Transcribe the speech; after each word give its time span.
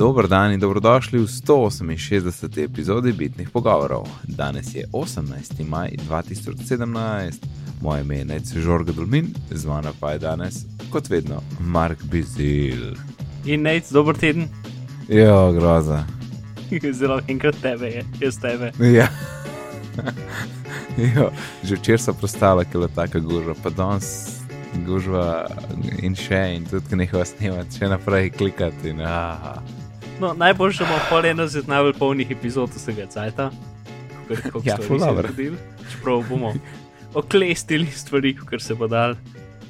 Dober 0.00 0.28
dan 0.28 0.52
in 0.52 0.60
dobrodošli 0.60 1.18
v 1.18 1.26
168. 1.28 2.64
epizodi 2.64 3.12
Bitnih 3.12 3.50
pogovorov. 3.50 4.08
Danes 4.24 4.74
je 4.74 4.86
18. 4.92 5.68
maj 5.68 5.90
2017, 6.08 7.44
moje 7.82 8.00
ime 8.00 8.16
je 8.16 8.24
Nece 8.24 8.60
Žorga 8.60 8.92
Dolmin, 8.92 9.28
z 9.50 9.66
mano 9.66 9.92
pa 10.00 10.12
je 10.12 10.18
danes, 10.18 10.64
kot 10.90 11.10
vedno, 11.10 11.42
Mark 11.60 11.98
Bizil. 12.04 12.96
In 13.44 13.62
nec, 13.62 13.90
dober 13.92 14.16
teden. 14.16 14.48
Ja, 15.08 15.52
groza. 15.52 16.04
Zelo 16.98 17.20
enkrat 17.28 17.60
tebe 17.62 17.86
je, 17.86 18.04
jaz 18.20 18.40
tebe. 18.40 18.72
Ja. 18.80 19.08
jo, 21.16 21.28
že 21.62 21.76
včeraj 21.76 21.98
so 21.98 22.14
prostala, 22.16 22.64
ker 22.64 22.80
je 22.80 22.88
tako 22.94 23.20
gužva, 23.20 23.54
pa 23.62 23.68
danes 23.68 24.40
gužva 24.86 25.44
in 26.00 26.16
še, 26.16 26.40
in 26.56 26.64
tudi, 26.64 26.88
ki 26.88 27.02
nekaj 27.04 27.28
snemati, 27.34 27.82
še 27.82 27.92
naprej 27.92 28.32
klikati. 28.40 28.96
In, 28.96 29.04
aha. 29.04 29.60
No, 30.20 30.34
najboljše 30.34 30.84
bomo 30.84 30.98
pol 31.08 31.26
eno 31.26 31.46
z 31.46 31.62
najbolj 31.66 31.92
polnih 31.94 32.30
epizod 32.30 32.70
vsega 32.70 33.06
cajta. 33.06 33.50
Ja, 34.64 34.76
ful 34.78 34.98
dobro. 34.98 35.28
Čeprav 35.90 36.22
bomo 36.28 36.52
oklestili 37.14 37.86
stvari, 37.86 38.36
kar 38.36 38.62
se 38.62 38.74
bo 38.74 38.86
dal, 38.86 39.14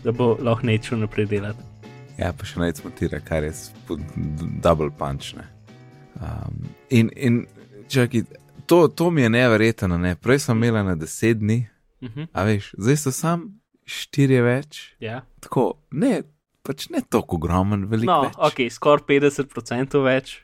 da 0.05 0.13
bo 0.13 0.37
lahko 0.41 0.67
nečo 0.67 0.97
naprej 0.97 1.27
delati. 1.27 1.63
Ja, 2.19 2.33
pa 2.33 2.45
še 2.45 2.61
najc 2.61 2.83
motira, 2.85 3.21
kar 3.21 3.45
je 3.45 3.53
sp- 3.53 3.97
double 4.61 4.91
punch. 4.91 5.33
Ne. 5.35 5.47
Um, 6.17 6.67
in, 6.91 7.09
in 7.17 7.47
čakaj, 7.89 8.27
to, 8.67 8.89
to 8.89 9.11
mi 9.11 9.23
je 9.23 9.31
neverjetno, 9.31 9.97
ne. 9.99 10.17
prej 10.17 10.39
sem 10.41 10.59
imela 10.59 10.83
na 10.85 10.95
deset 10.95 11.39
dni, 11.39 11.67
Mhm. 12.03 12.29
a 12.33 12.43
veš, 12.43 12.75
zdaj 12.79 12.97
so 12.97 13.11
sam 13.13 13.41
štirje 13.85 14.43
več. 14.43 14.79
Ja. 15.01 15.23
Tako, 15.41 15.65
ne, 15.91 16.23
pač 16.67 16.89
ne 16.93 17.03
tako 17.03 17.39
ogromen, 17.41 17.87
veliko. 17.91 18.11
No, 18.11 18.29
več. 18.29 18.39
ok, 18.51 18.63
skoraj 18.75 19.07
50% 19.09 20.05
več. 20.05 20.37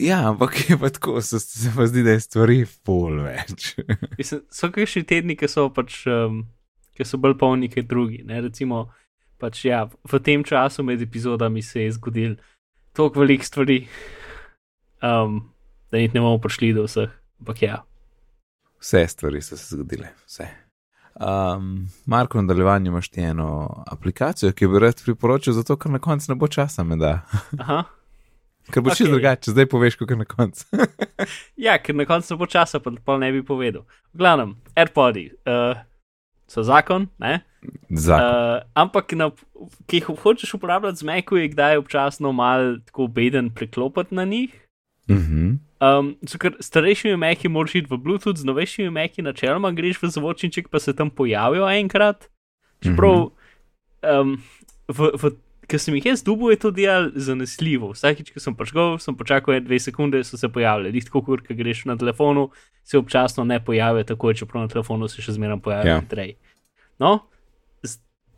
Ja, 0.00 0.22
ampak 0.30 0.56
je 0.70 0.78
pa 0.78 0.88
tako, 0.94 1.18
se, 1.24 1.40
se 1.42 1.72
pa 1.74 1.86
zdi, 1.90 2.04
da 2.06 2.14
je 2.16 2.24
stvari 2.24 2.58
pol 2.86 3.20
več. 3.26 3.74
Mislim, 4.20 4.42
so 4.52 4.70
kakšni 4.72 5.04
tedni, 5.08 5.36
ki 5.36 5.50
so 5.50 5.68
pač, 5.74 6.02
um, 6.08 6.44
ki 6.96 7.06
so 7.08 7.20
bolj 7.20 7.36
polni 7.40 7.68
kot 7.72 7.88
drugi. 7.90 8.22
Ne? 8.28 8.40
Recimo, 8.46 8.86
pač, 9.42 9.64
ja, 9.68 9.84
v 9.88 10.22
tem 10.24 10.46
času 10.46 10.86
med 10.86 11.02
epizodami 11.04 11.64
se 11.66 11.84
je 11.84 11.94
zgodil 11.98 12.36
toliko 12.96 13.24
velik 13.24 13.44
stvari, 13.44 13.82
um, 15.04 15.42
da 15.92 16.00
jih 16.00 16.14
ne 16.14 16.24
bomo 16.24 16.40
prišli 16.40 16.72
do 16.78 16.86
vseh. 16.88 17.12
Ampak 17.42 17.64
ja, 17.64 17.80
Vse 18.82 19.08
stvari 19.08 19.42
so 19.42 19.56
se 19.56 19.76
zgodile, 19.76 20.08
vse. 20.26 20.46
Um, 21.14 21.88
Marko, 22.06 22.38
v 22.38 22.42
nadaljevanju 22.42 22.86
imaš 22.86 23.08
ti 23.08 23.20
eno 23.20 23.84
aplikacijo, 23.86 24.52
ki 24.52 24.66
bi 24.66 24.78
rad 24.78 25.02
priporočil, 25.04 25.52
zato 25.52 25.76
ker 25.76 25.92
na 25.92 25.98
koncu 25.98 26.32
ne 26.32 26.36
bo 26.40 26.48
časa, 26.48 26.84
me 26.84 26.96
da. 26.96 27.20
aha. 27.58 27.82
Ker 28.70 28.82
bo 28.82 28.92
okay. 28.92 28.96
Čisto 29.02 29.10
drugače, 29.10 29.50
zdaj 29.50 29.66
poveš, 29.66 29.96
kako 29.98 30.12
je 30.12 30.16
na 30.16 30.24
koncu. 30.24 30.66
Ja, 31.64 31.78
ker 31.82 31.96
na 31.98 32.04
koncu 32.06 32.34
ne 32.34 32.38
bo 32.38 32.46
časa, 32.46 32.78
pa 32.80 32.92
pa 33.04 33.16
ne 33.18 33.32
bi 33.34 33.42
povedal. 33.42 33.82
V 34.14 34.22
glavnem, 34.22 34.54
AirPodi 34.78 35.32
uh, 35.50 35.74
so 36.46 36.62
zakon, 36.62 37.08
ne? 37.18 37.40
Zakon. 37.90 38.22
Uh, 38.22 38.62
ampak, 38.78 39.12
na, 39.18 39.30
ki 39.90 39.98
jih 39.98 40.10
hočeš 40.22 40.54
uporabljati 40.54 41.02
z 41.02 41.08
Meku, 41.10 41.36
je 41.42 41.50
kdaj 41.50 41.82
občasno 41.82 42.32
mal 42.32 42.78
tako 42.86 43.06
beden 43.10 43.50
preklopiti 43.50 44.14
na 44.14 44.24
njih. 44.24 44.54
Uh 45.10 45.16
-huh. 45.16 45.58
Um, 45.82 46.12
so 46.22 46.38
ker 46.38 46.54
starejšimi 46.62 47.16
Meki 47.18 47.48
moraš 47.50 47.74
iti 47.74 47.90
v 47.90 47.98
Bluetooth, 47.98 48.38
z 48.38 48.46
novejšimi 48.46 48.90
Meki 48.94 49.22
načeloma 49.22 49.72
greš 49.74 49.98
v 49.98 50.12
zvočniček, 50.14 50.68
pa 50.70 50.78
se 50.78 50.94
tam 50.94 51.10
pojavijo 51.10 51.66
enkrat. 51.66 52.28
Čeprav, 52.78 53.32
um, 54.04 54.36
v, 54.88 55.10
v, 55.14 55.32
ker 55.66 55.78
sem 55.78 55.94
jih 55.94 56.06
jaz 56.06 56.22
dubu, 56.22 56.50
je 56.50 56.58
to 56.58 56.70
delal 56.70 57.10
zanesljivo. 57.14 57.90
Vsakič, 57.92 58.30
ko 58.30 58.38
sem 58.38 58.54
prišel, 58.54 58.98
sem 58.98 59.14
počakal 59.14 59.54
ene 59.54 59.66
dve 59.66 59.78
sekunde, 59.78 60.22
so 60.22 60.38
se 60.38 60.46
pojavili. 60.48 60.92
Lih 60.92 61.04
tako, 61.04 61.22
kot 61.22 61.50
greš 61.50 61.84
na 61.84 61.96
telefonu, 61.96 62.50
se 62.84 62.98
občasno 62.98 63.42
ne 63.44 63.58
pojavijo 63.58 64.04
tako, 64.04 64.34
čeprav 64.34 64.62
na 64.62 64.68
telefonu 64.68 65.08
se 65.08 65.22
še 65.22 65.32
zmeraj 65.32 65.58
pojavijo 65.58 65.88
Ja. 65.88 65.98
yeah. 65.98 66.04
hitreje. 66.04 66.34
No, 66.98 67.18
z- 67.18 67.31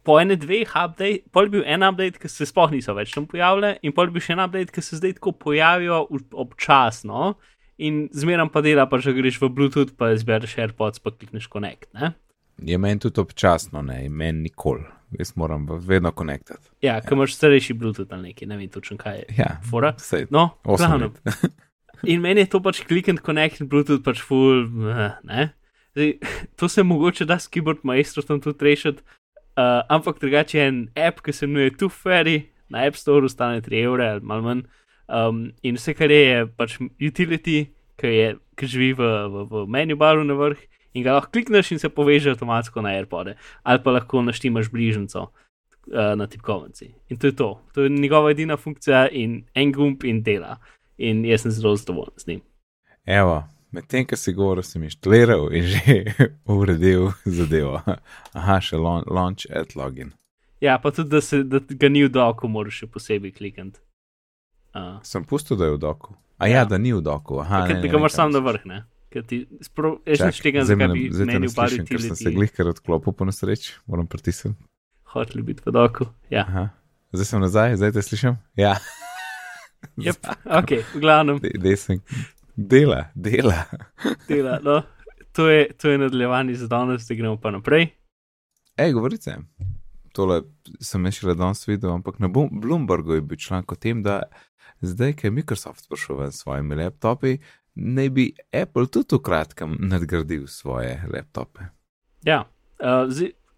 po 0.05 0.19
ene 0.21 0.37
dveh 0.41 0.69
update, 0.77 1.25
pol 1.33 1.49
bil 1.53 1.65
en 1.67 1.87
update, 1.87 2.21
ki 2.21 2.31
se 2.31 2.47
sploh 2.49 2.73
niso 2.75 2.95
več 2.97 3.15
tam 3.15 3.27
pojavljali, 3.31 3.81
in 3.83 3.95
pol 3.97 4.13
bil 4.13 4.25
še 4.25 4.37
en 4.37 4.45
update, 4.45 4.73
ki 4.75 4.85
se 4.85 5.01
zdaj 5.01 5.17
tako 5.19 5.35
pojavijo 5.47 6.05
občasno. 6.45 7.35
In 7.83 8.05
zmeraj 8.15 8.53
pa 8.55 8.63
dela, 8.63 8.85
pa 8.87 9.01
če 9.03 9.17
greš 9.17 9.41
v 9.43 9.51
Bluetooth, 9.51 9.97
pa 9.99 10.13
izbereš 10.15 10.59
AirPods, 10.63 11.03
pa 11.03 11.11
klikneš 11.11 11.49
Connect. 11.51 11.89
Ne? 11.97 12.13
Je 12.63 12.79
meni 12.79 13.03
tudi 13.03 13.19
občasno, 13.21 13.83
ne, 13.83 14.05
meni 14.09 14.47
nikoli. 14.47 14.85
Jaz 15.19 15.35
moram 15.39 15.67
vedno 15.83 16.11
konektati. 16.15 16.71
Ja, 16.83 16.97
ker 17.03 17.15
imaš 17.15 17.37
starejši 17.37 17.75
Bluetooth 17.79 18.13
ali 18.15 18.31
nekaj, 18.31 18.49
ne 18.51 18.59
vem 18.59 18.71
točno 18.71 18.97
kaj 18.99 19.19
je. 19.19 19.27
Ja, 19.39 19.59
Fora. 19.71 19.93
vse. 19.99 20.27
No, 20.31 20.51
let. 20.67 21.21
In 22.11 22.21
meni 22.21 22.45
je 22.45 22.51
to 22.51 22.61
pač 22.63 22.83
klik 22.85 23.09
and 23.09 23.23
connect 23.25 23.63
in 23.63 23.69
Bluetooth 23.71 24.03
pač 24.05 24.21
full, 24.23 24.67
eh, 24.91 25.15
ne. 25.25 25.53
Zdaj, 25.95 26.11
to 26.59 26.69
se 26.69 26.83
mogoče 26.83 27.25
da 27.25 27.39
s 27.39 27.49
keyboard 27.49 27.85
maestro 27.87 28.23
tam 28.23 28.41
tudi 28.43 28.67
rešiti, 28.67 29.03
uh, 29.57 29.83
ampak 29.89 30.21
drugače 30.21 30.59
je 30.59 30.67
en 30.69 30.89
app, 30.97 31.21
ki 31.21 31.33
se 31.33 31.47
imenuje 31.47 31.89
Fairy, 31.89 32.43
na 32.69 32.87
App 32.87 32.97
Store 32.97 33.29
stane 33.29 33.61
3 33.61 33.85
evre 33.85 34.09
ali 34.09 34.21
malo 34.21 34.43
manj. 34.43 34.63
Um, 35.09 35.53
in 35.63 35.77
vse, 35.77 35.95
kar 35.95 36.11
je, 36.11 36.21
je 36.29 36.47
pač 36.47 36.79
utility, 36.81 37.67
ki, 38.01 38.07
je, 38.07 38.29
ki 38.57 38.67
živi 38.67 38.93
v, 38.97 39.11
v, 39.29 39.45
v 39.51 39.65
menu 39.69 39.97
baru 40.01 40.25
na 40.25 40.35
vrh 40.39 40.61
in 40.95 41.05
ga 41.05 41.17
lahko 41.17 41.35
klikneš 41.35 41.75
in 41.75 41.83
se 41.83 41.91
poveže 41.91 42.33
avtomatsko 42.33 42.83
na 42.83 42.95
AirPode, 42.97 43.35
ali 43.63 43.83
pa 43.83 43.95
lahko 43.95 44.23
naštimaš 44.25 44.71
bližnjico 44.73 45.27
uh, 45.27 46.15
na 46.17 46.27
tipkovnici. 46.31 46.95
In 47.11 47.19
to 47.19 47.27
je 47.27 47.37
to. 47.37 47.51
To 47.75 47.85
je 47.85 47.93
njegova 47.93 48.31
edina 48.31 48.57
funkcija 48.57 49.09
in 49.13 49.43
en 49.55 49.73
gumb 49.73 50.05
in 50.05 50.23
dela. 50.23 50.57
In 50.97 51.25
jaz 51.27 51.43
sem 51.43 51.51
zelo 51.51 51.77
zadovoljen 51.77 52.15
z 52.17 52.27
njim. 52.27 52.41
Evo, 53.05 53.43
medtem, 53.75 54.07
ko 54.07 54.17
si 54.17 54.33
govoril, 54.33 54.63
sem 54.63 54.83
inštaliral 54.83 55.49
in 55.53 55.67
že 55.67 55.95
uredil 56.49 57.11
zadevo. 57.27 57.81
Aha, 58.33 58.61
še 58.61 58.79
laun- 58.79 59.07
launch 59.09 59.45
at 59.51 59.75
login. 59.75 60.13
Ja, 60.63 60.79
pa 60.79 60.91
tudi, 60.91 61.11
da, 61.11 61.21
se, 61.21 61.43
da 61.45 61.59
ga 61.61 61.89
ni 61.89 62.05
v 62.05 62.11
doku, 62.11 62.49
moraš 62.49 62.79
še 62.81 62.87
posebej 62.89 63.35
klikati. 63.35 63.83
Uh, 64.73 64.97
Sem 65.03 65.23
pustil, 65.23 65.57
da 65.57 65.69
je 65.69 65.77
v 65.77 65.81
doku. 65.81 66.15
A 66.37 66.49
ja, 66.49 66.63
Ja. 66.63 66.65
da 66.67 66.79
ni 66.79 66.91
v 66.91 66.99
doku. 67.01 67.39
Aha, 67.39 67.67
ker 67.67 67.77
ne, 67.77 67.81
ti 67.81 67.87
ne, 67.87 67.93
ga 67.93 67.99
moraš 67.99 68.17
sam 68.17 68.33
na 68.33 68.41
vrh, 68.41 68.65
ne? 68.67 68.79
Ker 69.09 69.23
ti 69.23 69.45
nič 69.47 70.41
tega, 70.43 70.65
zakaj 70.67 70.89
ne- 70.89 70.95
bi 70.95 71.05
menil 71.25 71.53
bar 71.55 71.69
slišim, 71.71 71.87
ker 71.87 72.01
sem 72.03 72.17
se 72.17 72.33
glih 72.33 72.51
kar 72.51 72.67
odklopil 72.67 73.13
po 73.13 73.23
nesreči, 73.25 73.77
moram 73.87 74.07
pritisniti. 74.07 74.59
Hoteli 75.15 75.45
biti 75.45 75.63
v 75.63 75.71
doku. 75.71 76.09
Ja, 76.27 76.43
Aha. 76.43 76.65
Zdaj 77.15 77.27
sem 77.29 77.39
nazaj, 77.41 77.77
zdaj 77.79 77.93
te 77.93 78.03
slišim. 78.03 78.35
Ja, 78.59 78.75
yep. 79.95 80.19
ok, 80.59 80.71
v 80.91 80.99
glavnem, 80.99 81.39
De- 81.39 81.55
dej 81.55 81.77
sem. 81.79 82.01
Dela, 82.57 83.11
dela. 83.15 83.65
dela. 84.29 84.59
No. 84.63 84.83
To 85.33 85.49
je, 85.49 85.73
to 85.73 85.91
je 85.91 85.99
nadaljevanje 85.99 86.55
za 86.55 86.67
danes, 86.67 87.07
da 87.09 87.15
gremo 87.15 87.37
pa 87.41 87.51
naprej. 87.51 87.89
Ej, 88.77 88.93
govorite. 88.93 89.37
Tole 90.13 90.43
sem 90.81 91.05
jaz 91.05 91.15
šele 91.15 91.35
danes 91.35 91.67
videl, 91.69 91.91
ampak 91.91 92.19
na 92.19 92.29
Bloombergu 92.29 93.15
je 93.15 93.21
bil 93.21 93.39
članek 93.39 93.73
o 93.73 93.75
tem, 93.75 94.03
da 94.03 94.23
zdaj, 94.81 95.13
ko 95.13 95.27
je 95.27 95.31
Microsoft 95.31 95.89
prišel 95.89 96.17
ven 96.17 96.33
s 96.33 96.43
svojimi 96.43 96.75
laptopi, 96.75 97.39
naj 97.75 98.11
bi 98.11 98.29
Apple 98.63 98.87
tudi 98.87 99.17
v 99.17 99.23
kratkem 99.23 99.77
nadgradil 99.81 100.47
svoje 100.47 101.03
laptope. 101.11 101.67
Ja, 102.23 102.45
uh, 102.79 103.11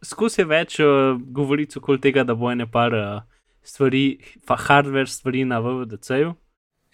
skozi 0.04 0.44
več 0.48 0.80
uh, 0.80 1.20
govoric 1.20 1.76
okoli 1.76 2.00
tega, 2.00 2.24
da 2.24 2.34
bo 2.34 2.48
ene 2.50 2.64
par 2.70 2.96
uh, 2.96 3.20
stvari, 3.62 4.18
pa 4.46 4.56
hardware 4.56 5.06
stvari 5.06 5.44
na 5.44 5.60
VVDC-ju. 5.60 6.32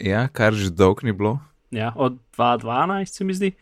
Ja, 0.02 0.26
kar 0.28 0.58
že 0.58 0.72
dolgo 0.74 1.06
ni 1.06 1.14
bilo. 1.14 1.38
Ja, 1.72 1.92
od 1.96 2.18
2012, 2.36 3.04
se 3.10 3.24
mi 3.24 3.34
zdi. 3.34 3.52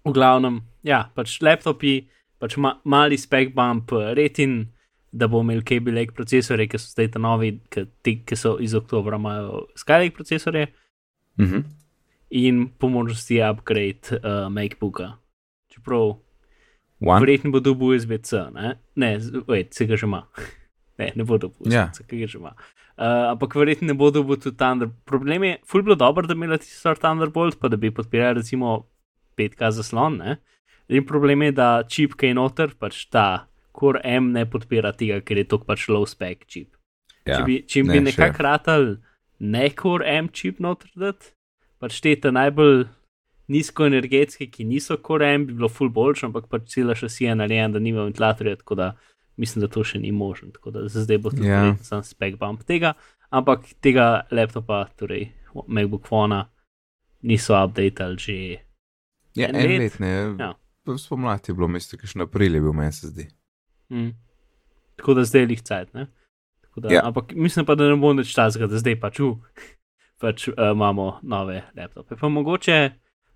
V 0.00 0.12
glavnem, 0.12 0.60
ja, 0.82 1.10
pač 1.14 1.40
laptopi, 1.40 2.06
pač 2.38 2.56
ma, 2.56 2.76
mali 2.84 3.18
spek 3.18 3.50
bump, 3.54 3.92
retin, 4.14 4.68
da 5.12 5.26
bo 5.26 5.40
imel 5.40 5.60
Kaby 5.60 5.92
Lake 5.92 6.14
procesore, 6.14 6.64
ki 6.66 6.78
so 6.78 6.92
zdaj 6.92 7.10
ta 7.10 7.18
novi, 7.18 7.56
ki, 7.68 7.84
ti, 8.00 8.14
ki 8.22 8.36
so 8.36 8.54
iz 8.58 8.74
oktobra, 8.74 9.18
imajo 9.18 9.66
Skylake 9.76 10.14
procesore 10.14 10.66
Mhm. 11.38 11.60
in 12.30 12.68
po 12.78 12.88
možnosti 12.88 13.40
upgrade 13.42 14.12
uh, 14.14 14.46
MacBooka. 14.48 15.16
Čeprav 15.68 16.16
One. 17.00 17.20
verjetno 17.20 17.50
bo 17.50 17.60
dobil 17.60 17.96
USB-C, 17.96 18.50
ne, 18.54 18.74
ne, 18.94 19.18
wait, 19.48 19.74
se 19.74 19.86
ga 19.86 19.96
že 19.96 20.06
ima. 20.06 20.26
Ne, 21.00 21.10
ne 21.16 21.24
bo 21.26 21.38
dobil 21.40 21.72
Ja. 21.72 21.88
USB-C, 21.88 22.06
ki 22.10 22.20
ga 22.20 22.30
že 22.30 22.38
ima. 22.38 22.54
Uh, 23.00 23.32
ampak 23.32 23.56
verjetno 23.56 23.88
ne 23.88 23.96
bo 23.96 24.10
dobil 24.12 24.36
tudi 24.36 24.58
Thunder. 24.60 24.90
Problem 25.08 25.44
je, 25.48 25.58
ful 25.64 25.82
bilo 25.86 25.96
dobro, 25.96 26.28
da 26.28 26.36
bi 26.36 26.44
imeli 26.44 26.60
stvar 26.66 27.00
Thunderbolt, 27.00 27.56
pa 27.60 27.72
da 27.72 27.80
bi 27.80 27.90
podpirali 27.94 28.42
recimo 28.42 28.84
5K 29.40 29.70
zaslon. 29.80 30.20
Ne? 30.20 30.36
In 30.92 31.06
problem 31.06 31.42
je, 31.42 31.52
da 31.56 31.68
čip, 31.88 32.16
ki 32.18 32.32
je 32.32 32.36
noter, 32.36 32.74
pač 32.78 33.06
ta 33.08 33.46
Core 33.72 34.02
M 34.04 34.32
ne 34.34 34.44
podpira 34.50 34.92
tega, 34.92 35.20
ker 35.24 35.38
je 35.38 35.46
to 35.48 35.60
pač 35.64 35.86
low 35.88 36.04
spec 36.08 36.44
čip. 36.50 36.74
Ja, 37.24 37.38
če 37.38 37.42
bi, 37.46 37.60
če 37.64 37.84
ne, 37.86 37.92
bi 37.92 38.04
nekako 38.10 38.44
ratal 38.44 38.88
ne 39.40 39.68
Core 39.76 40.08
M 40.18 40.28
čip 40.34 40.58
noter, 40.60 40.90
dat, 40.98 41.30
pač 41.80 42.00
te 42.04 42.16
ta 42.20 42.32
najbolj 42.34 42.88
nizkoenergetske, 43.50 44.50
ki 44.50 44.66
niso 44.66 44.98
Core 45.02 45.30
M, 45.38 45.46
bi 45.46 45.56
bilo 45.56 45.70
full 45.72 45.92
boljše, 45.94 46.28
ampak 46.28 46.50
pač 46.50 46.68
cela 46.74 46.94
šasija 46.98 47.32
je 47.32 47.38
narejena, 47.40 47.74
da 47.76 47.82
nima 47.82 48.04
ventilatorja, 48.06 48.58
tako 48.60 48.78
da 48.78 48.90
mislim, 49.40 49.64
da 49.64 49.68
to 49.72 49.84
še 49.86 49.98
ni 50.02 50.12
možno. 50.12 50.50
Tako 50.54 50.74
da 50.74 50.84
zdaj 50.92 51.18
bo 51.18 51.32
tudi 51.32 51.48
Ja. 51.48 51.62
yeah. 51.72 51.82
sam 51.86 52.04
spek 52.04 52.36
bump 52.40 52.62
tega, 52.68 52.92
ampak 53.32 53.64
tega 53.80 54.26
laptopa, 54.30 54.84
torej 55.00 55.30
MacBook 55.66 56.06
Fona 56.08 56.44
niso 57.22 57.56
updated 57.56 58.18
že. 58.20 58.36
Ja, 59.34 59.48
En 59.48 59.56
en, 59.56 59.68
let. 59.70 59.80
let, 59.80 59.98
ne. 60.00 60.14
Ja. 60.38 60.54
Spomladi 60.98 61.50
je 61.50 61.54
bilo 61.54 61.68
mesto, 61.70 61.96
ki 61.96 62.08
še 62.08 62.18
na 62.18 62.26
april 62.26 62.56
je 62.56 62.60
bil, 62.64 62.72
meni 62.74 62.92
se 62.92 63.10
zdi. 63.12 63.28
Mm. 63.94 64.10
Tako 64.98 65.14
da 65.14 65.24
zdaj 65.24 65.46
jih 65.48 65.62
cajt. 65.62 65.92
Ne? 65.94 66.06
Tako 66.64 66.80
Da, 66.80 66.88
Ja. 66.94 67.02
Ampak 67.06 67.34
mislim 67.34 67.66
pa, 67.66 67.74
da 67.74 67.88
ne 67.88 67.96
bo 67.96 68.12
nič 68.14 68.32
časa, 68.34 68.66
da 68.66 68.78
zdaj 68.78 68.96
pač, 69.00 69.20
uh, 69.20 69.38
pač 70.22 70.48
uh, 70.48 70.54
imamo 70.72 71.20
nove 71.22 71.62
laptope. 71.76 72.16
Pa 72.16 72.28
mogoče 72.28 72.78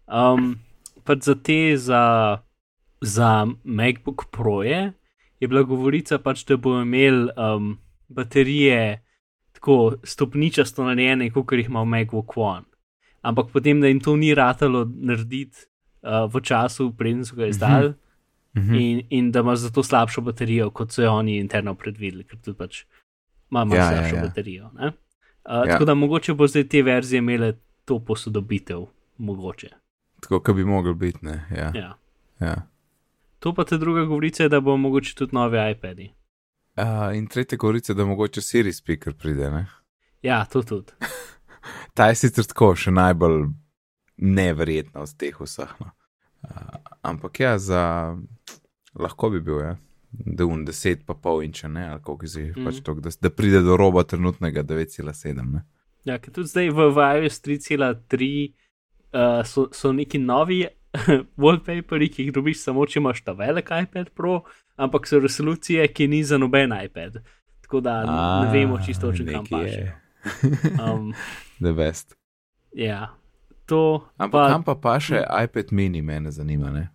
um, 0.07 0.55
pač 1.05 1.27
za 1.29 1.35
te, 1.35 1.77
za, 1.77 2.03
za 3.01 3.47
MacBook 3.65 4.27
Proje 4.31 4.93
je 5.41 5.49
bila 5.49 5.63
govorica, 5.63 6.19
pač, 6.19 6.45
da 6.49 6.57
bo 6.57 6.81
imel 6.83 7.29
um, 7.37 7.79
baterije 8.09 9.03
tako 9.53 9.97
stopničasto 10.03 10.85
narejene, 10.85 11.31
kot 11.33 11.53
jih 11.53 11.69
ima 11.69 11.85
MacBook 11.85 12.37
One. 12.37 12.67
Ampak 13.23 13.53
potem, 13.53 13.81
da 13.81 13.89
jim 13.89 14.01
to 14.01 14.17
ni 14.17 14.35
ratalo 14.35 14.85
narediti 14.85 15.67
uh, 16.03 16.27
v 16.33 16.41
času, 16.41 16.93
preden 16.97 17.25
so 17.25 17.37
ga 17.37 17.47
izdali. 17.47 17.95
Mhm. 18.57 18.75
In, 18.75 19.01
in 19.11 19.31
da 19.33 19.41
ima 19.41 19.57
zato 19.57 19.83
slabšo 19.83 20.21
baterijo, 20.23 20.71
kot 20.71 20.93
so 20.93 21.03
jo 21.03 21.13
oni 21.13 21.39
interno 21.41 21.75
predvideli, 21.75 22.25
ker 22.25 22.39
tudi 22.39 22.59
pač 22.59 22.85
ima 23.51 23.65
malo 23.65 23.75
Ja, 23.75 23.91
ja, 23.91 23.97
slabšo 23.97 24.17
ja. 24.17 24.23
baterijo. 24.23 24.71
Uh, 24.75 24.93
Ja. 25.45 25.65
Tako 25.67 25.85
da 25.85 25.95
mogoče 25.95 26.35
bo 26.35 26.47
zdaj 26.47 26.69
te 26.69 26.83
verzije 26.83 27.19
imele 27.19 27.53
to 27.85 27.99
posodobitev, 27.99 28.87
mogoče. 29.19 29.69
Tako, 30.21 30.41
kot 30.41 30.57
bi 30.57 30.65
mogel 30.65 30.95
biti, 30.95 31.19
ne. 31.23 31.45
Ja. 31.51 31.73
Ja. 31.75 31.95
Ja. 32.41 32.55
To 33.45 33.53
pa 33.55 33.65
te 33.65 33.77
druga 33.79 34.05
govorica 34.05 34.43
je, 34.43 34.49
da 34.49 34.61
bo 34.61 34.77
mogoče 34.77 35.15
tudi 35.15 35.37
novi 35.37 35.59
iPadi. 35.71 36.15
Uh, 36.77 37.17
in 37.17 37.27
tretja 37.27 37.59
govorica, 37.59 37.95
da 37.95 38.05
mogoče 38.05 38.41
Siri 38.41 38.73
speaker 38.73 39.13
pride, 39.13 39.51
ne. 39.51 39.67
Ja, 40.23 40.45
to 40.45 40.63
tudi. 40.63 40.93
Ta 41.95 42.07
je 42.09 42.15
sicer 42.15 42.47
tako 42.49 42.71
še 42.77 42.91
najbolj 42.91 43.45
neverjetna 44.17 45.05
od 45.05 45.13
teh 45.21 45.37
vseh. 45.41 45.75
No. 45.81 45.91
Uh, 46.41 46.79
ampak 47.03 47.41
ja, 47.41 47.59
za 47.59 47.83
lahko 48.95 49.31
bi 49.31 49.43
bil, 49.45 49.61
ja. 49.61 49.75
da 50.11 50.47
un 50.49 50.65
10 50.65 51.05
pa 51.05 51.13
pol 51.15 51.43
inča, 51.45 51.69
ne, 51.69 51.85
ali 51.91 52.01
koliko 52.01 52.27
si 52.27 52.43
Mhm. 52.43 52.61
mm. 52.61 52.65
pač 52.65 52.81
to, 52.81 52.95
da, 52.95 53.13
da 53.21 53.31
pride 53.31 53.61
do 53.61 53.77
roba 53.77 54.07
trenutnega 54.09 54.65
9,7. 54.65 55.53
Ne. 55.53 55.67
Ja, 56.05 56.17
ker 56.19 56.33
tudi 56.33 56.49
zdaj 56.49 56.71
v, 56.71 56.89
v 56.97 57.11
iOS 57.21 57.43
3.3 57.45 58.55
uh, 59.13 59.45
so, 59.45 59.69
so 59.73 59.93
neki 59.93 60.19
novi 60.19 60.65
wallpaperi, 61.43 62.09
ki 62.13 62.29
jih 62.29 62.33
dobiš 62.35 62.63
samo, 62.63 62.87
če 62.87 63.01
imaš 63.01 63.23
ta 63.27 63.35
velik 63.39 63.71
iPad 63.83 64.13
Pro, 64.15 64.43
ampak 64.77 65.09
so 65.11 65.19
resolucije, 65.23 65.87
ki 65.93 66.09
ni 66.09 66.23
za 66.25 66.39
noben 66.39 66.73
iPad. 66.85 67.21
Tako 67.65 67.81
da 67.81 68.01
ne 68.07 68.51
vemo 68.53 68.79
čisto, 68.87 69.13
če 69.13 69.27
kam 69.33 69.47
paše. 69.51 69.81
je. 69.81 69.95
Um, 70.81 71.13
The 71.61 71.73
best. 71.73 72.15
ja, 72.73 73.13
to 73.67 74.09
Ampak 74.17 74.41
pa, 74.41 74.49
kam 74.49 74.63
pa 74.65 74.75
pa 74.75 74.95
še 75.01 75.21
iPad 75.21 75.73
mini, 75.73 76.01
mene 76.03 76.33
zanima, 76.33 76.71
ne? 76.73 76.89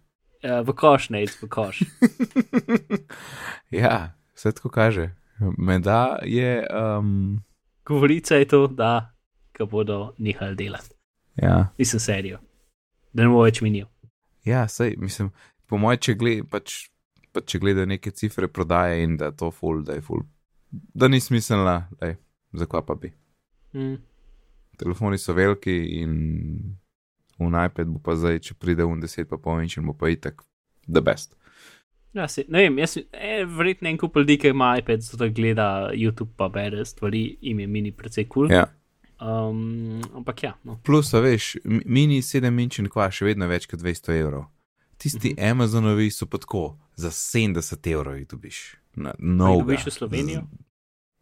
uh, 0.44 0.66
v 0.66 0.74
koš, 0.74 1.10
ne, 1.14 1.26
v 1.30 1.50
koš. 1.50 1.84
ja, 3.82 4.16
vse 4.34 4.52
tako 4.58 4.70
kaže. 4.74 5.12
Menda 5.58 6.20
je, 6.26 6.66
um, 6.74 7.40
Govorica 7.86 8.36
je 8.36 8.48
to, 8.50 8.68
da 8.68 9.14
ga 9.54 9.66
bodo 9.66 10.14
nehali 10.18 10.56
delati. 10.56 10.96
ja, 11.36 11.68
Nisem 11.78 12.00
serijo. 12.00 12.40
Da 13.14 13.26
ne 13.26 13.30
bo 13.30 13.44
več 13.44 13.62
minil. 13.66 13.88
ja, 14.46 14.68
sej, 14.68 14.96
mislim, 14.98 15.32
po 15.70 15.78
mojem, 15.78 16.02
če, 16.06 16.16
gled, 16.20 16.46
pač, 16.50 16.90
pač, 17.36 17.48
če 17.54 17.62
gleda 17.62 17.86
neke 17.86 18.12
cifre 18.12 18.48
prodaje 18.48 19.04
in 19.04 19.18
da 19.18 19.32
je 19.32 19.38
to 19.42 19.52
full, 19.52 19.84
da 19.86 19.98
je 19.98 20.06
full, 20.06 20.26
da 20.72 21.10
ni 21.10 21.20
smiselna, 21.22 21.82
daj, 22.00 22.16
zakaj 22.58 22.86
pa 22.88 22.96
bi. 22.96 23.12
Mm. 23.74 23.98
Telefoni 24.80 25.20
so 25.20 25.36
veliki 25.36 25.76
in 26.00 26.14
un 27.40 27.56
iPad 27.56 27.92
bo 27.92 28.00
pa 28.04 28.16
zdaj, 28.20 28.40
če 28.48 28.56
pride 28.60 28.86
un 28.88 29.02
10 29.02 29.28
pa 29.30 29.60
inč 29.62 29.78
in 29.78 29.88
bo 29.88 29.94
pa 29.94 30.10
itak 30.12 30.42
the 30.88 31.02
best. 31.02 31.36
Ja, 32.14 32.26
se, 32.28 32.44
ne 32.50 32.64
vem, 32.66 32.80
jaz, 32.82 32.98
eh, 32.98 33.44
verjetno 33.46 33.90
en 33.90 33.98
kup 34.02 34.16
ljudi, 34.18 34.40
ki 34.42 34.50
ima 34.50 34.72
iPad, 34.80 35.04
zato 35.06 35.24
da 35.24 35.28
gleda 35.30 35.68
YouTube 35.94 36.34
pa 36.38 36.48
bere 36.50 36.86
stvari, 36.86 37.38
jim 37.42 37.60
je 37.60 37.68
mini 37.68 37.92
precej 37.92 38.26
kul. 38.26 38.48
Cool. 38.48 38.56
Ja. 38.58 38.66
Um, 39.22 40.00
ampak 40.16 40.44
ja, 40.44 40.54
no. 40.64 40.80
Plus, 40.84 41.12
veš, 41.14 41.58
mi- 41.64 41.84
mini 41.86 42.22
7 42.22 42.60
inč 42.60 42.80
in 42.80 42.88
kva 42.88 43.10
še 43.12 43.26
vedno 43.26 43.48
več 43.48 43.68
kot 43.68 43.80
200 43.80 44.16
evrov. 44.16 44.46
Tisti 44.98 45.34
Mhm. 45.34 45.52
Amazonovi 45.52 46.12
so 46.12 46.26
pa 46.26 46.38
tako, 46.38 46.64
za 46.96 47.10
70 47.10 47.88
evrov 47.88 48.16
jih 48.16 48.28
dobiš. 48.28 48.76
Na, 48.96 49.14
no, 49.20 49.58
dobiš 49.58 49.86
v 49.86 49.92
Slovenijo? 49.92 50.42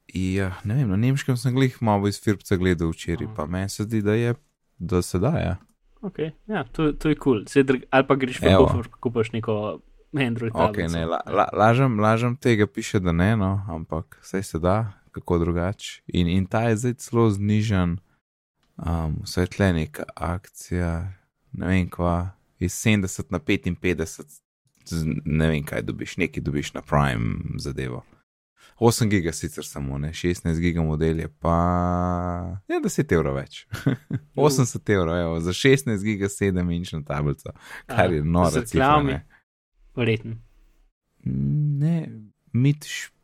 Ja, 0.07 0.53
ne 0.63 0.75
vem, 0.75 0.87
na 0.87 0.95
nemškem 0.95 1.37
sem 1.37 1.53
glih 1.53 1.81
malo 1.81 2.07
iz 2.07 2.17
Firpca 2.17 2.55
gledal 2.55 2.89
včeraj, 2.89 3.25
Aha. 3.25 3.33
pa 3.35 3.45
meni 3.45 3.69
se 3.69 3.83
zdi, 3.83 4.01
da 4.01 4.13
je, 4.13 4.35
da 4.79 5.01
se 5.01 5.19
da, 5.19 5.29
ja. 5.29 5.55
Ok, 6.01 6.19
ja, 6.47 6.63
to, 6.65 6.91
to 6.93 7.09
je 7.09 7.15
kul. 7.15 7.43
Cool. 7.43 7.81
Ali 7.91 8.07
pa 8.07 8.15
greš 8.15 8.39
v. 8.39 8.53
Kufr, 8.55 8.87
kupaš 8.99 9.31
neko 9.31 9.81
Android. 10.15 10.53
Ok, 10.55 10.73
tablico. 10.77 10.93
ne, 10.93 11.05
la, 11.05 11.19
la, 11.27 11.49
lažem, 11.51 11.99
lažem 11.99 12.35
tega 12.35 12.67
piše, 12.67 12.99
da 12.99 13.11
ne, 13.11 13.35
no, 13.35 13.65
ampak 13.67 14.17
vse 14.21 14.43
se 14.43 14.59
da, 14.59 14.93
kako 15.17 15.37
drugače. 15.43 16.01
In, 16.07 16.27
in 16.27 16.45
ta 16.45 16.67
je 16.69 16.77
zdaj 16.77 16.93
celo 16.93 17.29
znižen, 17.29 17.97
um, 18.77 19.21
svetle 19.25 19.73
neka 19.73 20.03
akcija, 20.15 21.13
ne 21.51 21.67
vem 21.67 21.89
kva, 21.89 22.29
iz 22.59 22.73
70 22.73 23.23
na 23.29 23.39
55, 23.39 24.05
z, 24.85 25.05
ne 25.25 25.47
vem 25.47 25.63
kaj 25.65 25.81
dobiš, 25.81 26.17
nekaj 26.17 26.43
dobiš 26.43 26.73
na 26.73 26.81
Prime 26.81 27.57
zadevo. 27.57 28.03
8 28.79 29.09
giga 29.09 29.31
sicer 29.31 29.65
samo, 29.65 29.97
ne, 29.97 30.09
16 30.13 30.59
giga 30.59 30.81
model 30.81 31.19
je 31.19 31.27
pa, 31.39 31.55
ja, 32.67 32.79
10 32.83 33.13
evrov 33.13 33.35
več. 33.35 33.65
80 34.35 34.93
evrov, 34.93 35.17
evo, 35.17 35.39
za 35.39 35.53
16 35.53 36.03
giga 36.03 36.29
7 36.29 36.75
inčna 36.75 37.01
tablica, 37.03 37.55
kar 37.85 38.13
je 38.13 38.21
A, 38.21 38.49
cifra, 38.51 38.61
reklamami? 38.61 39.11
ne. 39.11 39.25
Verjetno. 39.95 40.35
Ne, 41.25 42.09
mit 42.53 42.85
špil, 42.85 43.16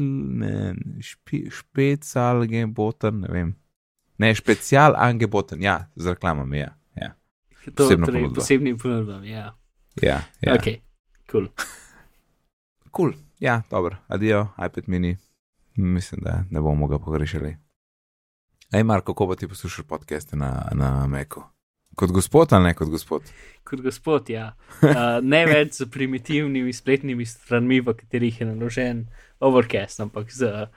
ne, 0.00 0.74
špi, 1.00 1.50
špecal, 1.50 2.46
geboten, 2.46 3.20
ne 3.20 3.28
vem. 3.32 3.54
Ne, 4.18 4.34
special 4.34 4.94
angeboten, 4.96 5.62
ja, 5.62 5.90
z 5.96 6.06
reklamami, 6.06 6.58
ja. 6.58 6.72
Ja, 6.96 7.14
To 7.74 7.84
Posebna 7.84 8.06
torej, 8.06 8.20
ponudba. 8.22 8.34
posebni 8.34 8.76
ponudbam, 8.78 9.24
ja. 9.24 9.56
ja. 10.02 10.22
ja. 10.40 10.54
Ok, 10.54 10.80
kul. 11.30 11.48
Cool. 12.96 13.12
Ja, 13.40 13.62
dobro, 13.70 13.96
adijo, 14.08 14.48
iPad 14.66 14.84
mini. 14.86 15.16
Mislim, 15.76 16.20
da 16.24 16.44
ne 16.50 16.60
bomo 16.60 16.86
ga 16.86 16.98
pogrešali. 16.98 17.56
Ej, 18.72 18.82
Marko, 18.82 19.14
kako 19.14 19.28
pa 19.28 19.36
ti 19.36 19.48
poslušaš 19.48 19.84
podcaste 19.86 20.36
na, 20.36 20.68
na 20.72 21.06
Meku? 21.06 21.42
Kot 21.94 22.10
gospod 22.10 22.52
ali 22.52 22.64
ne 22.64 22.74
kot 22.74 22.88
gospod? 22.88 23.22
Kot 23.64 23.80
gospod, 23.80 24.30
ja. 24.30 24.56
Uh, 24.82 25.20
ne 25.22 25.46
več 25.46 25.72
z 25.80 25.90
primitivnimi 25.90 26.72
spletnimi 26.72 27.26
stranmi, 27.26 27.80
v 27.80 27.94
katerih 27.96 28.40
je 28.40 28.46
naložen 28.46 29.06
Overcast, 29.40 30.00
ampak 30.00 30.32
z 30.32 30.68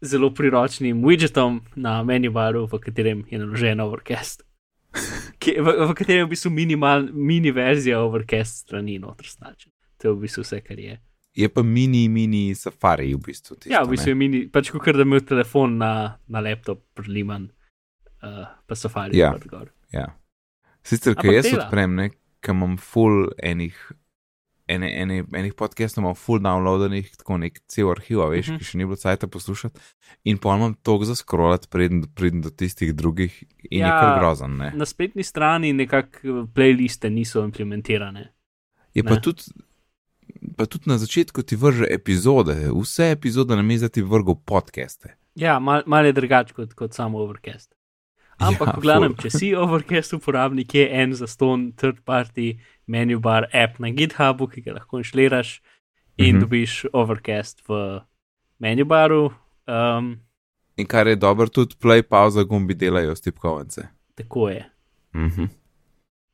zelo 0.00 0.30
priročnim 0.30 1.02
widgetom 1.04 1.60
na 1.76 2.02
menu 2.02 2.30
baru, 2.30 2.66
v 2.66 2.78
katerem 2.78 3.24
je 3.30 3.38
naložen 3.38 3.80
Overcast. 3.80 4.42
Ki, 5.42 5.58
v, 5.60 5.74
v 5.90 5.94
katerem 5.94 6.24
je 6.24 6.28
v 6.28 6.30
bistvu 6.30 6.50
minimal, 6.50 7.08
mini 7.12 7.50
verzija 7.50 8.00
Overcast 8.00 8.66
strani 8.66 8.98
noter 8.98 9.26
značen. 9.26 9.72
To 9.98 10.08
je 10.08 10.14
v 10.14 10.20
bistvu 10.24 10.46
vse, 10.46 10.60
kar 10.62 10.78
je. 10.78 10.98
Je 11.38 11.48
pa 11.48 11.62
mini, 11.62 12.08
mini 12.08 12.54
safari 12.54 13.12
v 13.14 13.20
bistvu. 13.22 13.58
Tisto, 13.58 13.72
ja, 13.74 13.82
v 13.84 13.94
bistvu 13.94 14.10
ne? 14.10 14.14
je 14.14 14.18
mini, 14.18 14.40
pač 14.50 14.70
kot 14.74 14.96
da 14.96 15.06
imel 15.06 15.22
telefon 15.26 15.76
na, 15.78 16.18
na 16.26 16.42
laptop, 16.42 16.82
priliman, 16.98 17.50
uh, 18.22 18.46
pa 18.66 18.74
safari. 18.78 19.18
Ja. 19.18 19.34
Ja. 19.94 20.08
Sicer, 20.82 21.14
ker 21.18 21.34
jaz 21.34 21.50
odprem, 21.52 21.94
ne, 21.98 22.10
ker 22.42 22.56
imam 22.56 22.78
full 22.80 23.28
enih, 23.44 23.76
ene, 24.68 24.88
ene, 24.94 25.24
enih 25.32 25.54
podcastov, 25.54 26.02
imam 26.02 26.14
full 26.14 26.38
downloadenih, 26.38 27.16
tako 27.16 27.38
nek 27.38 27.60
cel 27.66 27.90
arhiv, 27.90 28.18
veš, 28.20 28.46
uh 28.46 28.48
Mhm. 28.48 28.54
-huh. 28.54 28.58
ki 28.58 28.64
še 28.64 28.78
ni 28.78 28.84
bilo 28.84 28.96
cajt 28.96 29.30
poslušati. 29.30 29.80
In 30.24 30.38
pa 30.38 30.56
imam 30.56 30.74
toliko 30.74 31.04
za 31.04 31.14
scrollat, 31.14 31.70
preden 31.70 32.02
pridem 32.14 32.42
do 32.42 32.50
tistih 32.50 32.94
drugih 32.94 33.32
in 33.70 33.80
ja, 33.80 33.86
je 33.86 33.92
Ja. 33.92 34.00
kar 34.00 34.18
grozen. 34.18 34.56
Ne. 34.56 34.72
Na 34.74 34.86
spletni 34.86 35.22
strani 35.22 35.72
nekako 35.72 36.18
playliste 36.46 37.10
niso 37.10 37.44
implementirane. 37.44 38.32
Je 38.94 39.04
pa 39.04 39.10
ne. 39.10 39.20
tudi, 39.20 39.42
pa 40.56 40.66
tudi 40.66 40.84
na 40.86 40.98
začetku 40.98 41.42
ti 41.42 41.56
vrže 41.56 41.86
epizode, 41.90 42.54
vse 42.74 43.10
epizode 43.10 43.56
na 43.56 43.62
mizo 43.62 43.88
ti 43.88 44.02
vrgo 44.02 44.34
podcaste. 44.36 45.14
Ja, 45.34 45.58
malo 45.58 45.82
mal 45.86 46.06
je 46.06 46.12
drugače 46.12 46.54
kot, 46.54 46.74
kot 46.74 46.92
samo 46.92 47.18
Overcast. 47.18 47.74
Ampak, 48.38 48.68
Ja, 48.68 48.72
ja, 48.72 48.78
v 48.78 48.82
glavnem, 48.82 49.14
če 49.18 49.30
si 49.30 49.54
Overcast 49.54 50.14
uporabnik, 50.14 50.74
je 50.74 50.86
en 50.86 51.12
zaston 51.12 51.72
third 51.74 52.04
party 52.06 52.60
menu 52.86 53.18
bar 53.18 53.48
app 53.52 53.80
na 53.82 53.90
GitHubu, 53.90 54.46
ki 54.46 54.62
ga 54.62 54.76
lahko 54.78 55.02
inštaliraš 55.02 55.58
in 56.16 56.26
mm 56.26 56.36
-hmm. 56.36 56.40
dobiš 56.40 56.86
Overcast 56.92 57.62
v 57.68 58.00
menu 58.58 58.84
baru. 58.84 59.32
Um, 59.66 60.20
In 60.76 60.86
kar 60.86 61.06
je 61.06 61.16
dobro, 61.16 61.48
tudi 61.48 61.74
play, 61.82 62.02
pauza, 62.02 62.42
gumbi 62.42 62.74
delajo 62.74 63.16
s 63.16 63.20
tipkovnice. 63.20 63.88
tako 64.14 64.48
je. 64.48 64.70
Mhm. 65.14 65.44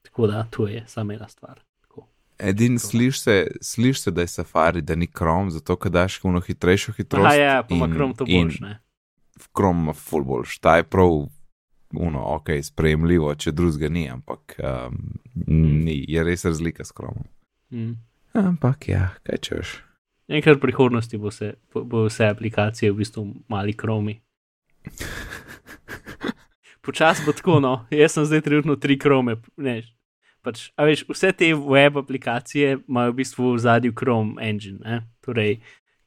Tako 0.02 0.26
da, 0.26 0.46
to 0.50 0.68
je 0.68 0.84
samo 0.86 1.12
ena 1.12 1.28
stvar. 1.28 1.60
Tako. 1.80 2.08
Edin 2.38 2.78
sliš 2.78 3.20
se, 3.20 3.46
sliš 3.60 4.02
se, 4.02 4.10
da 4.10 4.20
je 4.20 4.26
safari, 4.26 4.80
da 4.80 4.94
ni 4.94 5.06
krom, 5.06 5.50
zato 5.50 5.76
ker 5.76 5.92
daš 5.92 6.18
kuno 6.18 6.40
hitrejšo 6.40 6.92
hitrost. 6.92 7.26
Aha, 7.26 7.34
ja, 7.34 7.62
pa 7.62 7.74
ima 7.74 7.88
Chrome 7.88 8.14
to 8.14 8.24
boljš, 8.24 8.60
ne? 8.60 8.80
Krom 9.52 9.78
ima 9.78 9.92
full 9.92 10.24
boljš, 10.24 10.58
ta 10.58 10.76
je 10.76 10.82
prav 10.82 11.26
uno, 12.00 12.22
ok, 12.36 12.50
sprejemljivo, 12.62 13.34
če 13.34 13.52
drugega 13.52 13.88
ni, 13.92 14.08
ampak 14.10 14.56
um, 14.58 14.98
ni, 15.46 16.04
je 16.08 16.24
res 16.24 16.44
razlika 16.44 16.84
s 16.84 16.92
kromom. 16.92 17.26
Mm. 17.72 17.96
Ampak 18.34 18.88
ja, 18.88 19.08
kaj 19.26 19.40
češ. 19.46 19.74
Enkrat 20.28 20.56
v 20.56 20.64
prihodnosti 20.64 21.18
bo, 21.20 21.30
se, 21.30 21.54
bo, 21.74 21.84
bo 21.84 22.06
vse 22.08 22.30
aplikacije 22.32 22.92
v 22.92 23.02
bistvu 23.02 23.26
mali 23.48 23.74
kromi. 23.76 24.16
Počasi 26.84 27.24
bo 27.24 27.32
tako, 27.32 27.60
no, 27.60 27.74
jaz 27.92 28.16
sem 28.16 28.26
zdaj 28.28 28.44
trenutno 28.44 28.76
tri 28.80 28.98
krome. 29.00 29.36
Ne, 29.56 29.80
pač, 30.44 30.68
a 30.76 30.84
veš, 30.88 31.06
vse 31.08 31.32
te 31.36 31.50
web 31.56 31.96
aplikacije 32.00 32.78
imajo 32.84 33.14
v 33.14 33.18
bistvu 33.22 33.54
v 33.54 33.62
zadju 33.64 33.92
Chrome 33.96 34.36
engine, 34.44 34.80
ne? 34.84 35.00
torej 35.24 35.58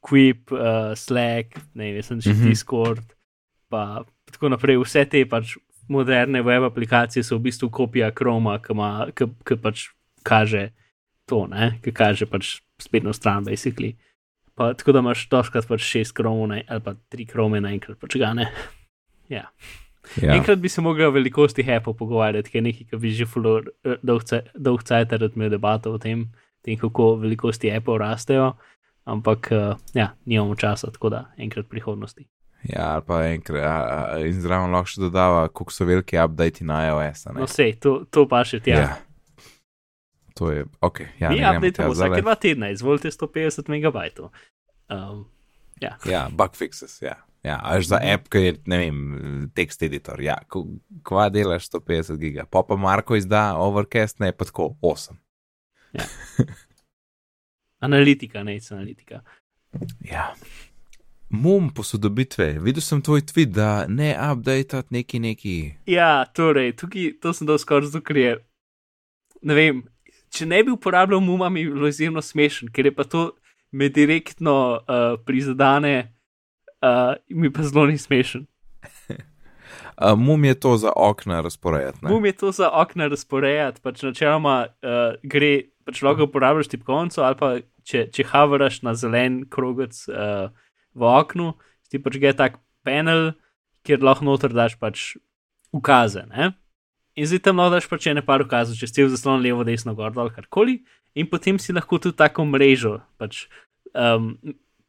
Quip, 0.04 0.52
uh, 0.54 0.94
Slack, 0.94 1.58
ne 1.74 1.92
vem, 1.96 2.02
še 2.02 2.34
Mhm. 2.34 2.46
Discord, 2.46 3.02
pa 3.68 4.06
tako 4.30 4.54
naprej. 4.54 4.78
Vse 4.84 5.04
te 5.10 5.24
pač 5.26 5.56
moderne 5.88 6.42
web 6.42 6.62
aplikacije 6.68 7.22
so 7.24 7.36
v 7.36 7.48
bistvu 7.48 7.70
kopija 7.70 8.10
Chroma, 8.14 8.58
ki, 8.62 8.72
ima, 8.72 8.90
ki, 9.16 9.30
ki 9.46 9.56
pač 9.62 9.88
kaže 10.22 10.68
to, 11.28 11.46
ne? 11.46 11.78
ki 11.84 11.92
kaže 11.92 12.26
pač 12.26 12.58
spletno 12.80 13.12
stran, 13.12 13.44
basically. 13.44 13.94
Pa, 14.58 14.72
tako 14.74 14.92
da 14.92 15.02
imaš 15.04 15.28
doškrat 15.30 15.68
pač 15.68 15.84
šest 15.86 16.16
kromov 16.18 16.50
ali 16.50 16.80
pa 16.82 16.96
tri 17.08 17.26
krome 17.26 17.60
naenkrat, 17.62 17.98
pač 18.00 18.18
ga 18.18 18.34
ne. 18.34 18.50
Ja. 19.28 19.44
Ja. 20.16 20.32
Enkrat 20.32 20.56
bi 20.58 20.70
se 20.72 20.80
mogli 20.80 21.04
o 21.04 21.10
velikosti 21.12 21.60
Apple 21.68 21.92
pogovarjati, 21.96 22.48
ker 22.48 22.58
je 22.58 22.62
nekaj, 22.64 22.86
kar 22.88 23.00
bi 23.02 23.10
že 23.12 23.26
fulo 23.28 23.58
dolg 24.02 24.82
cajt 24.88 25.12
razumel 25.12 25.50
debato 25.52 25.92
o 25.92 25.98
tem, 26.00 26.22
tem, 26.64 26.78
kako 26.80 27.18
velikosti 27.20 27.68
Apple 27.76 27.98
rastejo, 28.00 28.54
ampak 29.04 29.50
uh, 29.52 29.76
ja, 29.92 30.14
nimamo 30.24 30.56
časa, 30.56 30.88
tako 30.94 31.12
da 31.12 31.26
enkrat 31.36 31.68
v 31.68 31.74
prihodnosti. 31.76 32.24
Ja, 32.62 32.94
ali 32.94 33.02
pa 33.06 33.20
enkrat, 33.28 33.64
a, 33.64 34.18
in 34.26 34.40
zraven 34.42 34.72
lahko 34.74 34.90
še 34.90 35.00
dodava, 35.00 35.44
koliko 35.48 35.72
so 35.72 35.84
veliki 35.86 36.18
updati 36.18 36.64
na 36.66 36.80
iOS. 36.88 37.26
No, 37.34 37.46
sej, 37.46 37.76
to, 37.78 38.04
to 38.10 38.26
pa 38.28 38.42
še 38.44 38.58
tja. 38.60 38.80
ja. 38.80 38.96
To 40.38 40.50
je, 40.50 40.64
ok, 40.80 41.00
ja, 41.18 41.30
Mi 41.30 41.38
gremo 41.38 41.58
updatemo 41.58 41.94
vsake 41.94 42.20
dva 42.22 42.34
tedna, 42.38 42.68
izvolite 42.70 43.10
150 43.10 43.68
megabajtov. 43.68 44.28
Um, 44.90 45.24
ja. 45.82 45.96
Ja, 46.06 46.28
bug 46.30 46.54
fixes, 46.58 46.98
ja. 47.02 47.16
Ja, 47.46 47.60
až 47.62 47.86
za 47.86 47.98
Mhm. 48.02 48.08
app, 48.14 48.28
ki 48.28 48.38
je, 48.38 48.52
ne 48.66 48.78
vem, 48.78 48.98
tekst 49.54 49.82
editor, 49.82 50.18
ja, 50.20 50.36
kva 51.06 51.28
delaš 51.30 51.68
150 51.70 52.18
giga, 52.18 52.44
pa 52.50 52.62
pa 52.62 52.76
Marko 52.76 53.14
izda 53.16 53.54
Overcast, 53.56 54.18
ne 54.18 54.32
pa 54.32 54.44
tako 54.44 54.74
8. 54.82 55.14
Analitika, 57.80 58.42
ne 58.42 58.58
analitika. 58.70 59.20
Ja. 60.02 60.34
Mum 61.30 61.68
posodobitve, 61.74 62.56
videl 62.64 62.80
sem 62.80 63.02
tvoj 63.04 63.20
tweet, 63.28 63.52
da 63.52 63.84
ne 63.88 64.14
updateati 64.32 64.94
neki 64.94 65.18
neki. 65.20 65.56
Ja, 65.86 66.24
torej, 66.24 66.72
tukaj 66.80 67.18
to 67.20 67.34
sem 67.36 67.46
dal 67.46 67.58
skoraj 67.60 67.90
zato, 67.90 68.00
ker 68.04 68.16
je. 68.16 68.30
Ne 69.44 69.56
vem, 69.58 69.82
če 70.32 70.46
ne 70.48 70.62
bi 70.64 70.72
uporabljal 70.72 71.20
muma, 71.20 71.50
mi 71.52 71.66
bi 71.66 71.74
bilo 71.74 71.90
izjemno 71.92 72.22
smešen, 72.24 72.70
ker 72.72 72.88
je 72.88 72.94
pa 72.96 73.04
to 73.04 73.30
me 73.76 73.90
direktno 73.92 74.54
uh, 74.80 75.18
prizadene, 75.26 76.14
uh, 76.80 77.12
mi 77.28 77.52
pa 77.52 77.66
zelo 77.68 77.84
ni 77.86 77.98
smešen. 78.00 78.46
Uh, 80.00 80.16
mum 80.26 80.44
je 80.48 80.54
to 80.54 80.76
za 80.80 80.92
okna 80.96 81.42
razporejati. 81.44 81.98
ne? 82.02 82.10
Mum 82.10 82.24
je 82.24 82.32
to 82.32 82.52
za 82.52 82.70
okna 82.72 83.10
razporejati, 83.12 83.82
pač 83.84 84.00
načeloma 84.02 84.62
uh, 84.70 85.20
gre, 85.22 85.68
pač 85.84 86.00
lahko 86.02 86.24
uporabljaš 86.24 86.72
tipkovnico 86.72 87.20
ali 87.22 87.36
pa 87.36 87.52
če, 87.84 88.06
če 88.12 88.24
havaraš 88.32 88.80
na 88.82 88.96
zelen 88.96 89.42
krogec 89.52 90.00
uh, 90.08 90.48
v 90.94 91.08
oknu, 91.08 91.52
ti 91.90 92.00
pač 92.02 92.18
gre 92.20 92.32
tak 92.36 92.60
panel, 92.86 93.32
kjer 93.86 94.04
lahko 94.04 94.26
noter 94.28 94.54
daš 94.54 94.76
pač 94.80 95.16
ukaze. 95.74 96.24
Ne? 96.30 96.52
In 97.18 97.26
zdaj 97.26 97.42
tam 97.48 97.60
lahko 97.60 97.76
daš 97.76 97.88
pač 97.90 98.08
ene 98.12 98.22
par 98.24 98.44
ukazov, 98.44 98.78
če 98.78 98.88
si 98.88 99.04
v 99.04 99.12
zaslon 99.14 99.42
levo, 99.44 99.64
desno, 99.66 99.94
gor, 99.98 100.14
dol, 100.14 100.30
karkoli, 100.34 100.80
in 101.18 101.26
potem 101.26 101.58
si 101.58 101.74
lahko 101.74 101.98
tudi 101.98 102.18
tako 102.18 102.46
mrežo. 102.46 102.98
Pač, 103.18 103.46
um, 103.90 104.36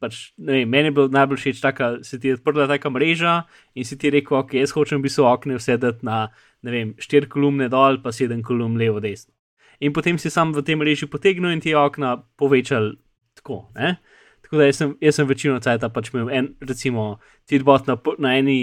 pač, 0.00 0.30
vem, 0.38 0.68
meni 0.70 0.90
je 0.90 0.96
bilo 0.96 1.10
najbolj 1.12 1.42
všeč, 1.42 1.64
da 1.64 1.90
se 2.06 2.20
ti 2.20 2.30
je 2.30 2.38
odprla 2.38 2.68
taka 2.70 2.92
mreža 2.92 3.42
in 3.74 3.88
si 3.88 3.98
ti 3.98 4.12
rekel, 4.14 4.40
ok, 4.40 4.56
jaz 4.60 4.72
hočem 4.76 5.02
bi 5.02 5.12
se 5.12 5.24
okne 5.26 5.58
vsedeti 5.58 6.06
na, 6.06 6.28
vem, 6.62 6.94
štiri 7.02 7.28
kolumne 7.30 7.68
dol, 7.72 8.00
pa 8.04 8.14
sedem 8.14 8.44
kolumn 8.46 8.78
levo, 8.80 9.02
desno. 9.02 9.34
In 9.80 9.94
potem 9.96 10.18
si 10.20 10.28
sam 10.30 10.52
v 10.52 10.62
tem 10.62 10.78
mreži 10.78 11.08
potegnil 11.08 11.54
in 11.56 11.62
ti 11.64 11.72
okna 11.74 12.18
povečal 12.36 12.92
tako. 13.34 13.64
Ne? 13.74 13.96
Tako 14.50 14.58
da 14.58 14.66
jaz 14.66 14.80
sem, 14.80 14.96
jaz 14.98 15.14
sem 15.14 15.28
večino 15.30 15.60
cajta 15.62 15.92
pač 15.94 16.08
imel 16.10 16.30
en, 16.34 16.46
recimo, 16.66 17.20
tidbot 17.46 17.86
na, 17.86 17.94
na 18.18 18.32
eni, 18.34 18.56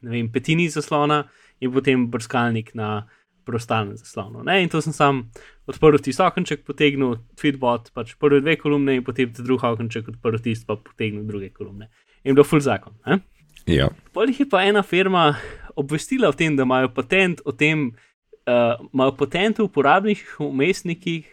vem, 0.00 0.30
petini 0.32 0.64
zaslona 0.72 1.26
in 1.60 1.74
potem 1.74 2.06
brskalnik 2.08 2.70
na 2.72 3.04
preostalem 3.44 3.92
zaslonu. 4.00 4.40
Ne? 4.48 4.62
In 4.64 4.72
to 4.72 4.80
sem 4.80 4.96
sam 4.96 5.26
odprl 5.68 6.00
tisti 6.00 6.24
okenček, 6.24 6.64
potegnil 6.64 7.18
tweetbot, 7.36 7.92
pač 7.92 8.14
prve 8.16 8.40
dve 8.40 8.56
kolumne 8.56 8.96
in 8.96 9.04
potem 9.04 9.28
drugi 9.36 9.68
okenček 9.68 10.08
odprl 10.14 10.40
tisti, 10.40 10.64
pa 10.64 10.78
potegnil 10.80 11.26
druge 11.28 11.52
kolumne. 11.52 11.90
In 12.24 12.32
bil 12.32 12.48
full 12.48 12.64
zakon. 12.64 12.96
Ne? 13.04 13.20
Ja. 13.68 13.90
Polih 14.16 14.40
je 14.40 14.48
pa 14.48 14.64
ena 14.64 14.80
firma 14.80 15.34
obvestila 15.76 16.32
o 16.32 16.38
tem, 16.38 16.56
da 16.56 16.64
imajo 16.64 16.94
patent 16.96 17.44
o 17.44 17.52
tem, 17.52 17.90
uh, 18.48 18.80
imajo 18.88 19.18
patent 19.20 19.60
v 19.60 19.68
uporabnih 19.68 20.24
umestnikih, 20.40 21.28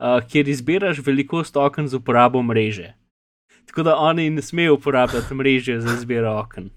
uh, 0.00 0.24
kjer 0.24 0.48
izbiraš 0.48 1.04
velikost 1.04 1.60
oken 1.60 1.92
z 1.92 2.00
uporabo 2.00 2.40
mreže. 2.40 2.94
Tako 3.66 3.82
da 3.82 3.96
oni 3.96 4.30
ne 4.30 4.42
smejo 4.42 4.74
uporabljati 4.74 5.34
mreže 5.34 5.80
za 5.80 5.94
izbiro 5.94 6.32
oken. 6.38 6.70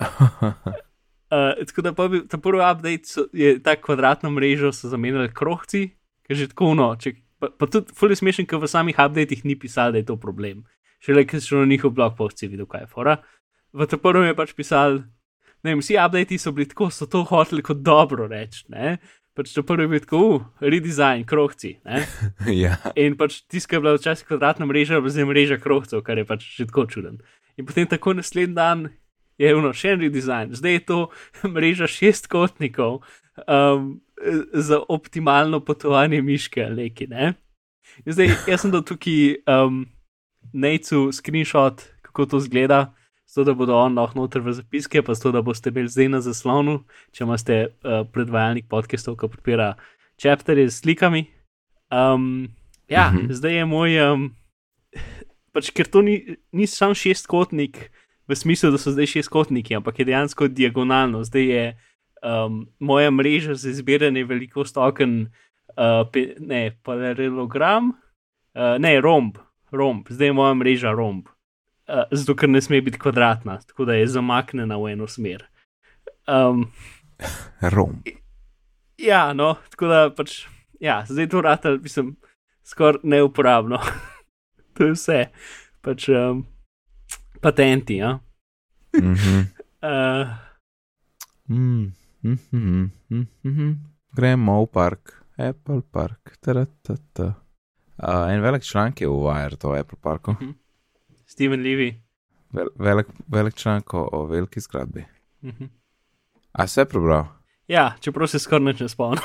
Uh, 0.00 1.64
tako 1.66 1.82
da 1.82 1.92
pa 1.92 2.08
bi, 2.08 2.22
ta 2.28 2.38
prvi 2.38 2.62
update 2.72 3.04
so, 3.04 3.26
je 3.32 3.62
ta 3.62 3.76
kvadratno 3.76 4.30
mrežo 4.30 4.72
so 4.72 4.88
zamenjali 4.88 5.32
krohci, 5.34 5.90
ker 6.26 6.36
že 6.36 6.48
tako 6.48 6.74
no. 6.78 6.92
Če, 6.96 7.14
pa, 7.38 7.50
pa 7.50 7.66
tudi 7.66 7.94
fully 7.94 8.16
smešen, 8.18 8.46
ker 8.46 8.62
v 8.62 8.70
samih 8.70 8.98
updatih 8.98 9.44
ni 9.44 9.58
pisalo, 9.58 9.92
da 9.92 10.02
je 10.02 10.08
to 10.08 10.16
problem. 10.16 10.64
Šele, 11.04 11.26
ker 11.26 11.42
so 11.42 11.60
na 11.60 11.68
njihov 11.70 11.94
blog 11.94 12.16
posti 12.18 12.48
videl, 12.48 12.66
kaj 12.66 12.86
je 12.86 12.90
fora. 12.94 13.18
V 13.72 13.86
tem 13.86 14.00
prvem 14.00 14.30
je 14.30 14.38
pač 14.38 14.54
pisal, 14.56 15.02
ne 15.62 15.74
vem, 15.74 15.82
vsi 15.82 15.98
updati 16.00 16.38
so 16.38 16.52
bili 16.54 16.68
tako, 16.70 16.90
so 16.94 17.06
to 17.10 17.24
hoteli 17.28 17.62
kot 17.62 17.82
dobro 17.84 18.26
reči, 18.30 18.64
ne. 18.72 18.96
Pač 19.38 19.52
to 19.54 19.62
prvi 19.62 19.86
je 19.86 19.90
bil 19.92 20.00
tako, 20.02 20.20
uh, 20.34 20.46
redesign, 20.58 21.22
krohci, 21.28 21.76
ja. 22.64 22.74
In 22.98 23.14
pač 23.14 23.44
tiska 23.46 23.76
je 23.76 23.82
bila 23.84 23.94
včasih 23.94 24.26
kvadratna 24.26 24.66
mreža, 24.66 24.98
zdaj 24.98 25.28
mreža 25.30 25.60
krohcev, 25.62 26.02
kar 26.02 26.18
je 26.18 26.26
pač 26.26 26.42
že 26.56 26.66
tako 26.66 26.88
čuden. 26.90 27.20
In 27.54 27.66
potem 27.68 27.86
tako 27.86 28.16
naslednji 28.18 28.58
dan 28.58 28.88
je 29.38 29.54
ono 29.54 29.70
še 29.70 29.94
en 29.94 30.02
redesign, 30.02 30.58
zdaj 30.58 30.74
je 30.74 30.82
to 30.90 30.98
mreža 31.54 31.86
šestkotnikov 31.86 33.04
um, 33.46 34.00
za 34.52 34.82
optimalno 34.90 35.62
potovanje 35.62 36.18
miške 36.22 36.64
ali 36.66 36.88
neki, 36.88 37.06
ne. 37.06 37.36
In 38.02 38.18
zdaj 38.18 38.34
jaz 38.50 38.66
sem 38.66 38.74
dal 38.74 38.82
tukaj 38.82 39.38
um, 39.46 39.86
Nejcu 40.52 41.12
screenshot, 41.12 41.82
kako 42.02 42.26
to 42.26 42.38
zgleda. 42.40 42.88
Zato, 43.38 43.52
da 43.52 43.54
bodo 43.54 43.76
on 43.78 43.94
lahko 43.94 44.18
noter 44.18 44.42
v 44.42 44.50
zapiske, 44.50 44.98
pa 45.06 45.14
zato, 45.14 45.30
da 45.30 45.44
boste 45.46 45.70
imeli 45.70 45.86
zdaj 45.86 46.08
na 46.10 46.18
zaslonu, 46.20 46.80
če 47.14 47.22
imate 47.22 47.58
uh, 47.86 48.00
predvajalnik 48.10 48.66
podcastov, 48.66 49.14
ki 49.14 49.28
podpira 49.30 49.76
chapterje 50.18 50.64
s 50.66 50.80
slikami. 50.82 51.28
Um, 51.86 52.48
ja, 52.90 53.10
Mhm. 53.10 53.16
uh 53.16 53.22
-huh. 53.22 53.32
zdaj 53.32 53.54
je 53.54 53.64
moj, 53.64 54.00
um, 54.10 54.34
pač 55.52 55.70
ker 55.70 55.86
to 55.86 56.02
ni, 56.02 56.36
ni 56.52 56.66
sam 56.66 56.94
šestkotnik, 56.94 57.92
v 58.28 58.34
smislu, 58.34 58.70
da 58.70 58.78
so 58.78 58.90
zdaj 58.90 59.06
šestkotniki, 59.06 59.76
ampak 59.76 59.98
je 59.98 60.04
dejansko 60.04 60.48
diagonalno. 60.48 61.22
Zdaj 61.24 61.44
je 61.46 61.78
um, 62.22 62.66
moja 62.80 63.10
mreža 63.10 63.54
za 63.54 63.70
izbiranje 63.70 64.24
velikosti 64.24 64.78
oken, 64.78 65.30
uh, 65.78 66.10
pe, 66.12 66.34
ne, 66.38 66.74
paralelogram, 66.82 67.92
uh, 68.54 68.78
ne, 68.78 69.00
romb, 69.00 69.38
romb, 69.70 70.06
zdaj 70.10 70.26
je 70.26 70.32
moja 70.32 70.54
mreža 70.54 70.90
romb. 70.90 71.26
Uh, 71.88 72.04
zato, 72.12 72.34
ker 72.36 72.50
ne 72.52 72.60
sme 72.60 72.82
biti 72.84 73.00
kvadratna, 73.00 73.58
tako 73.66 73.86
da 73.88 73.96
je 73.96 74.06
zamaknjena 74.12 74.76
v 74.76 74.92
eno 74.92 75.06
smer. 75.08 75.46
Um, 76.28 76.66
Rom. 77.60 78.02
ja, 78.98 79.32
no, 79.32 79.54
tako 79.72 79.88
da 79.88 80.00
pač, 80.12 80.42
ja, 80.80 81.00
zdaj 81.08 81.28
to 81.32 81.40
rata, 81.40 81.72
mislim, 81.80 82.16
skoraj 82.64 83.00
neuporabno. 83.02 83.80
to 84.76 84.90
je 84.90 84.92
vse, 84.92 85.22
pač 85.80 86.10
um, 86.12 86.44
patenti, 87.40 88.02
ja. 88.02 88.18
Mhm. 88.96 89.48
Uh, 89.80 90.28
Mm, 91.48 91.92
mhm, 92.22 92.90
mhm, 93.08 93.26
mhm. 93.42 93.72
Gremo 94.12 94.62
v 94.62 94.66
park, 94.66 95.24
Apple 95.38 95.80
Park. 95.90 96.36
taratata. 96.40 97.34
Uh, 97.96 98.28
en 98.28 98.40
velik 98.40 98.62
članek 98.62 99.00
je 99.00 99.08
v 99.08 99.12
Wire, 99.12 99.56
to 99.56 99.72
Apple 99.72 99.98
Parku. 100.00 100.36
Steven 101.38 101.60
Levy. 101.62 101.94
Vel, 102.52 102.66
velik, 102.78 103.06
velik 103.28 103.54
članek 103.54 103.94
o, 103.94 104.26
veliki 104.26 104.60
zgradbi. 104.60 105.04
Mhm. 105.44 105.64
A 106.52 106.66
se 106.66 106.84
prebral? 106.84 107.24
Ja, 107.68 107.94
čeprav 108.00 108.26
se 108.26 108.38
skoraj 108.38 108.74
ne 108.80 108.88
spomnim. 108.88 109.22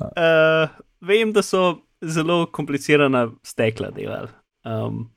uh, 0.00 0.68
vem, 1.08 1.32
da 1.32 1.42
so 1.42 1.78
zelo 2.02 2.46
komplicirana 2.46 3.30
stekla 3.42 3.90
delali. 3.90 4.28
Um, 4.64 5.10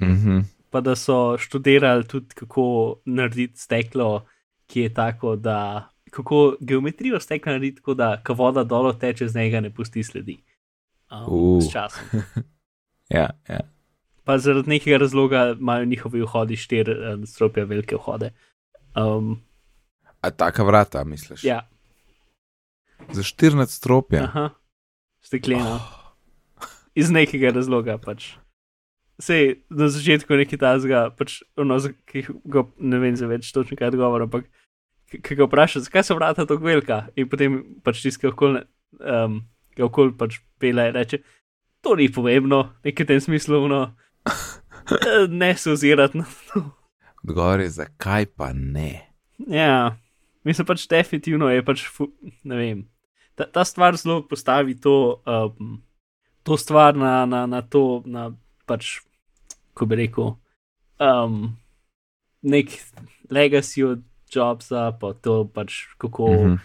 Mhm. 0.00 0.38
pa 0.70 0.80
da 0.80 0.96
so 0.96 1.36
študirali 1.38 2.06
tudi, 2.08 2.34
kako 2.34 2.96
narediti 3.04 3.60
steklo 3.60 4.24
ki 4.66 4.80
je 4.80 4.94
tako, 4.94 5.36
da 5.36 5.88
kako 6.10 6.56
geometrijo 6.60 7.20
stekla 7.20 7.52
narediti 7.52 7.76
tako, 7.76 7.94
da 7.94 8.22
voda 8.28 8.64
dol 8.64 8.92
teče 8.94 9.28
z 9.28 9.36
njega, 9.36 9.60
ne 9.60 9.74
pusti 9.74 10.02
sledi. 10.02 10.42
Um, 11.10 11.24
Uh. 11.28 11.62
s 11.62 11.72
časom. 11.72 12.02
Ja, 13.12 13.28
ja. 13.48 13.60
Pa 14.24 14.38
zaradi 14.38 14.70
nekega 14.70 15.00
razloga 15.02 15.56
imajo 15.58 15.84
njihovi 15.84 16.22
vhodi 16.22 16.56
štiri 16.56 16.92
uh, 16.94 17.24
stropja 17.28 17.64
velike 17.68 17.96
vhode. 17.98 18.30
Um, 18.96 19.40
A 20.22 20.30
taka 20.30 20.62
vrata, 20.64 21.04
misliš? 21.04 21.44
ja, 21.44 21.68
Za 23.10 23.22
14 23.22 23.66
stropja. 23.66 24.22
aha, 24.24 24.50
stekleno. 25.20 25.80
Iz 27.00 27.10
nekega 27.10 27.50
razloga 27.50 27.98
pač. 27.98 28.32
Sej 29.22 29.62
na 29.70 29.88
začetku 29.88 30.34
nekaj 30.38 30.58
tazga, 30.58 31.10
pač, 31.18 31.40
ono, 31.58 31.78
ki 32.06 32.24
ga 32.44 32.64
ne 32.78 32.98
vem 33.02 33.16
za 33.18 33.26
več 33.30 33.50
točno 33.54 33.76
kaj 33.76 33.92
odgovor, 33.92 34.24
ampak 34.26 34.46
ki 35.12 35.36
ga 35.36 35.46
vpraša, 35.46 35.82
zakaj 35.84 36.06
so 36.06 36.16
vrata 36.16 36.46
tako 36.48 36.64
velika 36.64 37.04
in 37.16 37.28
potem 37.28 37.58
pač 37.84 38.00
tiskaj 38.06 38.32
okol, 38.32 38.62
um, 38.98 39.40
ga 39.76 39.84
okol 39.84 40.14
pač 40.18 40.38
pele 40.62 40.88
in 40.88 40.96
reče, 40.96 41.20
to 41.82 41.96
ni 41.98 42.08
pomembno, 42.12 42.68
nekaj 42.84 43.06
tem 43.06 43.20
smislu, 43.20 43.66
no, 43.68 43.80
ne 45.42 45.56
se 45.56 45.70
ozirati 45.70 46.18
na 46.18 46.24
to. 46.24 46.62
Odgovor 47.22 47.60
je, 47.60 47.70
zakaj 47.70 48.26
pa 48.26 48.52
ne? 48.52 49.08
Ja, 49.38 49.96
mislim 50.44 50.66
pač 50.66 50.86
definitivno 50.90 51.50
je 51.50 51.64
pač, 51.64 51.86
ne 52.44 52.58
vem. 52.58 52.84
Ta, 53.34 53.46
ta 53.50 53.64
stvar 53.64 53.96
zelo 53.96 54.22
postavi 54.28 54.76
to, 54.80 55.22
um, 55.26 55.80
to 56.42 56.58
stvar 56.58 56.96
na, 56.98 57.24
na, 57.26 57.46
na 57.46 57.62
to, 57.62 58.02
na 58.06 58.30
pač, 58.66 59.00
ko 59.74 59.86
bi 59.86 60.02
rekel, 60.02 60.34
um, 61.02 61.56
nek 62.42 62.74
legacy 63.30 63.86
od 63.86 64.02
Jobsa, 64.32 64.90
pa 65.00 65.12
to 65.12 65.44
pač 65.44 65.86
kako, 65.98 66.28
mm. 66.30 66.38
-hmm. 66.38 66.58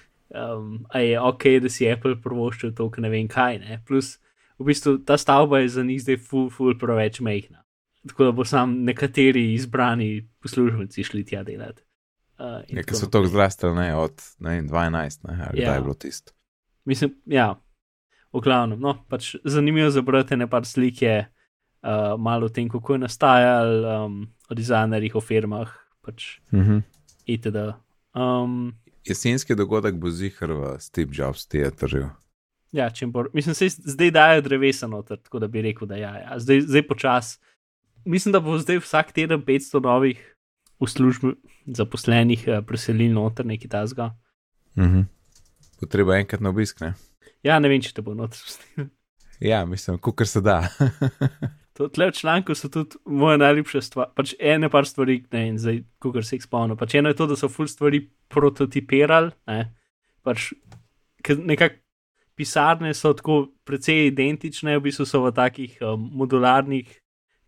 um, 0.57 0.86
a 0.89 1.00
je 1.00 1.19
ok, 1.21 1.43
da 1.62 1.69
si 1.69 1.91
Apple 1.91 2.15
provoščil 2.21 2.74
to, 2.74 2.89
ker 2.89 3.01
ne 3.01 3.09
vem 3.09 3.27
kaj, 3.27 3.59
ne. 3.59 3.81
Plus, 3.88 4.19
v 4.60 4.66
bistvu 4.66 4.98
ta 5.00 5.18
stavba 5.18 5.60
je 5.60 5.70
za 5.70 5.84
njih 5.84 6.02
zdaj 6.02 6.18
ful, 6.20 6.50
ful 6.50 6.74
preveč 6.74 7.20
mehna. 7.20 7.64
Tako 8.08 8.24
da 8.24 8.32
bo 8.32 8.46
sam 8.46 8.84
nekateri 8.84 9.54
izbrani 9.54 10.30
poslužbenci 10.40 11.04
šli 11.04 11.26
tja 11.26 11.44
delati. 11.44 11.84
Uh, 12.38 12.62
Ja, 12.70 12.84
ker 12.84 12.96
so 12.96 13.08
tako 13.08 13.28
zrastel, 13.28 13.74
ne, 13.76 13.96
od 13.96 14.14
ne, 14.40 14.50
vem, 14.52 14.68
12, 14.70 15.24
ne, 15.24 15.36
ali 15.44 15.62
Ja. 15.62 15.74
je 15.74 15.82
bilo 15.82 15.94
tisto. 15.94 16.32
Mislim, 16.86 17.16
ja, 17.26 17.56
v 18.34 18.40
glavnem. 18.40 18.80
No, 18.80 18.94
pač 19.10 19.36
zanimivo 19.44 19.90
za 19.90 20.02
brati 20.02 20.38
ne 20.38 20.48
par 20.48 20.66
slik 20.66 21.02
je 21.02 21.18
uh, 21.20 21.90
malo 22.16 22.46
o 22.46 22.50
tem, 22.50 22.70
kako 22.70 22.94
je 22.94 23.00
nastajal, 23.00 23.70
um, 24.06 24.16
o 24.50 24.54
dizajnerjih, 24.54 25.16
o 25.16 25.22
firmah, 25.22 25.74
pač 26.02 26.40
Mhm. 26.52 26.78
itd. 27.26 27.58
Um, 28.14 28.74
Jesenski 29.04 29.56
dogodek 29.56 29.96
bo 29.96 30.10
zihar 30.10 30.52
v 30.52 30.76
Steve 30.80 31.12
Jobs 31.12 31.48
teatrju. 31.48 32.10
Ja, 32.71 32.89
bo, 33.07 33.25
mislim, 33.33 33.55
se 33.55 33.69
zdaj 33.69 34.12
dajo 34.12 34.41
drevesa 34.41 34.88
noter, 34.88 35.17
tako 35.17 35.39
da 35.39 35.47
bi 35.47 35.62
rekel, 35.62 35.88
da 35.88 35.95
ja, 35.95 36.15
ja. 36.17 36.39
Zdaj, 36.39 36.62
zdaj 36.62 36.88
počas. 36.88 37.39
Mislim, 38.05 38.31
da 38.31 38.39
bo 38.39 38.57
zdaj 38.57 38.79
vsak 38.79 39.12
teden 39.12 39.41
500 39.41 39.83
novih 39.83 40.36
v 40.79 40.88
službi 40.88 41.33
zaposlenih 41.65 42.45
uh, 42.47 42.65
preselil 42.65 43.13
noter 43.13 43.45
neki 43.45 43.67
tasga. 43.67 44.15
Mhm. 44.77 45.07
Bo 45.81 45.88
treba 45.88 46.17
enkrat 46.17 46.41
na 46.41 46.50
obisk, 46.50 46.81
ne? 46.81 46.93
Ja, 47.43 47.59
ne 47.59 47.69
vem, 47.69 47.81
če 47.81 47.93
te 47.93 48.01
bo 48.01 48.15
noter 48.17 48.39
spustil. 48.39 48.89
Ja, 49.38 49.65
mislim, 49.69 50.00
kukar 50.01 50.25
se 50.27 50.41
da. 50.41 50.63
To, 51.77 51.86
tle 51.93 52.07
v 52.09 52.13
članku 52.17 52.55
so 52.57 52.71
tudi 52.74 52.97
moje 53.05 53.38
najljubše 53.38 53.81
stvari, 53.86 54.09
pač 54.17 54.31
ene 54.41 54.65
par 54.74 54.88
stvari, 54.89 55.19
ne 55.31 55.43
in 55.51 55.59
zdaj, 55.62 55.83
kar 56.01 56.25
se 56.25 56.39
jih 56.39 56.45
spomnim. 56.47 56.77
Pač 56.77 56.95
eno 56.97 57.12
je 57.12 57.17
to, 57.19 57.27
da 57.29 57.38
so 57.38 57.50
full 57.53 57.69
stvari 57.69 58.00
prototipirali, 58.33 59.30
ne, 59.45 59.60
pač 60.25 60.47
nekako 61.38 61.77
pisarne 62.38 62.93
so 62.93 63.13
tako 63.17 63.50
precej 63.65 64.08
identične, 64.12 64.78
v 64.78 64.88
bistvu 64.88 65.06
so 65.10 65.23
v 65.26 65.34
takih 65.34 65.78
um, 65.82 66.08
modularnih, 66.21 66.88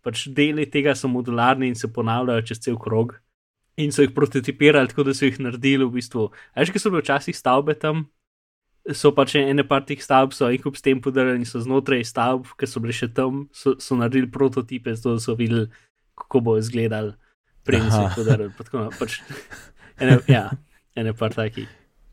pač 0.02 0.26
deli 0.34 0.66
tega 0.66 0.96
so 0.98 1.08
modularni 1.08 1.70
in 1.70 1.78
se 1.78 1.88
ponavljajo 1.92 2.46
čez 2.50 2.62
cel 2.66 2.78
krog. 2.80 3.14
In 3.78 3.94
so 3.94 4.02
jih 4.02 4.12
prototipirali 4.12 4.90
tako, 4.90 5.06
da 5.06 5.14
so 5.14 5.28
jih 5.28 5.38
naredili 5.40 5.86
v 5.86 5.94
bistvu. 5.94 6.26
Veš, 6.58 6.74
ki 6.74 6.82
so 6.82 6.90
bile 6.90 7.04
včasih 7.04 7.36
stavbe 7.38 7.78
tam, 7.78 8.08
so 8.90 9.14
pač 9.14 9.38
ene 9.38 9.64
par 9.64 9.86
teh 9.86 10.02
stavb, 10.02 10.34
so 10.34 10.50
jih 10.50 10.66
s 10.74 10.82
tem 10.84 11.00
podarili 11.00 11.44
in 11.44 11.48
so 11.48 11.62
znotraj 11.62 12.04
stavb, 12.04 12.50
ki 12.58 12.66
so 12.66 12.82
bile 12.82 12.96
še 12.96 13.12
tam, 13.14 13.46
so, 13.54 13.78
so 13.78 13.96
naredili 13.96 14.28
prototipe, 14.28 14.92
zato 14.98 15.22
so 15.22 15.38
videli, 15.38 15.70
kako 16.18 16.40
bo 16.44 16.58
izgledal, 16.58 17.14
preden 17.64 17.92
so 17.94 18.04
jih 18.04 18.18
podarili. 18.18 18.90
Pač, 18.98 19.20
ene, 20.02 20.18
ja, 20.28 20.48
ene 20.98 21.14
par 21.14 21.36
takih 21.36 21.70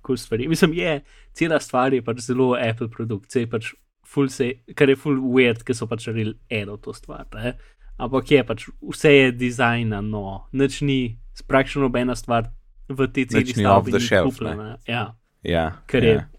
cool 0.08 0.18
stvari. 0.18 0.48
Mislim, 0.48 0.74
je, 0.78 1.02
cela 1.36 1.60
stvar 1.60 1.94
je 1.94 2.02
pač 2.06 2.24
zelo 2.26 2.54
Apple 2.56 2.90
produkt, 2.94 3.32
sej 3.34 3.50
pač 3.52 3.74
ful 4.08 4.32
se, 4.32 4.54
kar 4.78 4.90
je 4.90 4.96
full 5.00 5.20
weird, 5.36 5.66
ker 5.68 5.76
so 5.76 5.88
pač 5.92 6.08
naredili 6.08 6.38
eno 6.50 6.78
to 6.82 6.96
stvar. 6.96 7.28
Ne? 7.36 7.58
Ampak 8.00 8.32
je 8.32 8.44
pač, 8.48 8.68
vse 8.94 9.14
je 9.14 9.32
dizajnano, 9.36 10.48
nič 10.56 10.82
ni, 10.88 11.18
praktično 11.48 11.88
nobena 11.88 12.16
stvar 12.16 12.52
v 12.88 13.08
tej 13.12 13.28
celi 13.34 13.44
Nič 13.44 13.58
ni 13.60 13.66
off 13.66 13.84
stavbi 13.84 13.92
the 13.92 14.00
ni 14.00 14.08
shelf, 14.08 14.32
kupljena. 14.32 14.78
Ja 14.88 15.06
Ja, 15.48 15.72
kar 15.88 16.04
ja. 16.04 16.10
je 16.10 16.30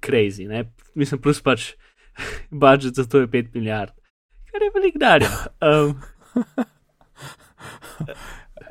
crazy. 0.00 0.48
Ne? 0.48 0.64
Mislim, 0.94 1.20
plus 1.20 1.40
pač 1.42 1.74
budžet 2.62 2.94
za 2.94 3.06
to 3.08 3.22
je 3.24 3.28
5 3.28 3.54
milijard, 3.54 3.94
kar 4.52 4.62
je 4.62 4.70
velik 4.74 4.98
darja. 4.98 5.30
Um, 5.60 6.00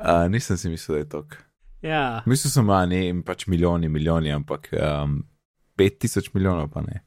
Uh, 0.00 0.28
nisem 0.32 0.56
si 0.56 0.68
mislil, 0.68 0.94
da 0.94 0.98
je 0.98 1.08
to. 1.08 1.49
Ja, 1.82 2.22
Mislil 2.26 2.52
sem, 2.52 2.66
da 2.66 2.84
ne 2.86 3.22
pač 3.26 3.46
milijoni, 3.46 3.88
milijoni, 3.88 4.32
ampak 4.32 4.68
um, 4.72 5.22
5000 5.78 6.30
milijonov 6.34 6.68
pa 6.72 6.82
ne. 6.84 7.00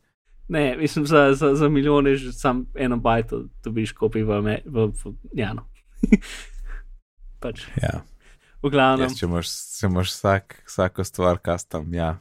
ne, 0.48 0.78
mislim, 0.78 1.06
za, 1.06 1.34
za, 1.34 1.56
za 1.56 1.70
milijone 1.70 2.16
že 2.16 2.34
sam 2.34 2.66
eno 2.76 2.98
bajto 2.98 3.46
dobiš 3.64 3.92
kopi 3.92 4.24
v, 4.24 4.42
me, 4.42 4.60
v, 4.66 4.90
v 5.06 5.14
ja, 5.34 5.54
no. 5.54 5.68
pač, 7.44 7.68
Ja. 7.82 8.02
v 8.64 8.72
glavnem. 8.72 9.08
Jaz, 9.08 9.20
če 9.20 9.28
imaš, 9.28 9.52
če 9.80 9.90
imaš 9.92 10.14
vsak, 10.16 10.64
vsako 10.68 11.04
stvar 11.04 11.42
custom, 11.44 11.94
ja, 11.94 12.18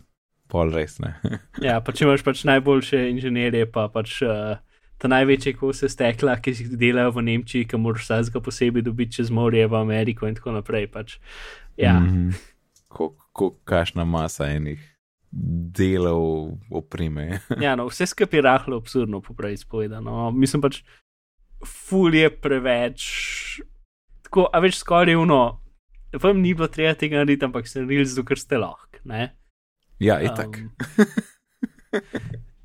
pol 0.51 0.73
res 0.75 0.99
ne. 1.03 1.17
Ja, 1.67 1.81
pa 1.81 1.95
če 1.95 2.05
imaš 2.07 2.25
pač 2.27 2.45
najboljše 2.49 3.07
inženirje, 3.13 3.67
pa 3.73 3.89
pač 3.93 4.19
uh, 4.27 4.59
ta 5.03 5.11
največje 5.11 5.57
kose 5.59 5.89
stekla, 5.91 6.37
ki 6.39 6.55
jih 6.55 6.75
delajo 6.79 7.17
v 7.17 7.25
Nemčiji, 7.27 7.67
ki 7.67 7.81
moraš 7.81 8.07
vsakega 8.07 8.43
posebej 8.45 8.85
dobiti 8.87 9.19
čez 9.19 9.33
morje 9.35 9.65
v 9.67 9.79
Ameriko 9.81 10.29
in 10.31 10.37
tako 10.39 10.55
naprej. 10.55 10.87
Pač. 10.95 11.17
Ja, 11.77 11.99
mm. 12.01 12.07
Mhm. 12.07 12.31
Ko, 12.93 13.15
ko 13.33 13.55
kašna 13.65 14.05
masa 14.05 14.51
enih 14.53 14.81
delov 15.33 16.59
oprime. 16.71 17.41
ja 17.65 17.77
no, 17.77 17.89
vse 17.89 18.07
skupaj 18.07 18.39
je 18.39 18.43
rahlo 18.43 18.77
absurdno, 18.77 19.21
poprej 19.25 19.57
spovedano. 19.65 20.31
Mislim 20.31 20.63
pač, 20.63 20.83
ful 21.65 22.15
je 22.15 22.29
preveč. 22.31 23.07
Tako, 24.29 24.49
a 24.53 24.61
več 24.61 24.77
skoraj 24.81 25.17
uno. 25.17 25.43
Vam 26.21 26.43
ni 26.45 26.53
bilo 26.53 26.69
treba 26.69 26.93
tega 26.99 27.23
narediti, 27.23 27.47
ampak 27.49 27.69
ste 27.69 27.81
naredili 27.81 28.05
zato, 28.11 28.27
ker 28.29 28.39
ste 28.39 28.61
lahko. 28.61 29.01
ne? 29.09 29.33
ja, 29.99 30.21
itak. 30.21 30.59
Um, 30.59 32.03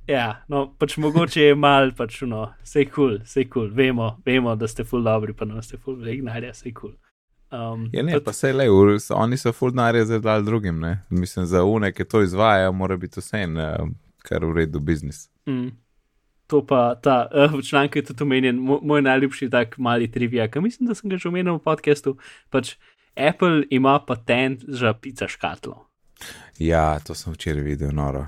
ja, 0.08 0.44
no, 0.52 0.68
pač 0.80 0.98
mogoče 0.98 1.42
je 1.42 1.56
mal, 1.56 1.94
pač 1.96 2.20
no, 2.28 2.50
vse 2.64 2.84
je 2.84 2.90
kul, 2.90 2.94
cool, 2.94 3.18
vse 3.24 3.46
je 3.46 3.48
kul, 3.48 3.70
cool. 3.70 3.76
vemo, 3.78 4.18
vemo, 4.26 4.56
da 4.60 4.68
ste 4.68 4.84
ful 4.84 5.06
dobri, 5.06 5.34
pa 5.38 5.48
nam 5.48 5.64
ste 5.64 5.80
ful 5.80 5.96
vegnarja, 6.02 6.52
vse 6.52 6.68
je 6.68 6.74
kul. 6.74 6.92
Cool. 6.92 7.07
Um, 7.52 7.90
Ja, 7.94 8.04
ne, 8.04 8.20
pa 8.24 8.34
se 8.34 8.52
le, 8.54 8.66
oni 9.16 9.38
so 9.38 9.54
full 9.56 9.72
denarja 9.72 10.06
zdaj 10.06 10.20
dali 10.20 10.46
drugim, 10.46 10.80
ne. 10.80 10.98
Mislim, 11.10 11.46
za 11.46 11.64
une, 11.64 11.92
ki 11.92 12.06
to 12.06 12.22
izvajajo, 12.22 12.72
mora 12.76 12.98
biti 12.98 13.22
vse 13.24 13.44
en, 13.46 13.58
um, 13.58 13.94
kar 14.28 14.46
v 14.46 14.52
redu 14.58 14.80
biznis. 14.80 15.30
Mm. 15.48 15.72
To 16.48 16.62
pa 16.66 16.96
ta, 16.96 17.28
uh, 17.32 17.56
v 17.60 17.64
članku 17.64 18.00
je 18.00 18.06
tudi 18.10 18.24
omenjen, 18.24 18.60
mo, 18.60 18.80
moj 18.84 19.02
najljubši 19.02 19.50
tak 19.50 19.78
mali 19.78 20.12
trivia, 20.12 20.48
ki 20.48 20.60
mislim, 20.60 20.88
da 20.88 20.96
sem 20.96 21.10
ga 21.10 21.18
že 21.18 21.30
omenil 21.30 21.60
v 21.60 21.64
podkastu. 21.64 22.18
Pač 22.50 22.76
Apple 23.16 23.64
ima 23.70 24.00
patent 24.00 24.64
za 24.68 24.94
pica 24.94 25.28
škatlo. 25.28 25.88
Ja, 26.60 27.00
to 27.00 27.16
sem 27.16 27.34
včeraj 27.34 27.64
videl, 27.64 27.92
noro. 27.96 28.26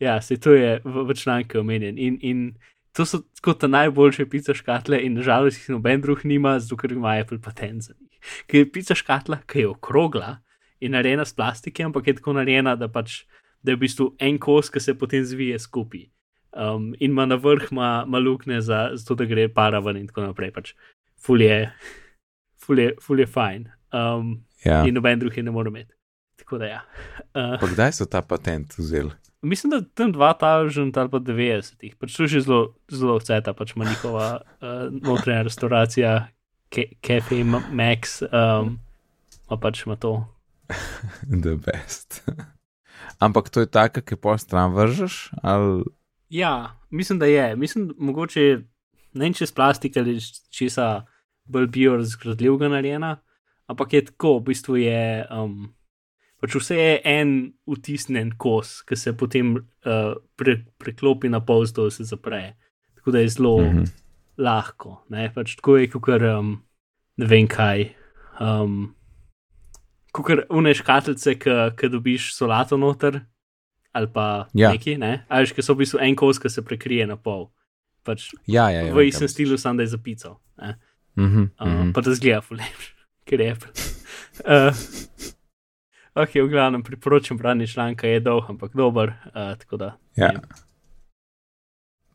Ja, 0.00 0.20
se 0.20 0.36
to 0.36 0.52
je 0.52 0.80
v, 0.84 1.04
v 1.06 1.14
članku 1.14 1.58
omenjen. 1.60 1.98
In, 1.98 2.18
in 2.22 2.54
to 2.92 3.06
so 3.06 3.22
kot 3.42 3.62
najboljše 3.62 4.26
pica 4.30 4.54
škatle, 4.54 4.98
in 5.02 5.14
nažalost 5.14 5.60
jih 5.60 5.76
noben 5.76 6.00
drug 6.00 6.24
nima, 6.24 6.58
zato 6.58 6.76
ker 6.76 6.92
ima 6.92 7.16
Apple 7.20 7.38
patent 7.40 7.82
za 7.82 7.94
njih. 8.00 8.18
Ker 8.46 8.60
je 8.60 8.72
pica 8.72 8.94
škatla, 8.94 9.42
ki 9.46 9.64
je 9.64 9.68
okrogla 9.68 10.38
in 10.80 10.92
narejena 10.92 11.24
s 11.24 11.32
plastike, 11.36 11.84
ampak 11.84 12.06
je 12.06 12.14
tako 12.18 12.32
narejena, 12.32 12.76
da, 12.76 12.88
pač, 12.88 13.22
da 13.62 13.72
je 13.72 13.76
v 13.76 13.80
bistvu 13.84 14.08
en 14.18 14.38
kos, 14.38 14.70
ki 14.70 14.80
se 14.80 14.94
potem 14.98 15.24
zvije 15.24 15.58
skupaj. 15.58 16.08
Um, 16.50 16.94
in 16.98 17.12
ima 17.12 17.26
na 17.26 17.36
vrh 17.38 17.68
ma, 17.72 18.04
ma 18.06 18.18
luknje 18.18 18.60
za, 18.60 18.90
za 18.94 19.04
to, 19.06 19.14
da 19.14 19.24
gre 19.24 19.48
para 19.48 19.78
ven 19.80 19.96
in 19.96 20.06
tako 20.10 20.26
naprej. 20.26 20.50
Pač 20.50 20.72
ful 21.20 21.40
je, 21.40 21.70
ful 22.58 22.78
je, 22.78 22.94
ful 23.02 23.20
je 23.20 23.26
fajn. 23.26 23.68
Um, 23.92 24.40
Ja. 24.64 24.82
in 24.84 24.92
noben 24.94 25.18
drug 25.18 25.36
je 25.36 25.42
ne 25.42 25.50
more 25.50 25.68
imeti. 25.68 25.94
Tako 26.36 26.58
da 26.58 26.66
ja. 26.66 26.80
Uh, 27.32 27.56
Pa 27.60 27.66
kdaj 27.66 27.92
so 27.96 28.04
ta 28.04 28.20
patent 28.22 28.74
vzeli? 28.78 29.10
Mislim, 29.42 29.70
da 29.70 29.80
tam 29.94 30.12
2000 30.12 31.00
ali 31.00 31.10
pa 31.10 31.18
90, 31.18 31.94
pač 31.98 32.18
je 32.20 32.28
že 32.28 32.40
zelo, 32.40 32.74
zelo 32.92 33.16
vseta, 33.16 33.54
pač 33.56 33.72
ima 33.76 33.84
njihova 33.88 34.40
uh, 34.40 34.92
notranja 35.08 35.42
restauracija, 35.42 36.28
Cafe 37.06 37.44
Ma- 37.44 37.64
Max, 37.72 38.20
um, 38.22 38.78
pa 39.48 39.56
pač 39.56 39.86
ima 39.86 39.96
to. 39.96 40.26
The 41.42 41.56
best. 41.56 42.22
Ampak 43.24 43.48
to 43.48 43.64
je 43.64 43.66
tako, 43.66 44.00
ki 44.00 44.16
pa 44.16 44.38
stran 44.38 44.76
vržeš? 44.76 45.30
Ali... 45.42 45.84
Ja, 46.28 46.76
mislim, 46.90 47.18
da 47.18 47.26
je. 47.26 47.56
Mislim, 47.56 47.90
mogoče 47.98 48.62
ne 49.14 49.24
vem, 49.24 49.34
če 49.34 49.48
z 49.48 49.56
plastike 49.56 50.00
ali 50.00 50.18
česa 50.54 51.06
bolj 51.50 51.66
biorazgradljivega 51.74 52.68
narejena, 52.70 53.16
ampak 53.66 53.96
je 53.96 54.04
tako, 54.12 54.38
v 54.38 54.50
bistvu 54.52 54.76
je. 54.84 55.26
Um, 55.32 55.72
pač 56.40 56.56
vse 56.56 56.76
je 56.76 56.92
en 57.04 57.34
utisnen 57.68 58.32
kos, 58.40 58.80
ki 58.88 58.96
se 58.96 59.12
potem 59.16 59.54
uh, 59.56 60.14
pre, 60.40 60.56
preklopi 60.80 61.30
na 61.32 61.42
pol, 61.44 61.66
da 61.76 61.88
se 61.92 62.06
zapre. 62.08 62.56
Tako 62.96 63.14
da 63.16 63.20
je 63.20 63.28
zelo 63.28 63.58
mm 63.58 63.76
-hmm. 63.76 63.90
lahko. 64.38 65.04
Ne? 65.08 65.30
Pač 65.34 65.56
tako 65.56 65.76
je, 65.76 65.90
kot 65.90 66.08
um, 66.08 66.62
ne 67.16 67.26
vem 67.26 67.48
kaj. 67.48 67.94
Um, 68.40 68.94
Kot 70.12 70.26
uneš 70.50 70.80
katelce, 70.80 71.38
ki 71.76 71.88
dobiš 71.88 72.34
solato 72.34 72.76
noter, 72.76 73.20
ali 73.92 74.08
pa 74.12 74.48
ja. 74.54 74.72
neki, 74.72 74.96
ne? 74.98 75.24
ali 75.28 75.46
že 75.46 75.62
so 75.62 75.74
v 75.74 75.78
bistvu 75.78 75.98
en 76.02 76.16
kos, 76.16 76.38
ki 76.38 76.50
se 76.50 76.62
prekrije 76.62 77.06
na 77.06 77.16
pol. 77.16 77.50
Pač 78.02 78.30
ja, 78.46 78.70
ja, 78.70 78.82
ja, 78.82 78.94
v 78.94 79.06
istem 79.06 79.28
stilu, 79.28 79.58
sam 79.58 79.76
da 79.76 79.82
je 79.82 79.86
zapisal. 79.86 80.40
Mm 81.16 81.24
-hmm, 81.24 81.48
uh, 81.60 81.66
mm 81.66 81.82
-hmm. 81.82 81.92
Pa 81.92 82.00
da 82.00 82.14
zgleda, 82.14 82.40
fuleš, 82.40 82.94
ker 83.28 83.40
je. 83.40 83.56
Uh, 84.44 84.74
Ok, 86.14 86.34
v 86.34 86.48
glavnem 86.48 86.82
priporočam 86.82 87.38
branje 87.38 87.66
članka, 87.66 88.06
je 88.06 88.20
dolg, 88.20 88.44
ampak 88.48 88.74
dober. 88.74 89.12
Uh, 89.34 89.90
ja. 90.16 90.32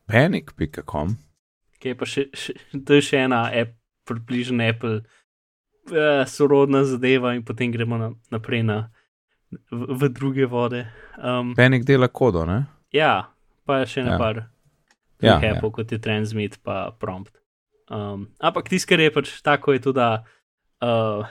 Panic.com. 0.06 1.16
Okay, 1.76 1.96
pa 1.96 2.04
še, 2.08 2.28
še, 2.36 2.52
to 2.84 2.98
je 2.98 3.04
še 3.04 3.22
ena 3.24 3.46
app, 3.48 3.72
približna 4.08 4.68
Apple, 4.68 5.00
uh, 5.00 6.26
sorodna 6.28 6.84
zadeva, 6.84 7.32
in 7.36 7.44
potem 7.44 7.72
gremo 7.72 7.96
na, 7.96 8.10
naprej 8.30 8.62
na, 8.68 8.78
v, 9.72 9.96
v 9.96 10.12
druge 10.12 10.44
vode. 10.44 10.84
Um, 11.16 11.56
Panic 11.56 11.88
dela 11.88 12.08
kodo, 12.12 12.44
ne? 12.44 12.66
Ja, 12.92 13.32
pa 13.64 13.80
še 13.88 14.04
Ja. 14.04 14.20
par. 14.20 14.44
Ja, 15.24 15.40
Apple, 15.40 15.72
ja. 15.72 15.72
kot 15.72 15.92
je 15.92 15.98
Transmit, 15.98 16.60
pa 16.60 16.92
Prompt. 17.00 17.32
Um, 17.88 18.28
ampak 18.36 18.68
tisto, 18.68 18.92
kar 18.92 19.00
je 19.00 19.08
pač 19.14 19.30
tako, 19.40 19.72
je 19.72 19.80
tudi 19.88 20.04
uh, 20.04 21.24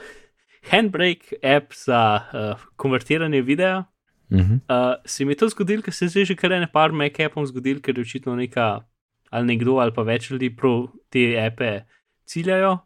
Handbrake 0.72 1.38
app 1.44 1.74
za 1.74 2.00
uh, 2.34 2.66
konvertiranje 2.76 3.42
videa. 3.42 3.84
Mhm. 4.32 4.54
Uh, 4.54 4.96
se 5.06 5.26
mi 5.26 5.32
je 5.32 5.38
to 5.38 5.50
zgodilo, 5.50 5.82
ker 5.82 5.94
se 5.94 6.10
je 6.20 6.26
že 6.26 6.36
kar 6.36 6.52
ene 6.52 6.68
par 6.72 6.92
Mac-appom 6.92 7.46
zgodil, 7.46 7.82
ker 7.82 7.98
je 7.98 8.02
očitno 8.02 8.36
neka 8.36 8.86
ali 9.30 9.46
nekdo 9.46 9.78
ali 9.78 9.94
pa 9.94 10.02
več 10.02 10.32
ljudi 10.32 10.50
prav 10.56 10.88
te 11.10 11.36
appe 11.40 11.86
ciljajo, 12.26 12.78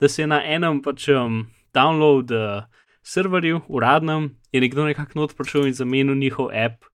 da 0.00 0.08
se 0.08 0.22
je 0.22 0.26
na 0.26 0.42
enem 0.44 0.82
pač 0.82 1.08
um, 1.08 1.46
download 1.74 2.32
uh, 2.34 2.64
serverju, 3.02 3.62
uradnem, 3.68 4.30
je 4.52 4.60
nekdo 4.60 4.84
nekako 4.84 5.20
not 5.20 5.36
prišel 5.36 5.66
in 5.66 5.74
zamenil 5.74 6.18
njihov 6.18 6.50
app 6.52 6.84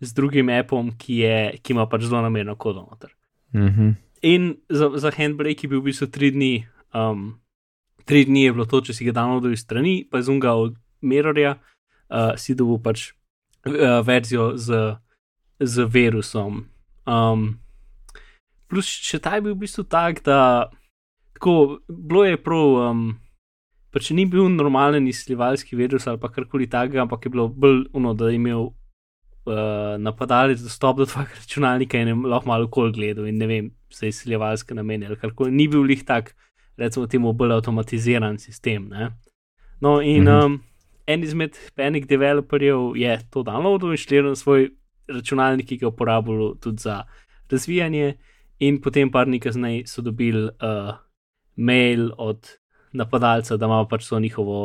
z 0.00 0.12
drugim 0.14 0.48
appom, 0.48 0.90
ki, 0.98 1.18
je, 1.22 1.36
ki 1.62 1.72
ima 1.72 1.86
pač 1.88 2.08
zelo 2.08 2.22
namerno 2.22 2.56
kodo 2.56 2.86
noter. 2.90 3.14
Mhm. 3.54 3.94
In 4.22 4.56
za, 4.68 4.90
za 4.96 5.10
Handbrake 5.12 5.66
je 5.66 5.68
bil 5.68 5.80
v 5.80 5.90
bistvu 5.90 6.08
tri 6.08 6.30
dni, 6.32 6.64
um, 6.96 7.36
tri 8.04 8.24
dni 8.28 8.46
je 8.46 8.52
bilo 8.52 8.66
to, 8.68 8.80
če 8.84 8.96
si 8.96 9.08
ga 9.08 9.14
downloadil 9.16 9.56
iz 9.56 9.64
strani, 9.64 10.04
pa 10.10 10.20
je 10.20 10.28
zunga 10.28 10.54
od 10.60 10.76
Mirrorja, 11.04 11.56
uh, 11.56 12.34
si 12.40 12.56
dobil 12.56 12.80
pač 12.84 13.10
uh, 13.10 14.00
verzijo 14.04 14.54
z, 14.56 14.96
z 15.60 15.88
virusom. 15.88 16.64
Um, 17.04 17.48
plus 18.68 18.88
še 18.88 19.20
ta 19.20 19.36
je 19.36 19.44
bil 19.46 19.56
v 19.56 19.64
bistvu 19.64 19.84
tak, 19.88 20.22
da 20.24 20.70
tako, 21.36 21.80
bilo 21.88 22.24
je 22.24 22.40
prav, 22.40 22.78
um, 22.90 23.04
pač 23.94 24.10
ni 24.16 24.24
bil 24.26 24.48
normalen 24.52 25.08
izsiljevalski 25.08 25.76
virus 25.76 26.08
ali 26.10 26.20
pa 26.20 26.32
karkoli 26.32 26.70
takega, 26.70 27.04
ampak 27.04 27.26
je 27.26 27.34
bilo 27.34 27.48
bolj 27.48 27.84
uno, 27.92 28.14
da 28.14 28.30
je 28.30 28.40
imel 28.40 28.70
uh, 29.46 29.96
napadalec 30.00 30.62
dostop 30.64 30.98
do 30.98 31.06
tvojega 31.06 31.40
računalnika 31.40 32.00
in 32.00 32.08
je 32.08 32.16
lahko 32.24 32.50
malo 32.50 32.70
kol 32.72 32.92
gledal 32.92 33.28
in 33.28 33.38
ne 33.38 33.50
vem, 33.50 33.70
za 33.92 34.08
izsiljevalske 34.08 34.74
namene 34.74 35.06
ali 35.06 35.20
karkoli. 35.20 35.52
Ni 35.54 35.68
bil 35.68 35.84
lih 35.86 36.02
tak, 36.04 36.34
recimo, 36.76 37.06
temu 37.06 37.32
bolj 37.32 37.52
avtomatiziran 37.52 38.38
sistem. 38.38 38.88
Ne? 38.88 39.10
No, 39.80 40.00
in 40.00 40.22
Mhm. 40.24 40.44
um, 40.44 40.62
en 41.06 41.22
izmed 41.22 41.56
Panic 41.76 42.06
developerjev 42.06 42.96
je 42.96 43.18
to 43.30 43.42
downloadil 43.42 43.90
in 43.90 43.96
šli 43.96 44.22
na 44.22 44.34
svoj 44.34 44.70
računalnik, 45.08 45.66
ki 45.68 45.76
ga 45.76 45.84
je 45.86 45.88
uporabljal 45.88 46.54
tudi 46.60 46.82
za 46.82 47.02
razvijanje, 47.50 48.14
in 48.58 48.80
potem 48.80 49.10
par 49.10 49.26
dni 49.26 49.40
kasneje 49.40 49.86
so 49.86 50.02
dobili 50.02 50.44
uh, 50.44 50.94
mail 51.56 52.10
od 52.18 52.48
napadalca, 52.92 53.56
da 53.56 53.66
ima 53.66 53.84
pač 53.90 54.08
to 54.08 54.20
njihovo 54.20 54.64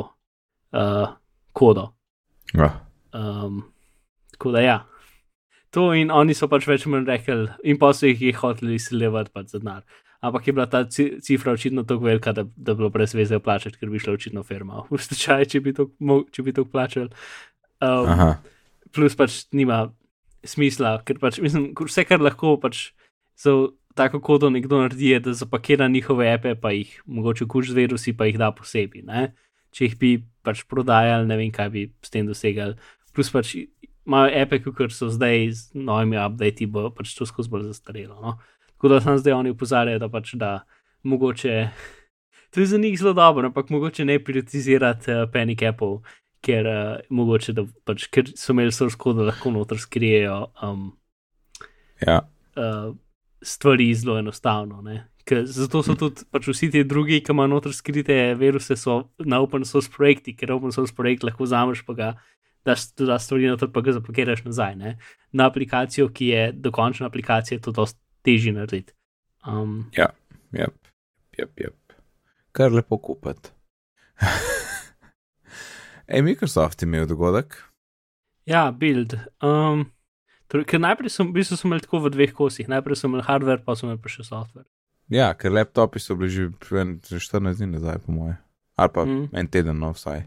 uh, 0.71 1.09
kodo. 1.53 1.93
Ja. 2.53 2.85
Um, 3.13 3.63
tako 4.31 4.51
da 4.51 4.59
ja. 4.61 4.85
To 5.69 5.93
in 5.93 6.11
oni 6.11 6.33
so 6.33 6.47
pač 6.47 6.67
več 6.67 6.85
ali 6.85 6.95
manj 6.95 7.05
rekli, 7.05 7.47
in 7.63 7.77
pa 7.77 7.93
so 7.93 8.05
jih 8.05 8.37
hoteli 8.37 8.75
izsiljevati 8.75 9.31
pač 9.33 9.47
za 9.47 9.59
denar. 9.59 9.83
Ampak 10.19 10.47
je 10.47 10.53
bila 10.53 10.65
ta 10.67 10.83
ci- 10.83 11.21
cifra 11.23 11.53
očitno 11.55 11.83
tako 11.87 12.09
velika, 12.09 12.33
da, 12.35 12.43
da 12.43 12.73
bi 12.73 12.77
bilo 12.77 12.89
brez 12.89 13.13
veze 13.15 13.39
plačati, 13.39 13.77
ker 13.79 13.89
bi 13.89 13.99
šla 13.99 14.13
očitno 14.13 14.43
firma 14.43 14.83
v 14.89 14.99
stečaj, 14.99 15.45
če 15.47 15.61
bi 15.63 16.53
to, 16.53 16.65
plačali. 16.67 17.07
Um, 17.79 18.09
Aha. 18.11 18.33
plus 18.91 19.15
pač 19.15 19.45
nima 19.55 19.93
smisla, 20.43 20.97
ker 21.07 21.19
pač 21.21 21.39
mislim, 21.39 21.71
vse, 21.71 22.03
kar 22.07 22.19
lahko 22.19 22.57
pač 22.59 22.89
za 23.39 23.53
tako 23.95 24.19
kodo 24.19 24.49
nekdo 24.49 24.81
naredi, 24.81 25.09
je, 25.13 25.19
da 25.19 25.33
zapakira 25.33 25.87
njihove 25.87 26.27
epe, 26.33 26.55
pa 26.55 26.71
jih 26.71 27.01
mogoče 27.05 27.47
kuš 27.47 27.71
z 27.71 27.73
virusi, 27.73 28.13
pa 28.17 28.27
jih 28.29 28.37
da 28.39 28.51
posebej. 28.55 29.03
Ne? 29.07 29.33
Če 29.75 29.89
jih 29.89 29.97
bi 29.99 30.11
pač 30.43 30.63
prodajali, 30.67 31.27
ne 31.27 31.37
vem, 31.39 31.51
kaj 31.51 31.71
bi 31.73 31.87
s 32.03 32.13
tem 32.13 32.27
dosegali. 32.27 32.77
Plus 33.15 33.31
pač 33.33 33.55
imajo 33.55 34.31
epe, 34.35 34.61
kot 34.63 34.95
so 34.95 35.09
zdaj 35.11 35.51
z 35.51 35.83
novimi 35.87 36.19
updati, 36.21 36.67
bo 36.69 36.87
pač 36.95 37.11
to 37.17 37.27
skozi 37.27 37.51
bolj 37.51 37.69
zastarelo. 37.73 38.19
No? 38.23 38.37
Tako 38.79 38.93
da 38.93 39.01
sem 39.03 39.17
zdaj 39.19 39.33
oni 39.35 39.51
upozarjajo, 39.51 39.99
da 39.99 40.07
pač 40.09 40.33
da 40.39 40.59
mogoče. 41.03 41.55
To 42.49 42.59
je 42.63 42.65
za 42.65 42.77
njih 42.81 42.95
zelo 42.97 43.11
dobro, 43.13 43.45
ampak 43.45 43.67
mogoče 43.69 44.05
ne 44.05 44.15
prioritizirati 44.23 45.11
uh, 45.13 45.27
Panic 45.33 45.61
Apple, 45.67 45.99
ker 46.41 46.65
uh, 46.65 46.95
mogoče, 47.13 47.53
da 47.53 47.65
pač, 47.85 48.07
ker 48.09 48.31
so 48.33 48.55
imeli 48.55 48.71
source 48.73 48.97
code, 48.97 49.19
da 49.19 49.27
lahko 49.27 49.51
noter 49.53 49.77
skrijejo 49.77 50.47
um, 50.65 50.87
Ja. 52.01 52.23
uh, 52.57 52.95
stvari 53.41 53.93
zelo 53.93 54.17
enostavno. 54.17 54.81
ne. 54.81 55.03
Ker 55.29 55.43
zato 55.45 55.83
so 55.85 55.93
tudi 55.93 56.25
pač 56.31 56.49
vsi 56.49 56.71
ti 56.73 56.83
drugi, 56.83 57.19
ki 57.21 57.35
imajo 57.35 57.53
noter 57.53 57.73
skrite 57.75 58.17
viruse, 58.39 58.73
so 58.79 59.11
na 59.19 59.43
open 59.45 59.61
source 59.61 59.91
projekti, 59.93 60.33
ker 60.33 60.55
open 60.57 60.71
source 60.73 60.95
projekt 60.95 61.23
lahko 61.23 61.45
vzameš 61.45 61.85
pa 61.85 61.93
ga. 61.93 62.11
Daš 62.65 62.89
tudi 62.97 63.13
stvari 63.19 63.45
noter, 63.45 63.69
pa 63.69 63.85
ga 63.85 63.93
zapakiraš 63.93 64.41
nazaj. 64.49 64.73
Ne? 64.75 64.97
Na 65.31 65.45
aplikacijo, 65.53 66.09
ki 66.09 66.33
je 66.33 66.51
dokončna 66.65 67.05
aplikacija, 67.07 67.59
je 67.59 67.61
to 67.61 67.71
dosti 67.71 68.01
težje 68.25 68.53
narediti. 68.53 68.93
Um, 69.47 69.89
Jep, 69.95 70.15
jep, 71.37 71.51
jep. 71.59 71.75
Kar 72.51 72.71
lepo 72.71 72.97
kupiti. 72.97 73.51
Ej, 76.07 76.21
Microsoft 76.25 76.81
je 76.81 76.87
imel 76.87 77.05
dogodek. 77.07 77.53
Ja, 78.49 78.71
build. 78.71 79.13
Um, 79.45 79.85
torej, 80.49 80.65
ker 80.65 80.81
najprej 80.81 81.11
sem, 81.13 81.27
v 81.29 81.37
bistvu 81.37 81.57
sem 81.59 81.69
imel 81.69 81.83
tako 81.85 82.01
v 82.01 82.11
dveh 82.15 82.33
kosih. 82.33 82.65
Najprej 82.67 82.97
sem 82.97 83.11
imel 83.11 83.21
hardware, 83.27 83.61
pa 83.61 83.75
sem 83.77 83.89
imel 83.89 83.99
pa 84.01 84.09
še 84.09 84.25
software. 84.25 84.65
Ja, 85.13 85.31
ker 85.37 85.53
laptopi 85.53 86.01
so 86.01 86.17
bili 86.17 86.29
že 86.33 86.49
pre- 86.57 86.97
že 87.05 87.21
14 87.21 87.61
dni 87.61 87.77
nazaj, 87.77 88.01
po 88.05 88.11
moje. 88.13 88.35
Ali 88.75 88.89
pa 88.89 89.05
Mm. 89.05 89.11
mm. 89.11 89.29
en 89.37 89.47
teden, 89.47 89.77
no 89.79 89.93
vsaj. 89.93 90.25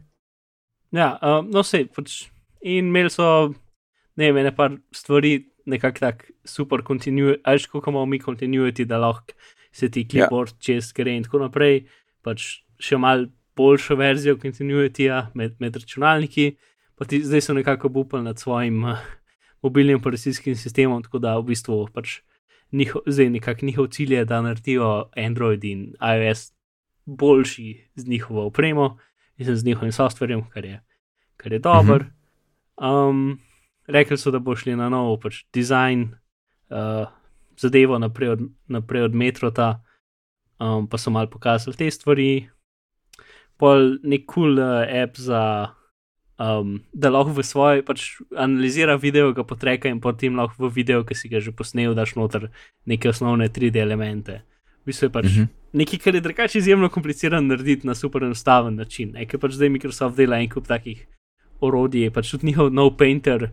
Ja, 0.92 1.18
um, 1.22 1.50
no 1.50 1.62
vse, 1.62 1.84
pač. 1.90 2.28
In 2.62 2.92
imeli 2.92 3.10
so, 3.10 3.26
ne 4.16 4.30
vem, 4.30 4.38
ene 4.38 4.54
par 4.54 4.70
stvari, 4.94 5.50
nekako 5.66 5.98
tak 5.98 6.30
super 6.44 6.82
continuity, 6.82 7.40
ali 7.44 7.68
kako 7.72 7.90
imamo 7.90 8.06
mi 8.06 8.20
continuity, 8.20 8.84
da 8.84 8.98
lahko 8.98 9.34
se 9.72 9.90
ti 9.90 10.08
clipboard 10.08 10.52
ja. 10.52 10.58
čez 10.60 10.92
gre 10.92 11.16
in 11.16 11.24
tako 11.24 11.44
naprej. 11.46 11.86
Pač 12.22 12.62
še 12.78 12.98
mal 12.98 13.26
boljšo 13.56 13.96
verzijo 13.96 14.36
continuityja 14.40 15.32
med, 15.34 15.56
med 15.60 15.76
računalniki, 15.76 16.52
pa 16.96 17.04
ti 17.08 17.22
zdaj 17.24 17.40
so 17.40 17.54
nekako 17.56 17.90
upali 17.94 18.24
nad 18.24 18.38
svojim 18.38 18.84
uh, 18.84 19.00
mobilnim 19.62 19.98
operacijskim 19.98 20.56
sistemom, 20.56 21.02
tako 21.02 21.18
da 21.18 21.36
v 21.38 21.50
bistvu 21.52 21.86
pač 21.94 22.20
njihov, 22.72 23.02
zdaj 23.06 23.30
nekako 23.30 23.66
njihov 23.66 23.86
cilj 23.94 24.14
je, 24.14 24.24
da 24.24 24.42
naredijo 24.42 25.10
Android 25.16 25.64
in 25.64 25.92
iOS 26.00 26.52
boljši 27.04 27.90
z 27.94 28.08
njihovo 28.08 28.46
opremo 28.46 28.96
in 29.36 29.56
z 29.56 29.64
njihovim 29.64 29.92
softverjem, 29.92 30.44
kar 30.50 30.64
je, 30.64 30.82
kar 31.36 31.52
je 31.52 31.58
dober. 31.58 32.04
Um, 32.76 33.38
rekli 33.86 34.18
so, 34.18 34.30
da 34.30 34.38
bo 34.38 34.56
šli 34.56 34.76
na 34.76 34.88
novo 34.88 35.16
pač 35.20 35.44
dizajn, 35.54 36.08
uh, 36.70 37.06
zadevo 37.58 37.98
naprej 37.98 38.28
od, 38.28 38.40
naprej 38.68 39.02
od 39.02 39.14
metrota, 39.14 39.82
um, 40.60 40.86
pa 40.88 40.98
so 40.98 41.10
mal 41.10 41.26
pokazali 41.30 41.76
te 41.76 41.90
stvari. 41.90 42.48
Pol 43.56 43.98
nek 44.02 44.26
kul 44.26 44.56
cool, 44.56 44.58
uh, 44.58 44.86
app 45.02 45.16
za, 45.16 45.42
um, 46.38 46.80
da 46.92 47.10
lahko 47.10 47.34
v 47.36 47.44
svoj, 47.46 47.82
pač 47.86 48.18
analizira 48.36 48.96
video, 48.96 49.32
ga 49.32 49.44
potreka 49.44 49.88
in 49.88 50.00
potem 50.00 50.36
lahko 50.36 50.66
v 50.66 50.72
video, 50.72 51.04
ki 51.04 51.14
si 51.14 51.28
ga 51.28 51.40
že 51.40 51.52
posnel, 51.52 51.94
daš 51.94 52.16
noter 52.16 52.50
neke 52.86 53.08
osnovne 53.12 53.48
3D 53.48 53.82
elemente. 53.82 54.42
V 54.82 54.90
bistvu 54.90 55.06
je 55.06 55.12
pač 55.14 55.26
Mhm. 55.26 55.44
nekaj, 55.72 55.98
kar 55.98 56.14
je 56.14 56.20
drugače 56.20 56.58
izjemno 56.58 56.88
komplicirano 56.88 57.46
narediti 57.46 57.86
na 57.86 57.94
super 57.94 58.24
enostaven 58.24 58.74
način. 58.74 59.14
Ker 59.28 59.38
pač 59.38 59.52
zdaj 59.54 59.70
Microsoft 59.70 60.16
dela 60.16 60.40
en 60.40 60.48
kup 60.50 60.66
takih 60.66 61.06
orodji, 61.60 62.10
pač 62.10 62.30
tudi 62.30 62.46
njihov 62.46 62.72
nov 62.72 62.96
painter, 62.98 63.50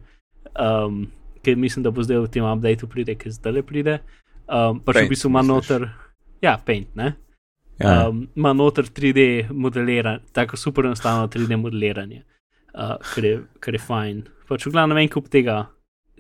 um, 0.60 1.08
ki 1.42 1.56
mislim, 1.56 1.84
da 1.84 1.92
bo 1.92 2.04
zdaj 2.04 2.20
v 2.26 2.32
tem 2.34 2.46
updateu 2.46 2.90
pride, 2.92 3.16
ki 3.16 3.32
zdaj 3.32 3.56
le 3.56 3.64
pride. 3.64 4.00
Um, 4.50 4.82
pač 4.84 5.04
v 5.04 5.10
bistvu 5.14 5.32
ima 5.32 5.44
noter, 5.46 5.88
ja, 6.44 6.58
paint, 6.66 6.92
ne. 7.00 7.14
Ja, 7.80 8.10
Um, 8.10 8.26
ima 8.36 8.52
noter 8.54 8.90
3D 8.92 9.54
modeliranje, 9.56 10.20
tako 10.36 10.58
super 10.60 10.86
enostavno 10.86 11.30
3D 11.32 11.56
modeliranje, 11.56 12.26
uh, 12.74 12.98
kar, 13.14 13.26
je, 13.26 13.38
kar 13.64 13.74
je 13.74 13.80
fajn. 13.80 14.18
Pač 14.50 14.66
v 14.68 14.74
glavnem 14.74 15.00
en 15.00 15.12
kup 15.14 15.30
tega, 15.32 15.62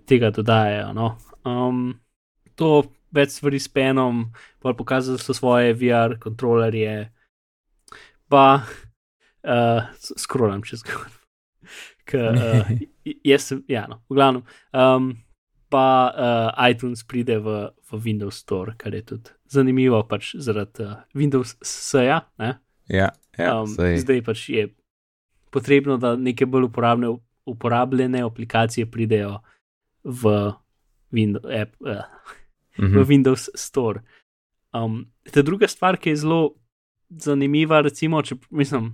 tega 0.08 0.30
dodajajo. 0.32 0.93
No. 0.95 1.10
Um, 1.43 1.99
to 2.56 2.86
več 3.12 3.36
stvari 3.36 3.60
s 3.60 3.67
penom, 3.67 4.30
pa 4.63 4.71
pokazali 4.78 5.19
so 5.19 5.36
svoje 5.36 5.75
VR 5.75 6.15
kontrolerje, 6.21 7.10
pa 8.32 8.45
uh, 8.63 9.91
skrolam 9.99 10.63
čez 10.63 10.80
zgor. 10.86 11.12
Uh, 12.15 12.71
jaz 13.23 13.49
sem, 13.49 13.63
ja, 13.67 13.85
no, 13.89 14.01
v 14.09 14.17
glavnem. 14.17 14.43
Um, 14.73 15.09
pa 15.69 15.85
uh, 16.09 16.69
iTunes 16.69 17.03
pride 17.05 17.37
v, 17.39 17.69
v 17.91 17.99
Windows 18.01 18.39
Store, 18.41 18.73
kar 18.77 18.93
je 18.97 19.03
tudi 19.05 19.29
zanimivo, 19.49 20.01
pač 20.09 20.31
zaradi 20.41 20.83
uh, 20.85 20.95
Windows 21.13 21.55
SEA. 21.61 22.21
Ne? 22.41 22.55
ja, 22.89 23.11
ja 23.37 23.61
Um, 23.61 23.67
sej. 23.71 23.99
zdaj 24.01 24.21
pač 24.25 24.49
je 24.49 24.63
potrebno, 25.53 25.97
da 25.97 26.15
neke 26.15 26.45
bolj 26.45 26.67
uporabne, 26.67 27.13
uporabljene 27.45 28.21
aplikacije 28.25 28.89
pridejo 28.91 29.37
v, 30.03 30.51
Windows, 31.11 31.45
app, 31.47 31.75
uh, 31.81 32.03
v 32.77 32.83
Mhm. 32.83 33.03
Windows 33.07 33.49
Store. 33.55 34.01
Um, 34.73 35.11
ta 35.33 35.41
druga 35.41 35.67
stvar, 35.67 35.97
ki 35.97 36.09
je 36.09 36.15
zelo 36.15 36.55
zanimiva, 37.09 37.81
recimo, 37.81 38.21
če 38.21 38.35
mislim. 38.51 38.93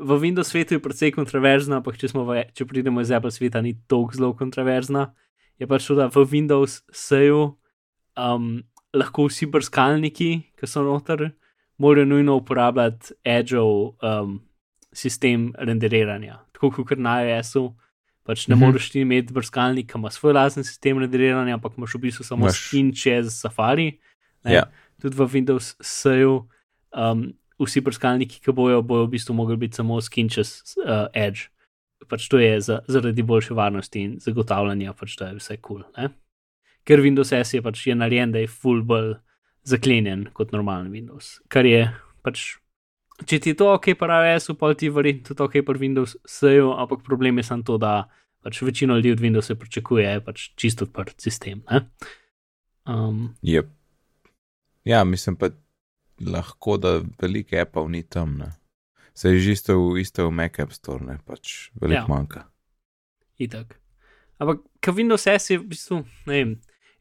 V 0.00 0.10
Windows 0.20 0.48
svetu 0.48 0.74
je 0.74 0.82
precej 0.82 1.10
kontroverzna, 1.12 1.80
ampak 1.80 1.98
če, 1.98 2.06
v, 2.14 2.44
če 2.54 2.64
pridemo 2.66 3.00
iz 3.02 3.10
Apple 3.10 3.30
sveta, 3.30 3.58
ni 3.60 3.74
tako 3.88 4.14
zelo 4.14 4.32
kontroverzna. 4.34 5.08
Je 5.58 5.66
pač 5.66 5.86
to, 5.86 5.94
da 5.94 6.06
v 6.06 6.22
Windows 6.24 6.82
SEO 6.94 7.58
um, 8.14 8.62
lahko 8.94 9.26
vsi 9.26 9.46
brskalniki, 9.50 10.30
ki 10.54 10.66
so 10.66 10.84
noter, 10.86 11.32
morajo 11.78 12.06
nujno 12.06 12.36
uporabljati 12.38 13.16
Edgeov 13.26 13.98
um, 13.98 14.38
sistem 14.94 15.50
renderiranja. 15.58 16.38
Tako 16.54 16.84
kot 16.84 16.98
na 16.98 17.18
iOS-u, 17.22 17.74
pač 18.22 18.46
ne 18.46 18.54
Mhm. 18.54 18.62
moreš 18.64 18.90
ti 18.90 19.00
imeti 19.00 19.32
brskalnika, 19.34 19.98
ima 19.98 20.10
svoj 20.10 20.32
lasen 20.32 20.64
sistem 20.64 20.98
renderiranja, 20.98 21.54
ampak 21.54 21.74
imaš 21.76 21.94
v 21.94 22.00
bistvu 22.00 22.22
samo 22.24 22.46
Imaš- 22.46 22.68
skin 22.68 22.92
čez 22.94 23.34
Safari. 23.34 23.98
ne. 24.44 24.52
Ja. 24.54 24.64
Tudi 25.02 25.16
v 25.16 25.26
Windows 25.26 25.74
SEO. 25.80 26.46
Um, 26.94 27.32
vsi 27.58 27.82
brskalniki, 27.84 28.40
ki 28.44 28.54
bojo, 28.54 28.82
bojo 28.82 29.06
v 29.06 29.14
bistvu 29.16 29.34
mogli 29.34 29.56
biti 29.56 29.80
samo 29.80 30.00
skin 30.00 30.30
čez 30.30 30.76
uh, 30.84 31.08
Edge. 31.14 31.50
Pač 32.08 32.28
to 32.30 32.38
je 32.38 32.60
za, 32.62 32.78
zaradi 32.86 33.22
boljše 33.26 33.56
varnosti 33.58 34.00
in 34.00 34.16
zagotavljanja, 34.22 34.94
pač 34.94 35.16
da 35.18 35.32
je 35.32 35.40
vse 35.40 35.56
kul. 35.58 35.82
Cool, 35.82 36.12
Ker 36.86 37.02
Windows 37.04 37.34
S 37.34 37.54
je 37.54 37.62
pač 37.62 37.86
je 37.86 37.94
narejen, 37.94 38.32
da 38.32 38.40
je 38.40 38.48
full 38.48 38.84
bolj 38.86 39.18
zaklenjen 39.66 40.28
kot 40.32 40.54
normalen 40.54 40.88
Windows. 40.92 41.36
Kar 41.52 41.66
je 41.66 41.82
pač, 42.24 42.54
če 43.26 43.40
ti 43.42 43.52
je 43.52 43.58
to 43.58 43.72
ok, 43.74 43.92
pa 43.98 44.08
iOS, 44.22 44.54
pa 44.56 44.72
ti 44.78 44.88
verjetno 44.88 45.34
tudi 45.34 45.44
ok, 45.44 45.58
pa 45.66 45.76
Windows 45.76 46.16
SEO, 46.24 46.72
ampak 46.80 47.02
problem 47.04 47.42
je 47.42 47.48
samo 47.50 47.66
to, 47.66 47.76
da 47.82 48.06
pač 48.40 48.62
večino 48.62 48.96
ljudi 48.96 49.12
od 49.12 49.20
Windowsa 49.20 49.58
pričakuje 49.58 50.20
pač 50.24 50.50
čisto 50.56 50.86
odprt 50.88 51.20
sistem. 51.20 51.62
Um, 52.86 53.34
Yep. 53.42 53.68
Ja, 54.88 55.04
mislim 55.04 55.36
pa 55.36 55.50
lahko, 56.20 56.76
da 56.76 57.00
veliko 57.18 57.56
appov 57.56 57.90
ni 57.90 58.02
tam. 58.02 58.36
Ne. 58.38 58.52
Se 59.14 59.28
je 59.28 59.40
že 59.40 59.52
isto, 59.52 59.74
v- 59.74 60.00
isto 60.00 60.28
v 60.28 60.32
Mac 60.32 60.58
App 60.58 60.72
Store, 60.72 61.04
ne 61.04 61.18
pač 61.26 61.70
veliko 61.74 62.02
Ja. 62.02 62.06
manjka. 62.08 62.44
itak. 63.38 63.78
Ampak, 64.38 64.58
ker 64.80 64.94
Windows 64.94 65.26
S 65.26 65.50
je 65.50 65.58
v 65.58 65.64
bistvu, 65.64 66.04
ne 66.26 66.34
vem, 66.34 66.50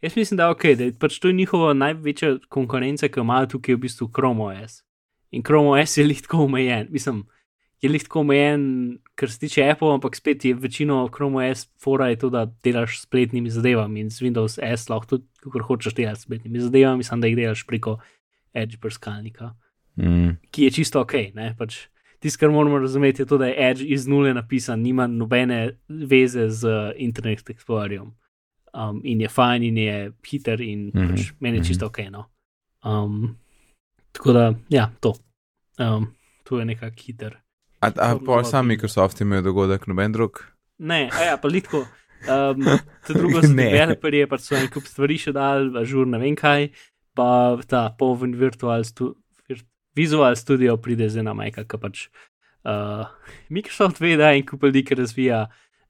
jaz 0.02 0.16
mislim, 0.16 0.38
da 0.38 0.44
je 0.44 0.50
ok, 0.50 0.64
da 0.78 0.84
je 0.84 0.94
pač 0.94 1.20
to 1.20 1.28
je 1.28 1.34
njihova 1.34 1.74
največja 1.74 2.38
konkurenca, 2.50 3.08
ki 3.08 3.20
jo 3.20 3.24
imajo 3.24 3.46
tukaj, 3.48 3.72
je 3.72 3.78
v 3.78 3.80
bistvu 3.80 4.08
Chrome 4.10 4.42
OS. 4.44 4.84
In 5.32 5.42
Chrome 5.42 5.70
OS 5.72 5.98
je 5.98 6.04
lihtko 6.04 6.38
omejen, 6.40 6.88
mislim, 6.90 7.24
je 7.82 7.90
lihtko 7.90 8.20
omejen, 8.20 8.62
kar 9.16 9.30
se 9.30 9.40
tiče 9.40 9.66
Apple, 9.66 9.94
ampak 9.94 10.16
spet 10.16 10.46
je 10.46 10.54
večino 10.54 11.08
Chrome 11.08 11.38
OS 11.44 11.70
fora 11.76 12.08
je 12.08 12.16
to, 12.18 12.30
da 12.30 12.46
delaš 12.64 13.02
spletnimi 13.02 13.50
zadevami 13.50 14.00
in 14.00 14.10
z 14.10 14.22
Windows 14.22 14.58
S 14.58 14.90
lahko 14.90 15.06
tudi, 15.08 15.26
kako 15.40 15.60
hočeš 15.64 15.94
delati 15.94 16.22
spletnimi 16.22 16.60
zadevami, 16.60 17.04
samo 17.04 17.22
da 17.22 17.28
jih 17.28 17.36
delaš 17.36 17.66
preko 17.66 17.98
Edge 18.58 18.82
brskalnika 18.82 19.54
Mm. 19.98 20.38
ki 20.52 20.64
je 20.64 20.72
čisto 20.72 21.02
ok. 21.02 21.14
ne, 21.34 21.56
Pač, 21.58 21.88
Tisto, 22.20 22.40
kar 22.40 22.50
moramo 22.50 22.80
razumeti, 22.80 23.22
je 23.22 23.26
to, 23.26 23.38
da 23.38 23.46
je 23.46 23.70
Edge 23.70 23.84
iz 23.86 24.08
nule 24.08 24.34
napisan, 24.34 24.82
nima 24.82 25.08
nobene 25.08 25.78
veze 25.88 26.50
z 26.50 26.66
uh, 26.66 26.92
Internet 26.96 27.50
Explorerjem. 27.50 28.12
Um, 28.74 29.02
in 29.04 29.22
je 29.22 29.30
fajn, 29.30 29.64
in 29.64 29.78
je 29.78 30.12
hiter, 30.26 30.62
in 30.62 30.88
mm 30.88 30.92
-hmm. 30.94 31.10
pač, 31.10 31.32
meni 31.40 31.58
je 31.58 31.62
mhm. 31.62 31.68
čisto 31.68 31.86
ok. 31.86 31.98
No. 32.12 32.26
Um, 32.86 33.38
tako 34.12 34.34
da, 34.34 34.54
ja, 34.70 34.92
to. 35.00 35.14
Um, 35.80 36.08
to 36.44 36.60
je 36.60 36.66
nekako 36.66 36.96
hiter. 37.06 37.38
A, 37.80 37.88
a 37.96 38.20
pa 38.26 38.44
sam. 38.44 38.68
Microsoft 38.68 39.22
ima 39.22 39.42
dogodek, 39.42 39.88
noben 39.88 40.12
drug. 40.12 40.44
Ne, 40.78 41.10
a 41.14 41.24
ja, 41.24 41.38
pa 41.38 41.48
litko. 41.48 41.78
Um, 41.78 42.66
to 43.08 43.14
drugo 43.14 43.42
za 43.48 43.54
Ne. 43.54 43.64
developerje, 43.64 44.28
pač 44.28 44.42
so 44.42 44.56
en 44.56 44.68
kup 44.68 44.84
stvari 44.84 45.18
še 45.18 45.32
dal, 45.32 45.86
žur 45.86 46.08
ne 46.08 46.18
vem 46.18 46.36
kaj, 46.36 46.70
pa 47.18 47.58
ta 47.68 47.90
Poven 47.98 48.36
Virtual 48.38 48.86
stu, 48.86 49.16
vir, 49.50 49.64
Visual 49.98 50.36
Studio 50.38 50.78
pride 50.78 51.10
z 51.10 51.24
ena 51.24 51.34
majka, 51.38 51.66
ki 51.66 51.80
pač 51.82 52.08
uh, 52.64 53.10
Microsoft 53.50 54.02
ve, 54.04 54.16
da 54.20 54.32
je 54.32 54.42
en 54.42 54.46
kup 54.46 54.68
ljudi, 54.68 54.86
ki 54.86 55.00
razvija 55.02 55.48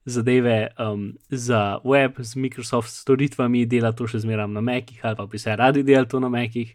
zadeve 0.08 0.70
um, 0.80 1.10
za 1.28 1.78
web 1.84 2.16
z 2.18 2.40
Microsoft 2.40 2.88
storitvami, 2.94 3.66
dela 3.68 3.92
to 3.92 4.08
še 4.08 4.22
zmeraj 4.24 4.48
na 4.54 4.64
Mekih, 4.64 5.04
ali 5.04 5.18
pa 5.18 5.26
bi 5.28 5.40
se 5.40 5.56
radi 5.56 5.84
delali 5.84 6.08
to 6.08 6.20
na 6.24 6.32
Mekih. 6.32 6.72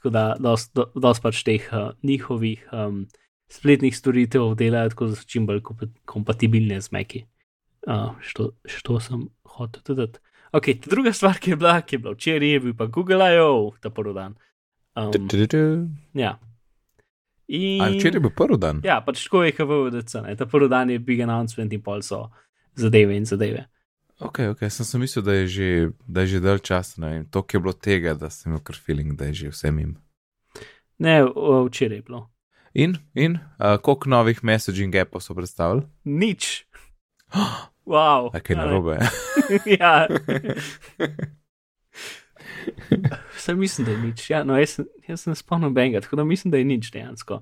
Tako 0.00 0.12
da 0.14 0.22
dost, 0.40 0.72
do, 0.72 0.86
dost 0.96 1.20
pač 1.20 1.42
teh 1.44 1.66
uh, 1.76 1.90
njihovih 2.06 2.62
um, 2.72 3.04
spletnih 3.52 3.96
storitev 3.96 4.54
delajo 4.56 4.94
tako, 4.94 5.10
da 5.10 5.18
so 5.18 5.28
čim 5.28 5.46
bolj 5.46 5.60
kompa- 5.66 5.90
kompatibilne 6.08 6.80
z 6.80 6.92
Meki. 6.94 7.24
Uh, 7.88 8.14
što, 8.20 8.50
što 8.64 9.00
sem 9.00 9.28
hotel 9.44 9.82
tudi. 9.84 10.20
Ok, 10.52 10.64
druga 10.86 11.12
stvar, 11.12 11.38
ki 11.38 11.50
je 11.50 11.56
bila, 11.56 11.80
ki 11.82 11.94
je 11.94 11.98
bila 11.98 12.14
včeraj, 12.14 12.48
je 12.52 12.60
bil 12.60 12.74
pa 12.74 12.86
Google 12.86 13.26
I.O. 13.34 13.70
ta 13.80 13.90
prvi 13.90 14.14
dan. 14.14 14.34
Um, 14.96 15.12
Tu-tu-tu-tu. 15.12 15.88
ja. 16.14 16.38
In, 17.46 17.82
A 17.82 17.90
včeraj 17.90 18.16
je 18.18 18.20
bil 18.20 18.30
prvi 18.34 18.58
dan. 18.58 18.80
Ja, 18.84 19.00
pač 19.00 19.24
tako 19.24 19.44
je 19.44 19.52
KVDC, 19.52 20.24
ta 20.38 20.46
prvi 20.46 20.68
dan 20.68 20.90
je 20.90 20.98
big 20.98 21.20
announcement 21.20 21.72
in 21.72 21.82
pol 21.82 22.02
so 22.02 22.30
zadeve 22.74 23.16
in 23.16 23.24
zadeve. 23.24 23.68
Ok, 24.20 24.38
ok, 24.52 24.66
sem 24.70 24.84
si 24.84 24.98
mislil, 24.98 25.24
da 25.24 25.32
je 25.32 25.46
že, 25.46 25.68
da 26.06 26.20
je 26.20 26.26
že 26.26 26.40
dalj 26.44 26.58
časa, 26.66 27.00
ne 27.00 27.08
vem, 27.10 27.22
to 27.30 27.46
je 27.52 27.60
bilo 27.60 27.72
tega, 27.72 28.14
da 28.14 28.30
sem 28.30 28.50
imel 28.50 28.60
kar 28.60 28.76
feeling, 28.76 29.14
da 29.16 29.30
je 29.30 29.34
že 29.34 29.54
vse 29.54 29.70
mim. 29.70 29.96
Ne, 30.98 31.22
včeraj 31.24 31.96
je 31.96 32.02
bilo. 32.02 32.26
In, 32.74 32.98
in, 33.14 33.38
uh, 33.58 33.78
koliko 33.80 34.10
novih 34.10 34.44
messaging 34.44 34.94
appov 34.94 35.22
so 35.22 35.34
predstavili? 35.34 35.86
Nič. 36.04 36.66
Wow. 37.90 38.30
Kaj 38.30 38.54
ne. 38.54 38.62
narobe? 38.62 38.98
ja. 39.80 40.08
Sem 43.36 43.58
mislim, 43.58 43.84
da 43.84 43.92
je 43.92 43.98
nič. 43.98 44.30
Ja, 44.30 44.44
no, 44.44 44.56
jaz, 44.58 44.76
sem- 44.78 44.88
jaz 45.08 45.24
sem 45.24 45.34
spomnil 45.34 45.70
benga, 45.70 46.00
tako 46.00 46.16
da 46.16 46.24
mislim, 46.24 46.50
da 46.50 46.58
je 46.58 46.64
nič 46.64 46.90
dejansko. 46.92 47.40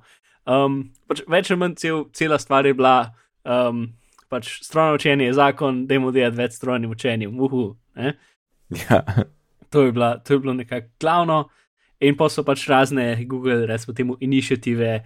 Um, 0.49 0.83
pač 1.09 1.23
več 1.29 1.51
ali 1.51 1.61
manj 1.61 1.77
cel, 1.81 2.05
cela 2.17 2.39
stvar 2.41 2.67
je 2.67 2.75
bila, 2.77 3.13
um, 3.45 3.89
pač 4.33 4.61
strojno 4.65 4.97
učenje 4.97 5.29
je 5.29 5.37
zakon, 5.37 5.85
da 5.87 5.99
imamo 5.99 6.13
delati 6.15 6.39
več 6.39 6.57
strojnim 6.57 6.95
učenjem. 6.95 7.41
Uhu, 7.41 7.73
ne? 7.99 8.15
ja. 8.85 9.03
to, 9.71 9.85
je 9.85 9.93
bila, 9.93 10.17
to 10.19 10.35
je 10.35 10.45
bilo 10.45 10.55
nekako 10.55 10.89
glavno. 11.01 11.39
In 12.01 12.15
pa 12.17 12.29
so 12.31 12.45
pač 12.47 12.69
razne 12.71 13.17
Google, 13.27 13.67
recimo 13.67 13.95
temu, 13.95 14.17
inicijative 14.23 15.03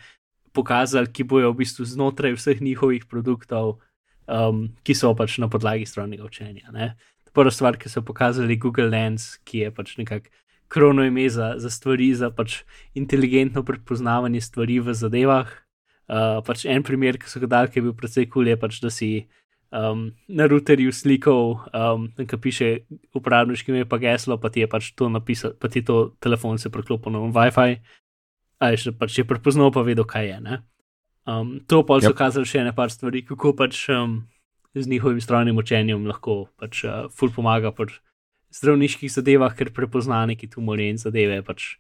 pokazali, 0.53 1.09
ki 1.09 1.25
bojo 1.25 1.55
v 1.55 1.63
bistvu 1.63 1.87
znotraj 1.89 2.37
vseh 2.37 2.61
njihovih 2.61 3.07
produktov, 3.09 3.79
um, 4.33 4.69
ki 4.87 4.97
so 4.97 5.13
pač 5.19 5.37
na 5.43 5.49
podlagi 5.53 5.87
strojnega 5.89 6.25
učenja. 6.25 6.73
Ne? 6.73 6.95
Prva 7.33 7.53
stvar, 7.53 7.79
ki 7.81 7.93
so 7.93 8.03
pokazali, 8.05 8.59
Google 8.61 8.89
Lens, 8.93 9.37
ki 9.49 9.67
je 9.67 9.75
pač 9.75 9.97
nekako 10.01 10.33
krono 10.73 11.05
ime 11.05 11.29
za, 11.29 11.55
za 11.61 11.71
stvari, 11.71 12.15
za 12.17 12.31
pač 12.33 12.63
inteligentno 12.97 13.61
prepoznavanje 13.63 14.41
stvari 14.41 14.81
v 14.81 14.95
zadevah. 14.97 15.51
Uh, 16.13 16.41
pač 16.45 16.65
en 16.69 16.85
primer, 16.85 17.19
ki 17.21 17.29
so 17.29 17.41
ga 17.45 17.49
dali, 17.49 17.73
ki 17.73 17.81
je 17.81 17.85
bil 17.85 17.97
precej 17.97 18.27
kul, 18.27 18.43
cool, 18.43 18.51
je 18.53 18.57
pač, 18.61 18.81
da 18.81 18.91
si 18.93 19.11
um, 19.73 20.11
na 20.29 20.49
routerju 20.49 20.93
slikal, 20.93 21.61
um, 21.73 22.09
ki 22.17 22.41
piše 22.41 22.71
uporabniški 23.17 23.73
ime, 23.73 23.85
pa 23.89 24.01
geslo, 24.01 24.37
pa 24.41 24.49
ti 24.53 24.65
je 24.65 24.69
pač 24.69 24.93
to 24.97 25.09
napisal, 25.13 25.53
pa 25.61 25.69
ti 25.73 25.85
to 25.85 26.17
telefon 26.21 26.61
se 26.61 26.73
preklopil 26.73 27.13
na 27.15 27.25
WiFi, 27.33 27.81
ali 28.61 28.81
še 28.81 28.97
pač 28.97 29.21
je 29.21 29.29
prepoznal, 29.29 29.73
pa 29.73 29.85
vedel, 29.85 30.09
kaj 30.09 30.29
je. 30.29 30.41
Ne? 30.45 30.61
Um, 31.27 31.61
to 31.67 31.83
pa 31.87 32.01
so 32.01 32.11
Yep. 32.11 32.17
kazali 32.19 32.47
še 32.47 32.59
ene 32.61 32.73
par 32.75 32.91
stvari, 32.91 33.23
kako 33.23 33.53
pač 33.55 33.89
um, 33.89 34.27
z 34.75 34.89
njihovim 34.89 35.21
strojnim 35.21 35.57
učenjem 35.57 36.07
lahko 36.07 36.49
pač 36.59 36.85
uh, 36.85 37.07
ful 37.11 37.31
pomaga 37.31 37.71
pri 37.71 37.93
zdravniških 38.51 39.13
zadevah, 39.13 39.55
ker 39.55 39.71
prepozna 39.71 40.27
neki 40.27 40.51
tumore 40.51 40.89
in 40.91 40.99
zadeve 40.99 41.43
pač 41.43 41.77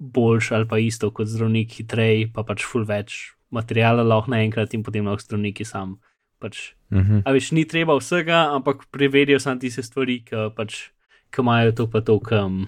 boljš 0.00 0.52
ali 0.52 0.66
pa 0.66 0.78
isto 0.78 1.10
kot 1.10 1.26
zdravnik, 1.26 1.72
hitrej, 1.72 2.32
pa 2.34 2.42
pač 2.42 2.62
ful 2.62 2.84
več 2.84 3.32
materijala 3.50 4.02
lahko 4.02 4.30
naenkrat 4.30 4.74
in 4.74 4.82
potem 4.82 5.06
lahko 5.06 5.22
zdravniki 5.22 5.64
sam 5.64 5.98
Pač, 6.38 6.74
Mhm. 6.90 7.22
a 7.24 7.32
veš, 7.32 7.52
ni 7.52 7.64
treba 7.64 7.94
vsega, 7.96 8.52
ampak 8.52 8.84
preverijo 8.92 9.40
samo 9.40 9.60
tiste 9.60 9.80
stvari, 9.82 10.20
ki 10.20 10.50
pač, 10.52 10.90
ki 11.32 11.40
imajo 11.40 11.72
to 11.72 11.86
pa 11.88 12.00
to, 12.00 12.18
ki 12.20 12.34
um, 12.36 12.66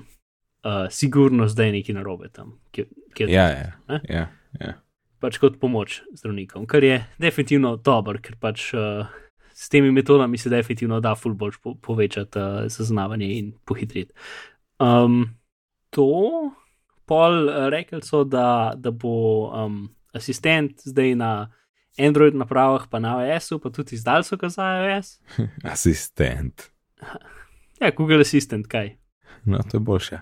uh, 0.64 0.86
sigurnost, 0.88 1.56
da 1.56 1.64
je 1.64 1.72
nekaj 1.72 1.94
narobe 1.94 2.30
tam. 2.32 2.56
Ki, 2.72 2.86
ki 3.12 3.26
Ja, 3.28 3.50
ja, 3.52 3.72
Ne? 3.88 4.00
ja, 4.08 4.30
ja. 4.60 4.72
Pač 5.26 5.40
kot 5.42 5.56
pomoč 5.58 6.00
zdravnikom, 6.14 6.68
kar 6.70 6.84
je 6.86 7.00
definitivno 7.18 7.74
dobro, 7.82 8.20
ker 8.22 8.36
pač 8.38 8.68
uh, 8.78 9.08
s 9.50 9.70
temi 9.72 9.90
metodami 9.90 10.38
se 10.38 10.52
definitivno 10.52 11.00
da 11.02 11.16
ful 11.18 11.34
bolj 11.34 11.58
po, 11.62 11.74
povečati 11.74 12.38
uh, 12.38 12.68
zaznavanje 12.70 13.32
in 13.34 13.50
pohitriti. 13.66 14.14
Um, 14.78 15.24
to, 15.90 16.06
pol 17.10 17.50
uh, 17.50 17.66
rekli 17.74 18.02
so, 18.06 18.22
da, 18.22 18.76
da 18.78 18.94
bo 18.94 19.50
um, 19.50 19.88
asistent 20.14 20.86
zdaj 20.86 21.16
na 21.18 21.32
Android 21.98 22.36
napravah, 22.36 22.86
pa 22.92 23.00
na 23.02 23.16
iOS-u, 23.24 23.58
pa 23.58 23.72
tudi 23.74 23.96
izdal 23.96 24.22
so 24.22 24.38
ga 24.38 24.52
za 24.52 24.70
iOS. 24.78 25.18
Asistent. 25.74 26.70
Ja, 27.76 27.90
Google 27.92 28.24
Assistant, 28.24 28.70
kaj. 28.72 28.94
No, 29.44 29.58
to 29.68 29.76
je 29.76 29.80
boljše. 29.84 30.18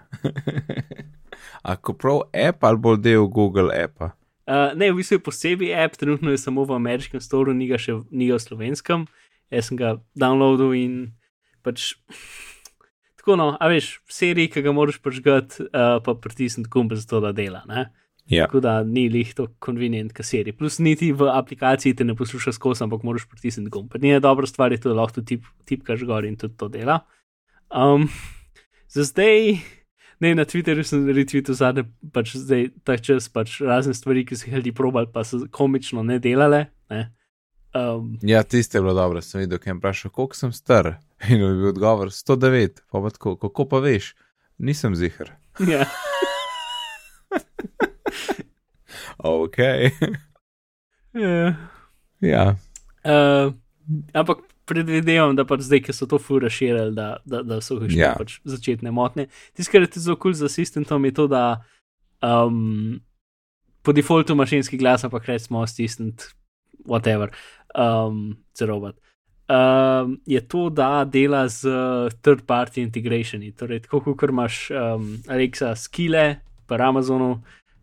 Ako 1.73 1.95
prav 1.95 2.25
app 2.49 2.65
ali 2.67 2.79
bolj 2.83 2.99
del 2.99 3.29
Google 3.31 3.71
appa? 3.85 4.11
Uh, 4.45 4.75
ne, 4.77 4.91
v 4.93 5.01
bistvu 5.01 5.17
je 5.17 5.25
posebej 5.25 5.73
app, 5.73 5.97
trenutno 5.97 6.33
je 6.35 6.39
samo 6.39 6.67
v 6.69 6.77
ameriškem 6.77 7.21
storu, 7.21 7.55
ni 7.57 7.65
ga 7.71 7.79
še 7.81 8.03
ni 8.13 8.29
ga 8.29 8.37
v 8.37 8.45
slovenskem. 8.45 9.07
Jaz 9.49 9.71
sem 9.71 9.81
ga 9.81 9.97
downloadil 10.13 10.75
in 10.77 10.95
pač. 11.65 11.95
Tako 13.25 13.39
no, 13.41 13.47
a 13.57 13.69
veš, 13.73 14.03
seriji, 14.13 14.51
ki 14.53 14.63
ga 14.67 14.75
moraš 14.77 14.99
pažgati, 15.01 15.65
uh, 15.71 15.97
pa 16.05 16.13
pritisniti 16.13 16.69
gumb 16.69 16.93
za 16.93 17.09
to, 17.09 17.23
da 17.25 17.33
dela. 17.33 17.63
Ne? 17.65 17.89
Ja, 18.29 18.45
Tako 18.45 18.61
da 18.61 18.83
ni 18.85 19.07
lih 19.09 19.33
to 19.37 19.47
konvenient, 19.65 20.13
kot 20.17 20.29
seriji. 20.29 20.57
Plus 20.57 20.77
niti 20.77 21.09
v 21.13 21.29
aplikaciji 21.33 21.97
te 21.97 22.05
ne 22.05 22.13
posluša 22.17 22.53
skozi, 22.57 22.85
ampak 22.85 23.05
moraš 23.05 23.25
pritisniti 23.29 23.73
gumb. 23.73 23.97
Ni 24.01 24.13
dobra 24.21 24.49
stvar, 24.49 24.73
je 24.73 24.81
to, 24.81 24.93
da 24.93 25.01
lahko 25.01 25.25
tip, 25.25 25.49
tipkaš 25.69 26.05
gor 26.09 26.29
in 26.29 26.37
tudi 26.41 26.57
to 26.61 26.69
dela. 26.73 27.01
Um, 27.73 28.11
za 28.93 29.09
zdaj, 29.09 29.57
ne 30.25 30.35
na 30.39 30.47
Twitterju 30.49 30.85
sem 30.89 31.05
retweetal 31.13 31.57
zadnje, 31.59 31.85
pač 32.15 32.35
zdaj 32.41 32.71
ta 32.87 32.97
čas, 32.97 33.29
pač 33.33 33.59
razne 33.65 33.95
stvari, 33.97 34.25
ki 34.25 34.39
so 34.39 34.49
jih 34.49 34.59
ljudje 34.59 34.73
probali, 34.77 35.11
pa 35.13 35.25
so 35.29 35.43
komično 35.53 36.05
ne 36.07 36.19
delale. 36.23 36.67
Ne? 36.93 37.07
Um, 37.75 38.15
ja 38.23 38.43
tiste 38.43 38.79
je 38.79 38.83
bilo 38.87 38.95
dobro, 38.97 39.23
sem 39.23 39.45
videl, 39.45 39.61
kaj 39.61 39.75
je 39.75 39.79
vprašal, 39.81 40.15
koliko 40.15 40.39
sem 40.39 40.53
star. 40.57 40.95
In 41.29 41.43
je 41.43 41.55
bil 41.61 41.73
odgovor 41.75 42.13
109, 42.15 42.85
pa 42.91 43.03
pa 43.05 43.13
tako, 43.13 43.37
kako 43.45 43.69
pa 43.69 43.83
veš, 43.85 44.15
nisem 44.59 44.97
zihar. 44.97 45.37
ja. 45.73 45.85
Ok. 49.25 49.57
Ja. 51.15 51.55
ja, 52.21 52.57
Uh, 53.05 53.53
ampak 54.17 54.39
predvidevam, 54.69 55.37
da 55.37 55.45
pač 55.49 55.65
zdaj, 55.67 55.83
ki 55.87 55.95
so 55.97 56.09
to 56.11 56.19
fura 56.23 56.51
širili, 56.53 56.95
da, 56.97 57.17
da, 57.29 57.43
da 57.45 57.61
so 57.65 57.79
jih 57.79 57.93
še 57.93 57.99
Ja. 57.99 58.13
yeah. 58.13 58.19
pač 58.21 58.39
začetne 58.49 58.93
motnje. 58.95 59.29
Tisto, 59.57 59.73
kar 59.73 59.85
je 59.85 59.93
tudi 59.93 60.05
zelo 60.07 60.19
kul 60.21 60.37
z 60.37 60.49
asistentom, 60.49 61.05
je 61.09 61.15
to, 61.17 61.27
da 61.31 61.45
um, 62.25 63.01
po 63.85 63.93
defaultu 63.93 64.37
mašinski 64.37 64.81
glas, 64.81 65.05
ampak 65.05 65.29
recimo 65.29 65.63
assistant, 65.63 66.31
whatever, 66.89 67.33
um, 67.75 68.37
cerovat. 68.57 68.97
Um, 69.45 70.17
je 70.27 70.41
to, 70.41 70.71
da 70.73 71.05
dela 71.05 71.45
z 71.53 71.69
third 72.25 72.47
party 72.49 72.81
integrationi. 72.81 73.53
Torej, 73.53 73.85
tako 73.85 74.17
kot 74.17 74.33
imaš 74.33 74.71
um, 74.73 75.11
Alexa 75.29 75.75
skile, 75.77 76.41
pa 76.67 76.81
Amazonu, 76.81 77.43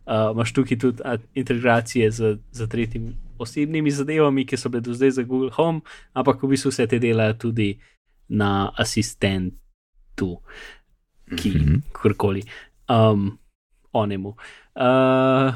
uh, 0.09 0.31
imaš 0.33 0.53
tukaj 0.57 0.79
tudi 0.81 1.03
integracije 1.37 2.11
z, 2.11 2.37
z 2.51 2.67
tretjimi 2.67 3.13
osebnimi 3.41 3.91
zadevami, 3.91 4.45
ki 4.45 4.57
so 4.57 4.69
bile 4.69 4.85
do 4.85 4.93
zdaj 4.93 5.17
za 5.17 5.23
Google 5.23 5.51
Home, 5.57 5.81
ampak 6.13 6.43
v 6.43 6.53
bistvu 6.53 6.71
vse 6.71 6.87
te 6.87 6.99
delajo 7.01 7.33
tudi 7.47 7.73
na 8.29 8.71
asistentu, 8.79 10.37
ki 11.35 11.49
Mhm. 11.49 11.81
karkoli, 11.93 12.43
um, 12.89 13.37
onemu. 13.93 14.35
Uh, 14.75 15.51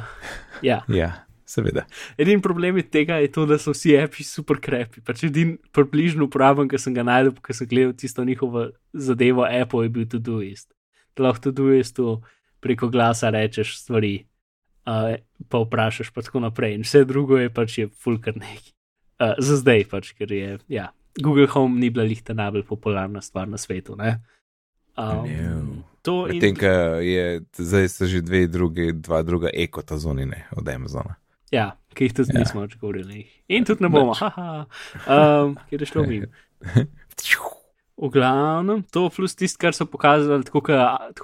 ja. 0.61 0.83
ja, 1.01 1.25
seveda. 1.45 1.85
Edini 2.17 2.41
problem 2.41 2.81
tega 2.91 3.15
je 3.23 3.31
to, 3.31 3.45
da 3.45 3.57
so 3.57 3.71
vsi 3.71 3.97
api 3.97 4.23
super 4.23 4.59
krepi. 4.59 5.01
Pač 5.01 5.23
edini 5.23 5.57
približno 5.71 6.27
uporaben, 6.27 6.67
ki 6.67 6.79
sem 6.79 6.93
ga 6.93 7.03
najdel, 7.03 7.35
ko 7.39 7.53
sem 7.53 7.67
gledal 7.67 7.93
tisto 7.93 8.23
njihovo 8.25 8.69
zadevo, 8.93 9.45
Apple 9.47 9.85
je 9.85 9.89
bil 9.89 10.07
Todoist. 10.07 10.73
Da 11.15 11.23
lahko 11.29 11.49
Todoistu 11.51 12.21
preko 12.59 12.89
glasa 12.89 13.29
rečeš 13.31 13.77
stvari, 13.79 14.25
uh, 14.85 15.15
pa 15.49 15.57
vprašaš 15.59 16.09
pa 16.13 16.21
tako 16.21 16.39
naprej. 16.39 16.75
In 16.75 16.81
vse 16.81 17.03
drugo 17.05 17.37
je 17.37 17.49
pač 17.49 17.77
je 17.77 17.87
fulkar 17.89 18.37
neki. 18.37 18.71
Uh, 19.19 19.33
za 19.39 19.55
zdaj 19.55 19.85
pač, 19.89 20.11
ker 20.13 20.31
je, 20.31 20.59
ja, 20.67 20.89
Google 21.15 21.47
Home 21.47 21.79
ni 21.79 21.89
bila 21.89 22.03
lihta 22.03 22.33
najbolj 22.33 22.63
popularna 22.63 23.21
stvar 23.21 23.47
na 23.47 23.57
svetu. 23.57 23.95
Ne? 23.95 24.21
Um, 24.97 25.27
No. 25.27 25.83
to 26.01 26.27
in 26.27 26.37
Medtem, 26.37 26.55
ko 26.55 26.71
je 27.01 27.41
zdaj 27.57 27.89
so 27.89 28.05
že 28.05 28.21
dve 28.21 28.47
druge, 28.47 28.93
dva 28.93 29.23
druga 29.23 29.49
ekota 29.53 29.97
zonine 29.97 30.45
od 30.51 30.67
Amazona. 30.67 31.15
Ja, 31.51 31.77
ki 31.93 32.03
jih 32.03 32.13
tudi 32.13 32.31
Ja. 32.33 32.39
nismo 32.39 32.61
več 32.61 32.75
govorili. 32.77 33.25
In 33.47 33.65
tudi 33.65 33.83
ne 33.83 33.89
bomo, 33.89 34.13
haha, 34.13 34.65
um, 35.07 35.55
kjer 35.69 35.81
je 35.81 35.85
šlo 35.87 36.03
mimo. 36.03 36.27
V 37.95 38.09
glavnem, 38.11 38.83
to 38.91 39.07
plus 39.09 39.37
tisto, 39.39 39.55
kar 39.61 39.71
so 39.71 39.85
pokazali, 39.87 40.43
tako 40.43 40.61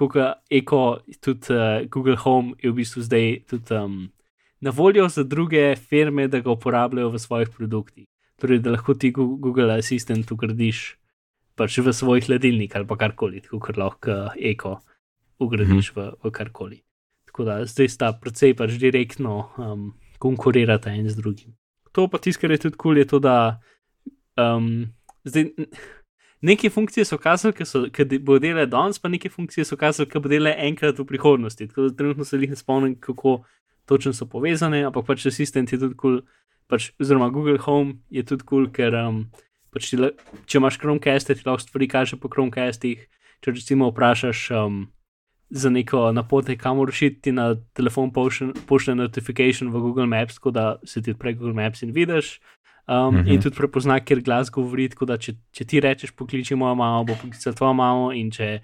kot 0.08 0.40
Eko, 0.48 1.04
tudi 1.20 1.52
uh, 1.52 1.84
Google 1.92 2.16
Home 2.16 2.56
je 2.62 2.70
v 2.72 2.78
bistvu 2.80 3.02
zdaj 3.04 3.26
tudi 3.44 3.76
um, 3.76 4.08
na 4.64 4.72
voljo 4.72 5.04
za 5.08 5.22
druge 5.22 5.76
firme, 5.76 6.28
da 6.32 6.40
ga 6.40 6.50
uporabljajo 6.50 7.10
v 7.12 7.20
svojih 7.20 7.52
produktih. 7.52 8.06
Torej, 8.40 8.62
da 8.64 8.72
lahko 8.72 8.94
ti 8.94 9.12
Google 9.12 9.76
Assistant 9.76 10.32
ugradiš 10.32 10.96
pač 11.60 11.76
v 11.78 11.92
svoj 11.92 12.24
hladilnik 12.24 12.72
ali 12.76 12.88
pa 12.88 12.96
karkoli, 12.96 13.44
tako 13.44 13.60
kot 13.60 13.76
lahko 13.76 14.10
eh, 14.10 14.50
Eko 14.56 14.78
ugradiš 15.44 15.92
v, 15.92 16.08
v 16.24 16.32
karkoli. 16.32 16.80
Tako 17.28 17.44
da 17.44 17.60
zdaj 17.68 17.88
sta 17.92 18.12
precej 18.16 18.56
pač 18.56 18.80
direktno 18.80 19.52
um, 19.60 19.90
konkurirata 20.18 20.94
en 20.96 21.10
z 21.10 21.20
drugim. 21.20 21.52
To 21.92 22.08
pa 22.08 22.16
tisto, 22.16 22.40
kar 22.40 22.56
je 22.56 22.64
tudi 22.64 22.76
kul, 22.80 22.96
cool, 22.96 23.02
je 23.02 23.06
to, 23.12 23.20
da 23.20 23.60
um, 24.40 24.88
zdaj. 25.28 25.52
Neke 26.42 26.70
funkcije 26.70 27.04
so 27.04 27.18
kazali, 27.18 27.54
ki 27.54 27.64
so- 27.64 27.88
ki 27.90 28.18
bo 28.18 28.38
delale 28.38 28.66
danes, 28.66 28.98
pa 28.98 29.08
neke 29.08 29.28
funkcije 29.30 29.64
so 29.64 29.76
kazali, 29.76 30.10
ki 30.10 30.18
bo 30.18 30.28
delale 30.28 30.56
enkrat 30.58 30.98
v 30.98 31.04
prihodnosti. 31.06 31.68
Tako 31.68 31.88
da 31.88 31.96
trenutno 31.96 32.24
se 32.24 32.36
jih 32.36 32.50
ne 32.50 32.56
spomnim, 32.56 32.96
kako 33.00 33.44
točno 33.86 34.12
so 34.12 34.26
povezane, 34.26 34.84
ampak 34.84 35.06
pač 35.06 35.26
asistent 35.26 35.72
je 35.72 35.78
tudi 35.78 35.94
kul, 35.94 36.20
cool, 36.20 36.22
pač, 36.66 36.90
oziroma 37.00 37.30
Google 37.30 37.58
Home 37.58 37.94
je 38.10 38.22
tudi 38.22 38.44
kul, 38.44 38.66
cool, 38.66 38.72
ker 38.72 38.94
um, 38.94 39.30
pač 39.70 39.90
ti, 39.90 39.96
če 40.46 40.58
imaš 40.58 40.78
Chromecast, 40.78 41.30
ti 41.30 41.46
lahko 41.46 41.62
stvari 41.62 41.88
kaže 41.88 42.16
po 42.16 42.28
Chromecastih. 42.28 43.06
Če 43.42 43.50
recimo 43.50 43.90
vprašaš 43.90 44.50
um, 44.54 44.86
za 45.50 45.70
neko 45.70 46.12
napotek, 46.12 46.60
kamor 46.62 46.92
šiti, 46.94 47.20
ti 47.22 47.32
na 47.32 47.54
telefon 47.74 48.12
pošlje, 48.12 48.94
notifikation 48.94 49.70
v 49.70 49.80
Google 49.82 50.06
Maps, 50.06 50.38
tako 50.38 50.50
da 50.50 50.66
se 50.84 51.02
ti 51.02 51.10
odpre 51.10 51.34
Google 51.34 51.54
Maps 51.54 51.82
in 51.82 51.92
vidiš. 51.92 52.38
Um, 52.88 52.96
mm 52.96 53.18
Mhm. 53.18 53.26
-hmm. 53.26 53.34
In 53.34 53.40
tudi 53.42 53.56
prepozna, 53.56 54.00
ker 54.00 54.20
glas 54.20 54.50
govori. 54.50 54.88
Tako 54.88 55.04
da, 55.04 55.16
če, 55.18 55.34
če 55.52 55.64
ti 55.64 55.80
rečeš, 55.80 56.10
pokliči 56.10 56.54
mojo 56.54 56.74
mamo, 56.74 57.04
bo 57.04 57.14
poklical 57.14 57.54
tvojo 57.54 57.72
mamo, 57.72 58.12
in 58.12 58.30
če 58.30 58.60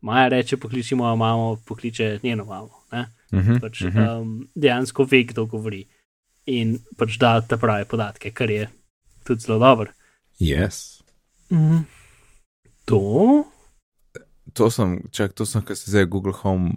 Maja 0.00 0.28
reče, 0.28 0.56
pokliči 0.56 0.94
mojo 0.94 1.16
mamo, 1.16 1.56
pokliče 1.66 2.20
njeno 2.22 2.44
mamo. 2.44 2.70
Ne? 2.92 3.06
Mhm, 3.32 3.56
Pač, 3.60 3.80
mhm. 3.80 3.98
um, 3.98 4.48
dejansko 4.54 5.04
ve, 5.04 5.24
kdo 5.24 5.46
govori 5.46 5.86
in 6.46 6.78
pač 6.96 7.18
da 7.18 7.40
te 7.40 7.56
prave 7.56 7.84
podatke, 7.84 8.30
kar 8.30 8.50
je 8.50 8.68
tudi 9.24 9.40
zelo 9.40 9.58
dobro. 9.58 9.92
Yes. 10.40 11.02
Mm. 11.50 11.84
To? 12.84 13.44
To 14.52 14.70
sem, 14.70 14.98
čak, 15.12 15.32
to 15.32 15.46
sem, 15.46 15.62
kar 15.62 15.76
se 15.76 15.90
zdaj 15.90 16.04
Google 16.04 16.32
Home 16.32 16.72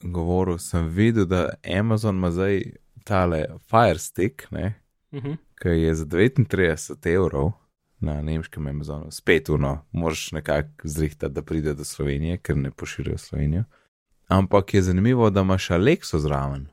govoril, 0.00 0.58
sem 0.58 0.86
videl, 0.88 1.24
da 1.26 1.48
Amazon 1.78 2.16
ima 2.16 2.30
zdaj 2.30 2.62
tale 3.04 3.46
Fire 3.70 3.98
Stick, 3.98 4.50
ne, 4.50 4.74
Uh 5.12 5.22
-huh. 5.22 5.36
ki 5.62 5.68
je 5.68 5.94
za 5.94 6.04
39 6.04 7.14
evrov 7.16 7.52
na 8.00 8.22
nemškem 8.22 8.66
Amazonu, 8.66 9.10
spet 9.10 9.48
uno, 9.48 9.86
moraš 9.92 10.32
nekako 10.32 10.68
zrihtati, 10.84 11.34
da 11.34 11.42
pride 11.42 11.74
do 11.74 11.84
Slovenije, 11.84 12.38
ker 12.38 12.56
ne 12.56 12.70
pošiljajo 12.70 13.18
Slovenijo. 13.18 13.64
Ampak 14.28 14.74
je 14.74 14.82
zanimivo, 14.82 15.30
da 15.30 15.40
imaš 15.40 15.70
Alexo 15.70 16.18
zraven. 16.18 16.66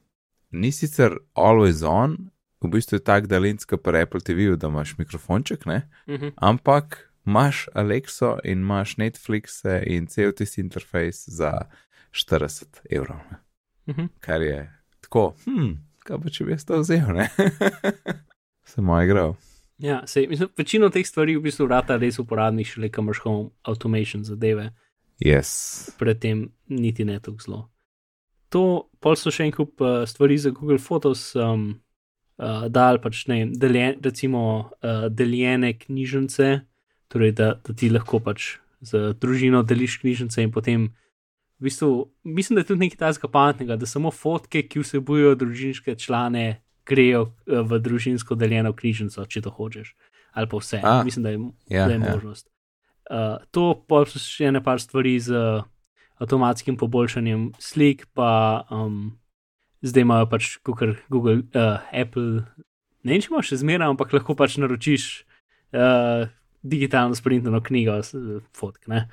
Ni 0.51 0.71
sicer 0.71 1.17
always 1.35 1.88
on, 1.88 2.17
v 2.61 2.67
bistvu 2.67 2.95
je 2.95 3.03
tak 3.03 3.27
daljinska 3.27 3.77
pri 3.77 4.01
Apple 4.01 4.19
TV-ju, 4.19 4.55
da 4.55 4.67
imaš 4.67 4.97
mikrofonček, 4.97 5.65
ne, 5.65 5.89
Uh 6.07 6.13
-huh. 6.13 6.31
ampak 6.35 7.13
imaš 7.25 7.67
Alexo 7.73 8.38
in 8.43 8.59
imaš 8.59 8.97
Netflixe 8.97 9.83
in 9.85 10.07
cel 10.07 10.31
tisti 10.31 10.61
interfejs 10.61 11.29
za 11.29 11.61
40 12.11 12.65
evrov, 12.89 13.17
ne. 13.31 13.38
Uh 13.85 13.95
-huh. 13.95 14.07
kar 14.19 14.41
je 14.41 14.81
tako, 15.01 15.35
hm, 15.45 15.73
kaj 15.99 16.17
pa 16.23 16.29
če 16.29 16.43
bi 16.43 16.51
jaz 16.51 16.65
to 16.65 16.79
vzel, 16.79 17.13
ne? 17.13 17.29
Sem 18.68 18.84
moj 18.86 19.07
igral. 19.07 19.36
Ja, 19.78 20.01
sej, 20.09 20.28
mislim, 20.28 20.49
večino 20.57 20.89
teh 20.89 21.05
stvari 21.07 21.38
v 21.38 21.45
bistvu 21.47 21.68
vrata 21.68 21.97
res 22.01 22.18
uporabnih, 22.20 22.68
šele 22.68 22.89
kam 22.89 23.05
imaš 23.05 23.22
home 23.24 23.49
automation 23.63 24.24
zadeve, 24.26 24.72
Yes. 25.22 25.89
predtem 25.97 26.49
niti 26.70 27.05
ne 27.05 27.20
tako 27.20 27.41
zelo. 27.45 27.59
To, 28.49 28.89
pol 28.99 29.18
so 29.20 29.32
še 29.34 29.47
en 29.47 29.53
kup 29.53 29.82
uh, 29.82 30.03
stvari 30.07 30.38
za 30.39 30.53
Google 30.55 30.80
Photos, 30.82 31.36
um, 31.36 31.80
uh, 32.39 32.68
dal 32.70 33.01
pač 33.03 33.26
ne 33.28 33.43
deljen, 33.51 33.99
recimo 34.03 34.43
uh, 34.82 35.07
deljene 35.09 35.74
knjižnice, 35.78 36.61
torej 37.11 37.34
da, 37.38 37.53
da 37.61 37.76
ti 37.76 37.89
lahko 37.91 38.22
pač 38.24 38.55
z 38.82 39.13
družino 39.20 39.63
deliš 39.63 39.99
knjižnice 40.03 40.45
in 40.45 40.53
potem. 40.53 40.89
V 41.57 41.65
bistvu, 41.65 41.89
mislim, 42.22 42.55
da 42.55 42.61
je 42.61 42.70
tudi 42.70 42.84
nekaj 42.86 42.99
tajnega 43.01 43.28
pametnega, 43.34 43.76
da 43.82 43.88
samo 43.89 44.11
fotke, 44.13 44.61
ki 44.70 44.84
vsebujejo 44.84 45.32
družinske 45.41 45.95
člane, 45.97 46.61
grejo 46.88 47.31
v 47.45 47.79
družinsko 47.83 48.35
deljeno 48.39 48.73
knjižnico, 48.75 49.25
če 49.25 49.43
to 49.45 49.53
hočeš. 49.53 49.93
Ali 50.38 50.49
pa 50.49 50.59
vse. 50.61 50.81
A, 50.83 51.01
mislim, 51.03 51.23
da 51.23 51.33
je, 51.33 51.39
ja, 51.73 51.88
da 51.88 51.93
je 51.93 51.99
ja. 51.99 52.13
možnost. 52.13 52.47
Uh, 53.07 53.39
to 53.55 53.71
pa 53.88 54.03
so 54.05 54.19
še 54.19 54.49
ene 54.51 54.59
par 54.63 54.81
stvari 54.83 55.15
z 55.23 55.31
avtomatskim 56.19 56.75
poboljšanjem 56.77 57.53
slik, 57.61 58.03
pa 58.17 58.65
um, 58.73 59.15
zdaj 59.85 60.03
imajo 60.03 60.27
pač 60.29 60.57
Google, 60.65 61.39
uh, 61.55 61.85
Apple, 61.93 62.43
ne 63.05 63.13
vem, 63.13 63.23
če 63.23 63.31
imaš 63.31 63.53
še 63.53 63.61
zmeraj, 63.63 63.93
ampak 63.93 64.11
lahko 64.17 64.35
pač 64.35 64.57
naročiš 64.59 65.07
uh, 65.77 66.27
digitalno 66.67 67.15
sprintano 67.15 67.61
knjigo, 67.63 67.95
fotk, 68.57 68.89
ne, 68.91 69.05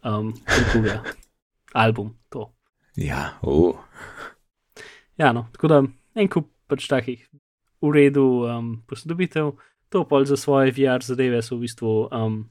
um, 0.00 0.32
Google, 0.72 1.00
album, 1.84 2.14
to. 2.32 2.48
Ja, 2.96 3.34
uh. 3.44 3.76
ja, 5.20 5.34
no, 5.36 5.48
tako 5.52 5.72
da 5.74 5.82
en 6.16 6.32
kup 6.32 6.48
pač 6.68 6.88
takih 6.90 7.24
v 7.82 7.92
redu 7.92 8.46
um, 8.48 8.76
posodobitev, 8.88 9.54
to 9.92 10.04
pol 10.08 10.24
za 10.26 10.36
svoje 10.36 10.74
VR 10.74 11.04
zadeve 11.04 11.42
so 11.42 11.56
v 11.56 11.66
bistvu. 11.66 12.08
Um, 12.10 12.46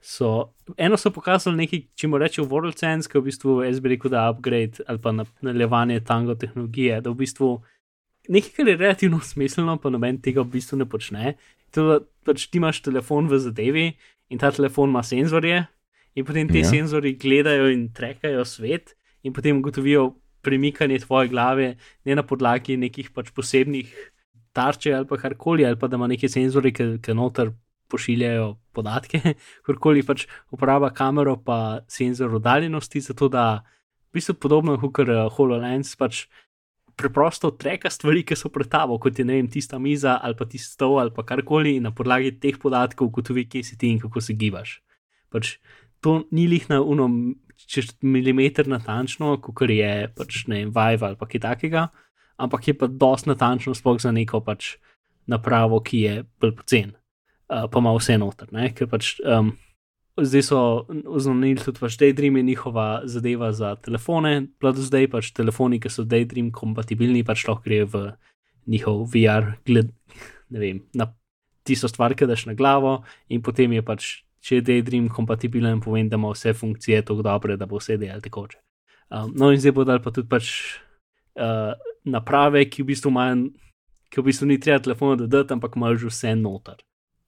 So, 0.00 0.56
eno 0.80 0.96
so 0.96 1.10
pokazali 1.12 1.58
nekaj, 1.60 1.80
če 1.92 2.08
mu 2.08 2.16
rečemo, 2.16 2.48
World 2.48 2.78
Sense, 2.80 3.04
ki 3.04 3.18
je 3.18 3.20
v 3.20 3.26
bistvu, 3.26 3.56
jaz 3.66 3.82
bi 3.84 3.90
rekel, 3.92 4.08
da 4.08 4.30
upgrade 4.32 4.80
ali 4.88 4.96
pa 4.96 5.12
nadaljevanje 5.12 6.00
tango 6.08 6.34
tehnologije, 6.40 7.02
da 7.04 7.12
v 7.12 7.20
bistvu 7.20 7.50
nekaj, 8.32 8.54
kar 8.56 8.70
je 8.70 8.76
relativno 8.80 9.20
smiselno, 9.20 9.76
pa 9.76 9.92
noben 9.92 10.16
tega 10.24 10.40
v 10.40 10.54
bistvu 10.56 10.80
ne 10.80 10.86
počne. 10.88 11.34
To, 11.76 11.84
da 11.84 11.98
pač 12.24 12.46
ti 12.48 12.58
imaš 12.62 12.80
telefon 12.86 13.28
v 13.28 13.42
zadevi 13.44 13.86
in 14.32 14.40
ta 14.40 14.48
telefon 14.54 14.88
ima 14.88 15.04
senzorje, 15.04 15.66
in 16.16 16.24
potem 16.24 16.48
ti 16.48 16.64
ja. 16.64 16.70
senzori 16.70 17.12
gledajo 17.20 17.68
in 17.68 17.90
trekajo 17.92 18.46
svet, 18.48 18.94
in 19.22 19.36
potem 19.36 19.60
ugotovijo 19.60 20.14
premikanje 20.42 20.98
tvoje 21.04 21.28
glave, 21.28 21.74
ne 22.04 22.16
na 22.16 22.22
podlagi 22.26 22.76
nekih 22.76 23.10
pač 23.14 23.30
posebnih 23.36 23.92
tarče 24.52 24.94
ali 24.94 25.06
pa 25.06 25.16
karkoli, 25.16 25.66
ali 25.66 25.78
pa 25.78 25.88
da 25.88 25.96
ima 25.96 26.08
neke 26.10 26.28
senzore, 26.28 26.72
ki 26.72 27.14
noter 27.14 27.52
pošiljajo 27.90 28.54
podatke, 28.72 29.20
kakorkoli 29.62 30.04
pač 30.06 30.26
uporablja 30.54 30.92
kamero, 30.94 31.36
pa 31.44 31.80
senzor 31.90 32.38
oddaljenosti, 32.38 33.02
zato 33.10 33.28
da 33.28 33.46
v 34.10 34.18
bistvu 34.18 34.38
podobno 34.42 34.76
kot 34.80 35.02
uh, 35.06 35.26
HoloLens 35.34 35.96
pač 35.98 36.24
preprosto 37.00 37.50
treka 37.56 37.90
stvari, 37.90 38.22
ki 38.26 38.36
so 38.36 38.50
pred 38.52 38.68
tabo, 38.68 38.98
kot 39.00 39.18
je 39.18 39.24
vem, 39.24 39.48
tista 39.48 39.78
miza 39.80 40.18
ali 40.20 40.36
pa 40.36 40.44
tisto 40.44 40.76
stol 40.76 40.98
ali 41.00 41.14
pa 41.16 41.24
karkoli 41.24 41.78
in 41.78 41.86
na 41.88 41.94
podlagi 41.96 42.34
teh 42.42 42.58
podatkov 42.60 43.08
ugotovi, 43.08 43.46
kje 43.48 43.64
si 43.64 43.78
ti 43.80 43.94
in 43.94 44.00
kako 44.02 44.20
se 44.20 44.36
gibaš. 44.36 44.80
Pač 45.32 45.56
to 46.04 46.24
ni 46.30 46.46
lih 46.50 46.66
na 46.68 46.82
uno, 46.82 47.08
čez 47.66 47.92
milimeter 48.02 48.68
natančno, 48.68 49.36
kot 49.42 49.68
je 49.68 50.08
pač 50.16 50.44
ne 50.48 50.64
vem, 50.64 50.72
Vive 50.74 51.10
ali 51.10 51.16
kaj 51.16 51.42
takega, 51.44 51.88
ampak 52.40 52.68
je 52.68 52.74
pa 52.78 52.86
dosti 52.86 53.32
natančno 53.32 53.74
sploh 53.74 54.00
za 54.00 54.12
neko 54.12 54.40
pač 54.40 54.76
napravo, 55.30 55.80
ki 55.84 55.98
je 56.00 56.14
bolj 56.40 56.56
pocen. 56.56 56.94
Eh, 57.50 57.66
pa 57.70 57.78
ima 57.78 57.92
vse 57.96 58.18
noter. 58.18 58.48
Ne? 58.54 58.70
Ker 58.74 58.86
pač 58.86 59.16
um, 59.26 59.50
zdaj 60.14 60.44
so 60.46 60.60
oznanili 61.10 61.58
tudi, 61.58 61.80
pač 61.82 61.96
Daydream 61.98 62.38
je 62.38 62.42
njihova 62.46 63.02
zadeva 63.10 63.50
za 63.52 63.74
telefone, 63.82 64.46
pa 64.62 64.70
do 64.76 64.84
zdaj 64.86 65.08
pač 65.10 65.32
telefoni, 65.34 65.80
ki 65.82 65.90
so 65.90 66.04
Daydream 66.06 66.52
kompatibilni, 66.54 67.24
pač 67.26 67.42
lahko 67.48 67.66
grejo 67.66 67.88
v 67.90 68.04
njihov 68.70 69.02
VR, 69.10 69.56
gled, 69.66 69.90
ne 70.54 70.62
vem, 70.62 70.82
na 70.94 71.08
tisto 71.66 71.90
stvar, 71.90 72.14
ki 72.14 72.28
daš 72.30 72.46
na 72.46 72.54
glavo, 72.54 73.00
in 73.28 73.42
potem 73.42 73.74
je 73.74 73.82
pač, 73.82 74.10
če 74.40 74.58
je 74.58 74.66
Daydream 74.66 75.08
kompatibilen, 75.12 75.80
povem, 75.84 76.08
da 76.08 76.16
ima 76.20 76.32
vse 76.32 76.54
funkcije 76.56 77.02
tako 77.04 77.22
dobre, 77.26 77.56
da 77.60 77.68
bo 77.68 77.80
vse 77.80 77.98
delal 78.00 78.22
tekoče. 78.24 78.60
Um, 79.10 79.32
no, 79.36 79.50
in 79.52 79.60
zdaj 79.60 79.74
bodo 79.76 79.96
pa 80.02 80.12
tudi 80.14 80.30
pač 80.30 80.52
uh, 81.36 81.74
naprave, 82.04 82.64
ki 82.70 82.84
v 82.84 82.92
bistvu 82.92 83.12
imajo. 83.12 83.50
Ki 84.10 84.22
v 84.22 84.26
bistvu 84.26 84.48
ni 84.50 84.56
treba 84.58 84.82
telefona 84.82 85.14
dodati, 85.20 85.54
ampak 85.54 85.76
imaš 85.78 86.00
že 86.02 86.08
vse 86.10 86.32
noter 86.34 86.80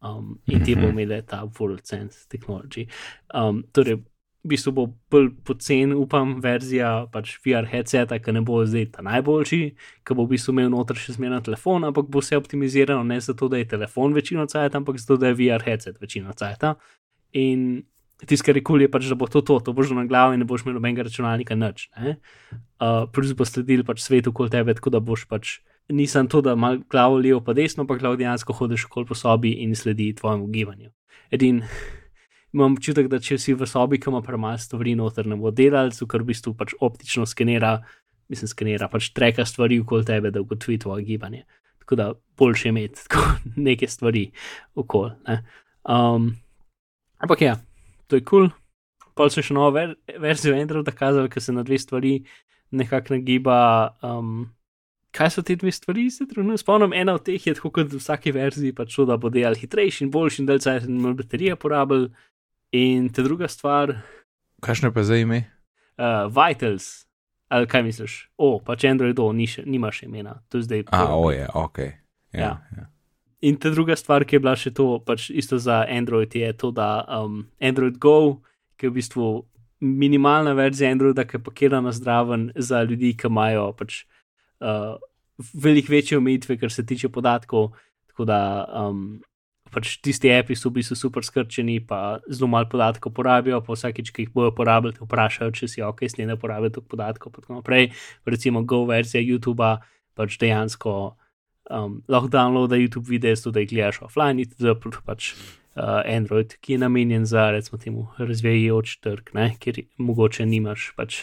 um, 0.03 0.39
in 0.47 0.65
ti 0.65 0.75
bo 0.75 0.89
mhm. 0.89 0.99
imel 0.99 1.23
ta 1.23 1.45
World 1.59 1.87
Sense 1.87 2.27
Technology. 2.29 2.87
Um, 3.35 3.65
torej, 3.73 4.03
v 4.43 4.51
bistvu 4.51 4.73
bo 4.75 4.87
bolj 5.11 5.31
pocen, 5.47 5.93
upam, 5.95 6.41
verzija 6.43 7.07
pač 7.13 7.37
VR 7.45 7.69
headseta, 7.71 8.19
ki 8.19 8.35
ne 8.35 8.43
bo 8.43 8.59
zdaj 8.67 8.89
ta 8.97 9.05
najboljši, 9.07 9.61
ki 10.03 10.17
bo 10.19 10.27
v 10.27 10.35
bistvu 10.35 10.57
imel 10.57 10.73
noter 10.75 10.99
še 10.99 11.15
zmerno 11.15 11.39
telefon, 11.47 11.87
ampak 11.87 12.11
bo 12.11 12.19
vse 12.19 12.41
optimizirano 12.41 13.07
ne 13.07 13.21
zato, 13.23 13.47
da 13.49 13.61
je 13.61 13.71
telefon 13.71 14.17
večino 14.19 14.47
cajt, 14.51 14.75
ampak 14.75 14.99
zato, 14.99 15.21
da 15.23 15.31
je 15.31 15.39
VR 15.39 15.63
headset 15.63 16.01
večino 16.03 16.35
cajt. 16.35 16.67
In 17.33 17.83
tisto, 18.27 18.47
kar 18.47 18.57
je 18.59 18.65
kul, 18.65 18.85
je 18.85 18.91
pač, 18.93 19.09
da 19.11 19.19
bo 19.19 19.27
to 19.27 19.43
to, 19.43 19.59
to 19.61 19.75
boš 19.75 19.95
na 19.97 20.07
glavi 20.07 20.37
in 20.37 20.45
ne 20.45 20.49
boš 20.49 20.65
imel 20.67 20.79
nobenega 20.79 21.07
računalnika 21.09 21.57
nič. 21.59 21.89
Uh, 21.97 23.05
Prvi 23.13 23.35
bo 23.35 23.47
sledil 23.49 23.85
pač 23.87 24.03
svetu 24.05 24.31
okoli 24.31 24.53
tebe, 24.53 24.75
tako 24.79 24.93
da 24.95 25.01
boš 25.03 25.27
pač 25.31 25.59
nisem 25.93 26.29
to, 26.29 26.41
da 26.41 26.53
imaš 26.53 26.79
glavo 26.91 27.19
levo 27.19 27.41
pa 27.41 27.53
desno, 27.53 27.87
pa 27.87 27.97
glavo 27.97 28.17
dejansko 28.17 28.53
hodiš 28.53 28.87
okoli 28.87 29.07
po 29.07 29.15
sobi 29.15 29.53
in 29.65 29.75
sledi 29.77 30.15
tvojemu 30.15 30.47
gibanju. 30.47 30.91
Edin, 31.31 31.63
imam 32.55 32.73
občutek, 32.73 33.09
da 33.09 33.21
če 33.21 33.39
si 33.39 33.55
v 33.55 33.67
sobi, 33.67 34.01
ki 34.01 34.11
ima 34.11 34.23
premalo 34.23 34.59
stvari 34.59 34.95
noter, 34.99 35.27
ne 35.27 35.37
bo 35.37 35.51
delal, 35.51 35.91
ker 35.91 36.23
v 36.23 36.33
bistvu 36.33 36.55
pač 36.59 36.77
optično 36.81 37.27
skenira, 37.27 37.81
mislim, 38.33 38.49
skenira, 38.49 38.89
pač 38.93 39.11
treka 39.17 39.47
stvari 39.49 39.81
okoli 39.83 40.07
tebe, 40.09 40.31
da 40.31 40.45
ugotovi 40.45 40.79
tvoje 40.79 41.05
gibanje. 41.09 41.45
Tako 41.83 41.97
da 41.99 42.13
boljše 42.39 42.69
imeti 42.69 43.09
neke 43.69 43.89
stvari 43.89 44.31
okoli. 44.79 45.39
Um, 45.83 46.37
ampak 47.23 47.45
ja, 47.47 47.55
to 48.11 48.19
je 48.19 48.25
kul. 48.27 48.49
Cool. 48.49 48.59
Pa 49.13 49.29
so 49.29 49.45
še 49.45 49.53
novo 49.53 49.75
ver 49.77 49.95
verzijo 50.21 50.57
Androida 50.57 50.93
kazali, 50.97 51.29
ker 51.29 51.43
se 51.45 51.53
na 51.53 51.65
dve 51.67 51.77
stvari 51.79 52.15
nekako 52.73 53.19
nagiba. 53.19 53.57
Um, 54.01 54.47
kaj 55.13 55.35
so 55.35 55.45
te 55.45 55.57
dve 55.61 55.73
stvari, 55.73 56.11
se 56.11 56.27
trenutno 56.29 56.57
spomnim. 56.57 56.95
Ena 56.97 57.15
od 57.19 57.25
teh 57.27 57.47
je 57.47 57.55
tako 57.59 57.71
kot 57.77 57.93
v 57.93 58.01
vsaki 58.01 58.33
verziji, 58.33 58.73
pač 58.77 58.97
to, 58.97 59.05
da 59.09 59.19
bo 59.21 59.29
delal 59.33 59.57
hitrejši 59.59 60.07
in 60.07 60.13
boljši 60.13 60.43
in 60.43 60.49
da 60.49 60.59
se 60.61 60.79
manj 60.89 61.19
baterije 61.21 61.57
porabil. 61.61 62.09
In 62.73 63.11
ta 63.13 63.21
druga 63.23 63.51
stvar. 63.53 63.99
Kakšno 64.65 64.93
pa 64.97 65.05
zdaj 65.05 65.27
ime? 65.27 65.43
Uh, 66.01 66.25
Vitals, 66.33 67.05
ali 67.53 67.69
kaj 67.69 67.85
misliš? 67.85 68.15
O, 68.41 68.57
pač 68.65 68.87
Android, 68.89 69.19
o, 69.21 69.29
ni 69.37 69.45
še, 69.51 69.67
nima 69.69 69.93
še 69.93 70.09
imena, 70.09 70.39
to 70.49 70.63
je 70.63 70.71
zdaj. 70.71 70.87
A, 70.97 71.05
o 71.13 71.29
je, 71.35 71.45
ok. 71.53 71.83
Ja, 72.33 72.41
ja. 72.41 72.53
ja. 72.79 72.87
In 73.43 73.57
ta 73.59 73.71
druga 73.75 73.97
stvar, 73.99 74.23
ki 74.25 74.37
je 74.37 74.41
bila 74.41 74.55
še 74.55 74.71
to, 74.71 75.01
pač 75.03 75.27
isto 75.35 75.59
za 75.59 75.83
Android, 75.91 76.31
je 76.31 76.53
to, 76.55 76.71
da 76.71 77.03
um, 77.11 77.43
Android 77.59 77.99
Go, 77.99 78.39
ki 78.79 78.87
je 78.87 78.91
v 78.91 78.97
bistvu 79.01 79.31
minimalna 79.83 80.53
verzija 80.55 80.93
Androida, 80.95 81.25
ki 81.27 81.41
je 81.41 81.43
pakirana 81.43 81.91
zdraven 81.93 82.53
za 82.55 82.85
ljudi, 82.87 83.17
ki 83.19 83.27
imajo 83.27 83.73
pač 83.75 84.05
uh, 84.63 84.95
veliko 85.55 85.91
večje 85.93 86.21
omejitve, 86.21 86.57
kar 86.61 86.71
se 86.71 86.87
tiče 86.87 87.11
podatkov. 87.11 87.73
Tako 88.13 88.27
da 88.31 88.39
um, 88.79 89.19
pač 89.75 89.97
tisti 90.05 90.31
api 90.31 90.55
so 90.55 90.71
v 90.71 90.79
bistvu 90.79 91.01
super 91.01 91.27
skrčeni, 91.27 91.81
pa 91.83 92.21
zelo 92.31 92.47
malo 92.53 92.69
podatkov 92.71 93.15
porabijo, 93.17 93.59
pa 93.65 93.75
vsakeč, 93.75 94.13
ki 94.15 94.29
jih 94.29 94.33
bojo 94.37 94.53
porabili, 94.55 94.95
vprašajo, 95.01 95.51
če 95.57 95.67
si 95.67 95.83
ok, 95.83 96.05
s 96.07 96.19
tem 96.19 96.31
ne 96.31 96.39
porabijo 96.39 96.77
toliko 96.79 96.95
podatkov. 96.95 97.43
Recimo 98.23 98.63
Go 98.63 98.85
verzija 98.87 99.25
YouTube, 99.25 99.75
pač 100.15 100.39
dejansko 100.39 101.17
um, 101.73 102.03
lahko 102.09 102.29
downloada 102.29 102.77
YouTube 102.77 103.09
videe, 103.09 103.35
tudi 103.37 103.57
da 103.57 103.65
jih 103.65 103.73
gledaš 103.73 104.03
offline, 104.07 104.45
in 104.45 104.53
tudi 104.53 105.03
pač. 105.07 105.35
Uh, 105.73 106.03
Android, 106.05 106.53
ki 106.61 106.75
je 106.75 106.79
namenjen 106.83 107.23
za, 107.25 107.47
recimo, 107.49 107.79
temu 107.81 108.03
razvijajoč 108.21 108.99
trg, 109.01 109.31
ne, 109.33 109.47
kjer 109.57 109.79
mogoče 109.97 110.45
nimaš 110.45 110.91
pač 110.99 111.23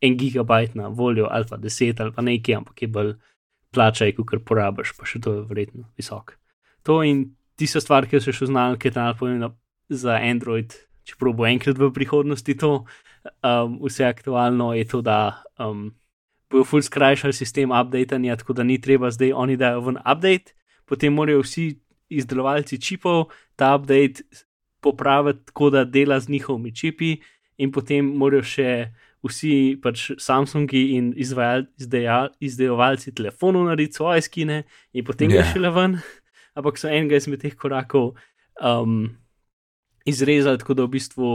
en 0.00 0.16
gigabajt 0.16 0.74
na 0.74 0.88
voljo, 0.88 1.26
ali 1.30 1.44
pa 1.50 1.58
deset, 1.60 2.00
ali 2.00 2.12
pa 2.12 2.24
nekaj, 2.24 2.54
ampak 2.56 2.82
je 2.82 2.88
bolj 2.88 3.12
plačaj, 3.72 4.14
kot 4.16 4.30
kar 4.30 4.40
porabiš, 4.48 4.94
pa 4.98 5.08
še 5.08 5.20
to 5.22 5.36
je 5.36 5.44
vredno 5.48 5.86
visok. 5.96 6.36
To 6.88 7.02
in 7.06 7.24
tiste 7.60 7.80
stvari, 7.80 8.10
ki 8.10 8.20
so 8.20 8.34
še 8.34 8.48
ki 8.48 8.88
je 8.88 8.94
tam 8.96 9.14
pomembno 9.18 9.52
za 9.88 10.18
Android, 10.18 10.74
čeprav 11.04 11.36
bo 11.36 11.46
enkrat 11.46 11.78
v 11.78 11.92
prihodnosti 11.94 12.54
to, 12.58 12.84
um, 13.44 13.78
vse 13.84 14.08
aktualno 14.08 14.72
je 14.74 14.84
to, 14.88 15.02
da 15.02 15.44
um, 15.58 15.92
bojo 16.52 16.68
full 16.68 16.84
skrajšali 16.84 17.32
sistem 17.32 17.72
updatanja, 17.72 18.36
tako 18.36 18.52
da 18.52 18.62
ni 18.62 18.80
treba 18.80 19.10
zdaj 19.10 19.32
oni 19.32 19.56
dajo 19.56 19.80
ven 19.88 19.98
update, 20.04 20.52
potem 20.84 21.14
morajo 21.16 21.42
vsi 21.42 21.70
izdelovalci 22.12 22.80
čipov 22.80 23.30
ta 23.56 23.74
update 23.76 24.22
popraviti 24.82 25.46
tako, 25.48 25.70
da 25.70 25.84
dela 25.84 26.20
z 26.20 26.28
njihovimi 26.28 26.74
čipi, 26.76 27.16
in 27.56 27.72
potem 27.72 28.06
morajo 28.18 28.44
še 28.44 28.68
vsi 29.22 29.78
pač 29.82 30.10
Samsungi 30.18 30.82
in 30.96 31.12
izdelovalci 31.16 33.14
telefonov 33.14 33.68
narediti 33.68 34.00
svoje 34.00 34.24
skine 34.26 34.62
in 34.92 35.06
potem 35.06 35.30
yeah. 35.30 35.42
greš 35.42 35.62
le 35.62 35.70
ven. 35.70 35.98
Ampak 36.58 36.76
so 36.76 36.90
enega 36.90 37.16
izmed 37.16 37.40
teh 37.40 37.54
korakov 37.56 38.12
um, 38.60 39.06
izrezali, 40.04 40.58
tako 40.60 40.74
da 40.76 40.84
v 40.84 40.92
bistvu 40.98 41.30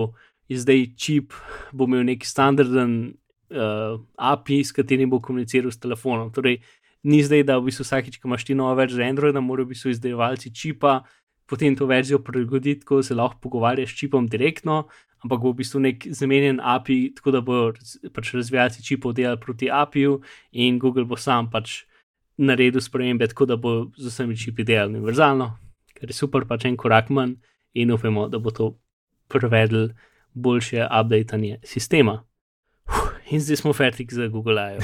je 0.51 0.59
zdaj 0.61 0.83
čip, 0.99 1.33
bo 1.73 1.87
imel 1.87 2.05
nek 2.05 2.27
standarden 2.27 3.15
uh, 3.51 3.99
API, 4.17 4.63
s 4.63 4.71
katerim 4.71 5.09
bo 5.09 5.21
komuniciral 5.21 5.71
s 5.71 5.79
telefonom. 5.79 6.31
Torej, 6.33 6.61
ni 7.03 7.21
zdaj, 7.23 7.43
da 7.47 7.59
v 7.59 7.69
bistvu 7.69 7.85
vsakič, 7.87 8.19
ko 8.19 8.27
imaš 8.31 8.45
ti 8.47 8.55
novo 8.55 8.75
verzijo 8.75 9.05
Androida, 9.05 9.41
morajo 9.41 9.71
biti 9.71 9.89
izdelovalci 9.93 10.53
čipa 10.53 11.01
potem 11.47 11.75
to 11.75 11.85
verzijo 11.85 12.19
prilagoditi, 12.19 12.85
ko 12.85 13.03
se 13.03 13.15
lahko 13.15 13.39
pogovarjaš 13.41 13.93
s 13.93 13.97
čipom 13.97 14.27
direktno, 14.27 14.87
ampak 15.23 15.41
bo 15.41 15.51
v 15.51 15.61
bistvu 15.61 15.79
nek 15.79 16.07
zamenjen 16.11 16.59
API, 16.63 17.13
tako 17.15 17.31
da 17.31 17.41
bo 17.41 17.59
pač 18.13 18.33
razvijalci 18.35 18.83
čipov 18.83 19.15
delali 19.17 19.39
proti 19.39 19.71
API-ju 19.71 20.19
in 20.51 20.79
Google 20.79 21.07
bo 21.07 21.17
sam 21.17 21.49
pač 21.51 21.85
naredil 22.37 22.83
spremembe, 22.83 23.27
tako 23.31 23.47
da 23.49 23.55
bo 23.57 23.87
z 23.97 24.11
vsemi 24.11 24.37
čipi 24.37 24.67
delal 24.67 24.91
univerzalno, 24.91 25.49
kar 25.95 26.11
je 26.11 26.13
super, 26.13 26.45
pač 26.45 26.67
en 26.67 26.77
korak 26.77 27.09
manj 27.09 27.37
in 27.73 27.91
upamo, 27.95 28.27
da 28.29 28.39
bo 28.39 28.51
to 28.51 28.75
prevedel 29.31 29.89
boljše 30.33 30.85
updatanje 30.85 31.61
sistema. 31.63 32.21
In 33.31 33.41
zdaj 33.41 33.61
smo 33.63 33.73
fertik 33.73 34.13
za 34.13 34.27
Google 34.27 34.61
AI. 34.61 34.79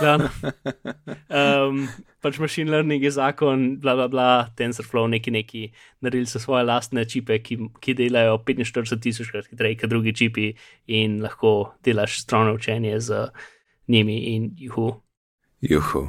Um, 0.00 1.84
pač 2.24 2.38
machine 2.40 2.70
learning 2.72 3.02
je 3.04 3.10
zakon, 3.14 3.76
bla, 3.80 3.94
bla, 3.98 4.08
bla, 4.08 4.28
TensorFlow, 4.56 5.06
neki 5.12 5.30
neki, 5.30 5.62
naredili 6.00 6.26
so 6.26 6.40
svoje 6.40 6.64
lastne 6.64 7.04
čipe, 7.04 7.38
ki, 7.44 7.58
ki 7.80 7.94
delajo 7.98 8.38
45 8.46 9.00
tisočkrat 9.04 9.50
hitreje 9.52 9.78
kot 9.80 9.92
drugi 9.92 10.14
čipi 10.16 10.50
in 10.88 11.20
lahko 11.22 11.74
delaš 11.84 12.22
strojno 12.24 12.54
učenje 12.56 13.00
z 13.00 13.26
njimi 13.88 14.18
in 14.34 14.50
juhu. 14.58 14.92
Juhu. 15.60 16.06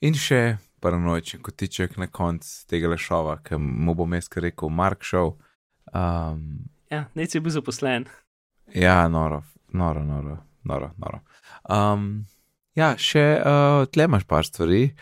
In 0.00 0.16
še 0.16 0.58
paranoičen 0.80 1.42
kotiček 1.44 1.96
na 2.00 2.08
koncu 2.08 2.66
tega 2.68 2.88
lešova, 2.92 3.38
ki 3.44 3.58
mu 3.60 3.94
bom 3.96 4.16
jaz 4.16 4.28
rekel 4.36 4.72
Mark 4.72 5.04
Show. 5.04 5.36
Um, 5.92 6.68
ja, 6.92 7.06
nec 7.14 7.34
je 7.34 7.40
bil 7.40 7.52
zaposlen. 7.52 8.08
Ja, 8.74 9.02
noro, 9.08 9.42
noro, 9.72 10.04
noro, 10.04 10.36
noro. 10.64 10.92
noro. 10.98 11.22
Um, 11.68 12.26
Ja, 12.78 12.94
še 12.94 13.24
uh, 13.42 13.84
tle 13.90 14.06
imaš 14.06 14.24
par 14.30 14.46
stvari. 14.46 14.92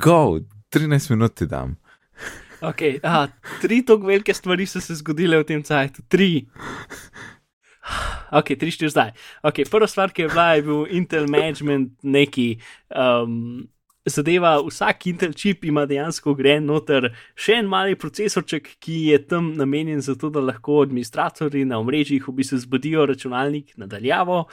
Go, 0.00 0.38
13 0.74 1.10
minut 1.12 1.34
ti 1.38 1.48
dam. 1.50 1.74
Okay, 2.58 2.98
aha, 3.06 3.28
tri 3.62 3.80
tako 3.86 4.08
velike 4.10 4.34
stvari 4.34 4.66
so 4.66 4.82
se 4.82 4.96
zgodile 4.98 5.38
v 5.42 5.48
tem 5.50 5.64
cajtu, 5.64 6.06
tri. 6.10 6.30
Ok, 8.28 8.50
tri 8.60 8.68
štiri 8.68 8.90
zdaj. 8.92 9.14
Okay, 9.48 9.64
prva 9.64 9.86
stvar, 9.88 10.10
ki 10.12 10.26
je 10.26 10.28
bila, 10.28 10.50
je 10.58 10.64
bil 10.66 10.82
Intel 10.92 11.24
Management, 11.32 11.94
neki 12.04 12.58
um, 12.92 13.62
zadeva. 14.08 14.56
Vsak 14.64 15.06
Intel 15.06 15.32
čip 15.32 15.64
ima 15.64 15.86
dejansko 15.86 16.34
grejen 16.38 16.66
noter 16.68 17.10
še 17.38 17.60
en 17.60 17.70
mali 17.70 17.96
procesorček, 17.98 18.74
ki 18.82 18.98
je 19.12 19.22
tam 19.30 19.52
namenjen 19.58 20.00
za 20.04 20.16
to, 20.18 20.30
da 20.30 20.42
lahko 20.44 20.82
administratori 20.84 21.64
na 21.68 21.78
omrežjih 21.82 22.28
v 22.28 22.36
bistvu 22.40 22.58
zbudijo 22.64 23.06
računalnik 23.06 23.76
nadaljavo. 23.76 24.44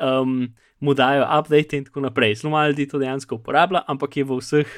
Um, 0.00 0.54
mu 0.80 0.94
dajo 0.94 1.26
update 1.38 1.76
in 1.76 1.84
tako 1.84 2.00
naprej. 2.00 2.34
Zelo 2.40 2.50
malo 2.50 2.72
ljudi 2.72 2.88
to 2.88 2.98
dejansko 2.98 3.36
uporablja, 3.36 3.82
ampak 3.86 4.16
je 4.16 4.24
v 4.24 4.38
vseh, 4.40 4.70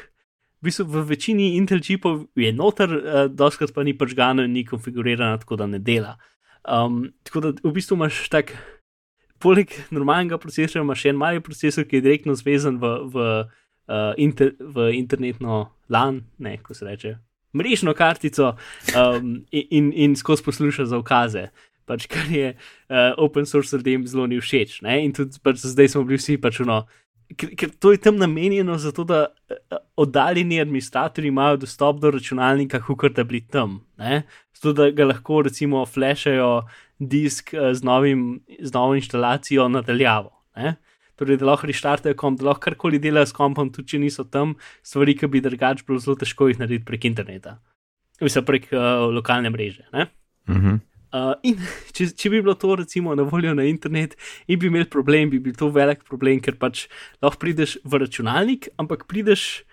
v, 0.59 0.67
bistvu 0.67 0.87
v 0.91 1.05
večini 1.07 1.55
Intel 1.57 1.81
čipov 1.81 2.27
je 2.35 2.53
noter, 2.53 2.91
uh, 2.91 3.25
doskrat 3.31 3.71
pa 3.75 3.87
ni 3.87 3.95
pržgano 3.99 4.43
in 4.43 4.53
ni 4.53 4.67
konfigurirano 4.67 5.39
tako, 5.39 5.57
da 5.57 5.67
ne 5.67 5.79
dela. 5.79 6.17
Um, 6.67 7.13
tako 7.23 7.41
da 7.41 7.55
v 7.63 7.73
bistvu 7.73 7.99
imaš 7.99 8.29
tak, 8.29 8.55
poleg 9.43 9.71
normalnega 9.91 10.39
procesora, 10.39 10.85
imaš 10.85 11.03
še 11.03 11.15
en 11.15 11.19
mali 11.19 11.43
procesor, 11.43 11.87
ki 11.87 11.99
je 11.99 12.07
direktno 12.07 12.35
zvezan 12.39 12.79
v, 12.83 12.93
v, 13.11 13.27
uh, 13.43 13.62
inter, 14.17 14.55
v 14.61 14.93
internetno 14.95 15.67
LAN, 15.89 16.23
ne, 16.39 16.57
ko 16.63 16.75
se 16.75 16.87
reče. 16.87 17.17
Mrežno 17.53 17.93
kartico 17.95 18.55
um, 18.97 19.35
in, 19.51 19.67
in, 19.71 19.93
in 19.93 20.17
skozi 20.17 20.45
posluša 20.47 20.87
za 20.89 20.99
ukaze 20.99 21.51
pač, 21.89 22.07
kar 22.11 22.27
je 22.31 22.53
uh, 22.55 23.13
open 23.21 23.47
source 23.49 23.77
ljudem 23.77 24.07
zelo 24.09 24.27
ni 24.31 24.41
všeč. 24.41 24.81
Ne? 24.87 25.01
In 25.07 25.15
tudi 25.17 25.41
pač, 25.43 25.63
zdaj 25.65 25.93
smo 25.95 26.05
bili 26.09 26.21
vsi 26.21 26.39
pač 26.43 26.63
uno. 26.65 26.83
Ker, 27.39 27.55
ker 27.57 27.71
to 27.81 27.95
je 27.95 28.01
tam 28.03 28.19
namenjeno 28.21 28.77
zato, 28.81 29.07
da 29.09 29.25
uh, 29.29 29.81
oddaljeni 30.05 30.61
administratori 30.63 31.33
imajo 31.33 31.63
dostop 31.65 32.01
do 32.03 32.13
računalnika, 32.15 32.83
kot 32.87 33.19
da 33.19 33.27
bi 33.29 33.43
tam. 33.45 33.81
Ne? 34.01 34.23
Zato, 34.59 34.77
da 34.79 34.91
ga 34.95 35.09
lahko 35.11 35.43
recimo 35.49 35.85
flashajo 35.89 36.63
disk 36.99 37.55
uh, 37.57 37.73
z, 37.75 37.85
novim, 37.87 38.43
z 38.61 38.73
novo 38.75 38.97
instalacijo 38.99 39.69
nadaljavo. 39.73 40.33
Ne? 40.61 40.77
Torej, 41.21 41.39
da 41.41 41.51
lahko 41.51 41.69
reštartajo 41.69 42.17
kom, 42.19 42.37
da 42.41 42.49
lahko 42.51 42.69
karkoli 42.69 43.01
delajo 43.03 43.29
s 43.29 43.37
kompom, 43.37 43.73
tudi 43.75 43.95
če 43.95 44.01
niso 44.03 44.25
tam, 44.25 44.55
stvari, 44.87 45.17
ki 45.19 45.29
bi 45.33 45.43
drugače 45.45 45.85
bilo 45.89 46.01
zelo 46.01 46.17
težko 46.21 46.49
jih 46.49 46.63
narediti 46.63 46.87
prek 46.89 47.05
interneta. 47.11 47.59
Vse 48.23 48.45
prek 48.47 48.71
uh, 48.73 49.11
lokalne 49.13 49.51
mreže. 49.51 49.85
Mhm. 49.93 50.09
Uh 50.49 50.57
-huh. 50.57 50.81
Uh, 51.13 51.35
in 51.45 51.59
če, 51.97 52.07
če 52.17 52.31
bi 52.33 52.41
bilo 52.41 52.55
to 52.57 52.73
recimo 52.81 53.13
na 53.15 53.27
voljo 53.29 53.53
na 53.53 53.67
internet 53.69 54.17
in 54.49 54.59
bi 54.59 54.71
imeli 54.71 54.89
problem, 54.89 55.29
bi 55.29 55.43
bil 55.45 55.53
to 55.53 55.69
velik 55.69 56.07
problem, 56.09 56.41
ker 56.41 56.57
pač 56.57 56.87
lahko 57.21 57.37
prideš 57.43 57.77
v 57.85 58.01
računalnik, 58.01 58.71
ampak 58.81 59.05
prideš, 59.11 59.67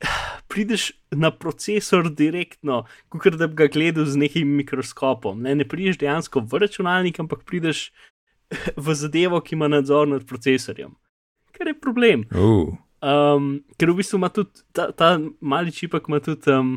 prideš 0.52 0.94
na 1.12 1.28
procesor 1.30 2.08
direktno, 2.08 2.86
kot 3.12 3.36
da 3.36 3.50
bi 3.50 3.60
ga 3.60 3.68
gledal 3.68 4.08
z 4.08 4.16
nekim 4.24 4.56
mikroskopom. 4.56 5.44
Ne, 5.44 5.52
ne 5.60 5.68
prideš 5.68 6.00
dejansko 6.00 6.46
v 6.48 6.64
računalnik, 6.64 7.20
ampak 7.20 7.44
prideš 7.44 7.90
v 8.86 8.94
zadevo, 8.94 9.40
ki 9.40 9.54
ima 9.54 9.68
nadzor 9.68 10.08
nad 10.08 10.26
procesorjem. 10.26 10.94
Kar 11.56 11.70
je 11.72 11.80
problem. 11.80 12.26
Uh. 12.34 12.76
Um, 13.04 13.64
ker 13.78 13.90
v 13.92 14.00
bistvu 14.00 14.18
ima 14.20 14.28
tudi 14.32 14.64
ta, 14.72 14.90
ta 14.92 15.16
mali 15.40 15.72
čipek, 15.72 16.08
ima 16.08 16.20
tudi. 16.20 16.50
Um, 16.52 16.76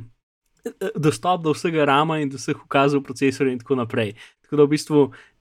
dostop 0.96 1.44
do 1.44 1.54
vsega 1.54 1.86
rama 1.86 2.20
in 2.20 2.30
do 2.30 2.38
vseh 2.38 2.58
ukazov 2.58 3.04
procesorja 3.04 3.54
in 3.54 3.60
tako 3.60 3.76
naprej. 3.76 4.16
Tako 4.44 4.60
da 4.60 4.64
v 4.66 4.74
bistvu 4.76 5.00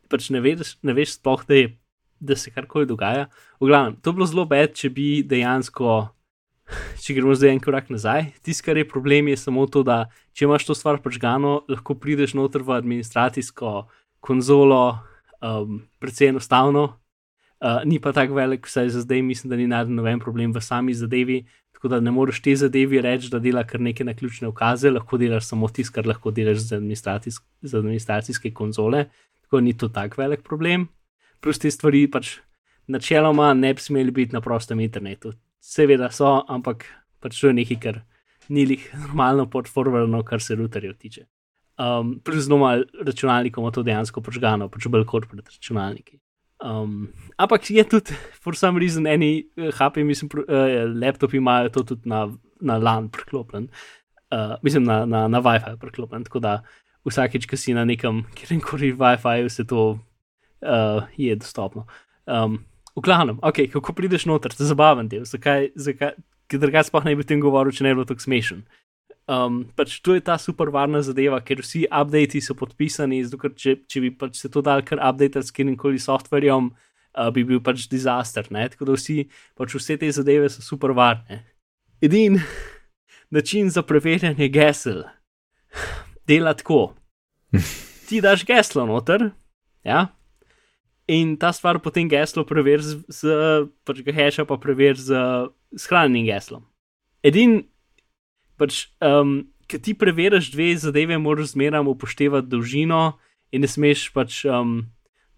pač 0.09 0.31
ne, 0.31 0.41
veš, 0.41 0.76
ne 0.83 0.95
veš 0.97 1.18
sploh, 1.18 1.43
da, 1.49 1.55
je, 1.55 1.72
da 2.20 2.37
se 2.37 2.51
karkoli 2.51 2.89
dogaja. 2.89 3.29
V 3.61 3.68
glavnem, 3.68 3.99
to 4.01 4.12
bi 4.12 4.20
bilo 4.20 4.29
zelo 4.31 4.47
bed, 4.49 4.74
če 4.79 4.91
bi 4.95 5.09
dejansko, 5.26 5.99
če 7.03 7.16
gremo 7.18 7.37
zdaj 7.37 7.55
en 7.55 7.62
korak 7.64 7.93
nazaj. 7.93 8.33
Tisto, 8.43 8.68
kar 8.68 8.81
je 8.81 8.89
problem, 8.89 9.29
je 9.29 9.41
samo 9.41 9.66
to, 9.66 9.85
da 9.87 10.07
če 10.33 10.47
imaš 10.49 10.68
to 10.70 10.79
stvar 10.79 11.03
počgano, 11.05 11.62
lahko 11.68 11.99
prideš 11.99 12.37
noter 12.39 12.64
v 12.64 12.79
administracijsko 12.79 13.89
konzolo, 14.24 14.99
um, 15.43 15.82
precej 15.99 16.28
enostavno. 16.28 16.89
Uh, 17.59 17.82
ni 17.84 17.99
pa 17.99 18.12
tako 18.14 18.36
velik, 18.39 18.66
vsaj 18.66 18.89
za 18.95 19.01
zdaj, 19.03 19.22
mislim, 19.22 19.51
da 19.51 19.57
ni 19.57 19.66
najdel 19.66 19.95
noben 19.95 20.20
problem 20.22 20.53
v 20.55 20.61
sami 20.62 20.95
zadevi, 20.95 21.43
Tako 21.78 21.89
da 21.89 22.01
ne 22.01 22.11
moreš 22.11 22.41
te 22.43 22.57
zadevi 22.59 22.99
reči, 23.01 23.28
da 23.30 23.39
dela 23.39 23.62
kar 23.62 23.78
neke 23.80 24.03
naključne 24.05 24.49
ukaze, 24.49 24.91
lahko 24.91 25.14
delaš 25.18 25.45
samo 25.47 25.68
tisto, 25.70 25.95
kar 25.95 26.09
lahko 26.11 26.32
delaš 26.34 26.57
z, 26.59 26.74
administracijsk 26.74 27.45
z 27.62 27.78
administracijske 27.78 28.51
konzole. 28.51 29.05
Tako 29.45 29.61
ni 29.61 29.76
to 29.78 29.89
tako 29.89 30.18
velik 30.18 30.43
problem. 30.43 30.89
Plus 31.41 31.62
te 31.62 31.70
stvari 31.70 32.09
pač 32.11 32.32
načeloma 32.91 33.53
ne 33.55 33.70
bi 33.74 33.80
smeli 33.80 34.11
biti 34.11 34.34
na 34.34 34.41
prostem 34.43 34.80
internetu. 34.82 35.36
Seveda 35.62 36.11
so, 36.11 36.32
ampak 36.49 36.82
pač 37.22 37.39
to 37.39 37.53
je 37.53 37.59
nekaj, 37.61 37.78
kar 37.86 38.03
ni 38.49 38.66
jih 38.66 38.91
normalno 39.05 39.47
podforvarno, 39.47 40.24
kar 40.26 40.43
se 40.43 40.59
routerjev 40.59 40.99
tiče. 40.99 41.28
Um, 41.79 42.16
plus 42.24 42.49
zelo 42.49 42.59
malo 42.59 42.85
računalnikov 43.07 43.62
ima 43.62 43.70
to 43.70 43.85
dejansko 43.87 44.20
požgano, 44.20 44.66
pač 44.68 44.89
bolj 44.91 45.05
kot 45.07 45.29
pred 45.31 45.47
računalniki. 45.47 46.18
Um, 46.59 47.12
ampak 47.39 47.70
je 47.70 47.85
tudi, 47.87 48.16
for 48.35 48.57
some 48.59 48.81
reason, 48.83 49.07
eni 49.07 49.47
HP, 49.55 50.01
eh, 50.01 50.05
mislim, 50.05 50.31
uh, 50.43 50.91
laptopi 50.91 51.39
imajo 51.39 51.68
to 51.68 51.83
tudi 51.83 52.11
na, 52.11 52.26
na 52.61 52.79
LAN 52.83 53.09
priklopljen, 53.14 53.68
uh, 54.35 54.57
mislim, 54.62 54.85
na, 54.85 55.05
na, 55.07 55.29
na 55.29 55.41
WiFi 55.41 55.76
priklopljen. 55.79 56.24
Tako 56.26 56.43
da 56.43 56.62
vsakeč, 57.07 57.47
ki 57.47 57.57
si 57.57 57.74
na 57.74 57.85
nekem, 57.87 58.24
kjer 58.35 58.59
koli 58.64 58.91
WiFi, 58.93 59.47
vse 59.47 59.64
to 59.64 59.87
uh, 59.95 61.07
je 61.16 61.37
dostopno. 61.37 61.87
Um, 62.26 62.64
v 62.97 63.07
glavnem, 63.07 63.39
okay, 63.47 63.70
kako 63.70 63.95
prideš 63.95 64.26
noter, 64.26 64.51
to 64.51 64.66
je 64.66 64.72
zabaven 64.72 65.07
del, 65.09 65.22
zakaj, 65.31 65.70
zakaj, 65.79 66.16
ker 66.51 66.59
drugače 66.59 66.91
sploh 66.91 67.07
ne 67.07 67.14
bi 67.14 67.22
o 67.22 67.29
tem 67.29 67.41
govoril, 67.41 67.70
če 67.70 67.87
ne 67.87 67.95
bi 67.95 68.01
bilo 68.01 68.09
tako 68.09 68.26
smešen. 68.26 68.66
Um, 69.29 69.61
pač 69.76 69.99
to 70.01 70.14
je 70.16 70.22
ta 70.24 70.39
super 70.41 70.70
varna 70.72 71.03
zadeva, 71.05 71.43
ker 71.45 71.61
vsi 71.61 71.83
updati 71.93 72.41
so 72.41 72.55
podpisani, 72.57 73.20
zato 73.29 73.51
če, 73.53 73.74
če 73.85 74.01
bi 74.01 74.11
pač 74.16 74.41
se 74.41 74.49
to 74.49 74.62
dal 74.64 74.81
kar 74.81 75.03
update 75.05 75.43
s 75.45 75.53
katerim 75.53 75.76
koli 75.76 76.01
softverjem, 76.01 76.70
uh, 76.72 77.29
bi 77.37 77.45
bil 77.45 77.61
pač 77.61 77.85
disaster. 77.93 78.49
Ne? 78.55 78.64
Tako 78.72 78.89
da 78.89 78.97
vsi, 78.97 79.26
pač 79.59 79.76
vse 79.76 79.99
te 80.01 80.09
zadeve 80.16 80.49
so 80.49 80.64
super 80.64 80.97
varne. 80.97 81.43
Edini 82.01 82.41
način 83.31 83.68
za 83.68 83.85
preverjanje 83.85 84.49
gesel 84.49 85.05
dela 86.24 86.55
tako. 86.55 86.95
Ti 88.09 88.20
daš 88.24 88.45
geslo 88.49 88.87
noter, 88.87 89.31
ja. 89.85 90.07
In 91.09 91.37
ta 91.37 91.53
stvar 91.53 91.79
potem 91.81 92.09
geslo 92.09 92.45
preveri 92.45 92.85
z, 92.85 93.01
z 93.09 93.37
pač 93.85 94.01
ga 94.05 94.12
heša, 94.12 94.45
pa 94.49 94.57
preveri 94.61 95.01
z 95.01 95.16
shranjenim 95.76 96.29
geslom. 96.29 96.64
Edini 97.24 97.64
pač, 98.59 98.89
um, 99.05 99.41
ki 99.69 99.81
ti 99.85 99.95
preveriš 99.99 100.51
dve 100.53 100.73
zadeve, 100.81 101.19
moraš 101.19 101.55
zmeraj 101.55 101.87
upoštevati 101.87 102.49
dolžino 102.51 103.19
in 103.53 103.65
ne 103.65 103.71
smeš 103.71 104.09
pač 104.13 104.43
um, 104.49 104.83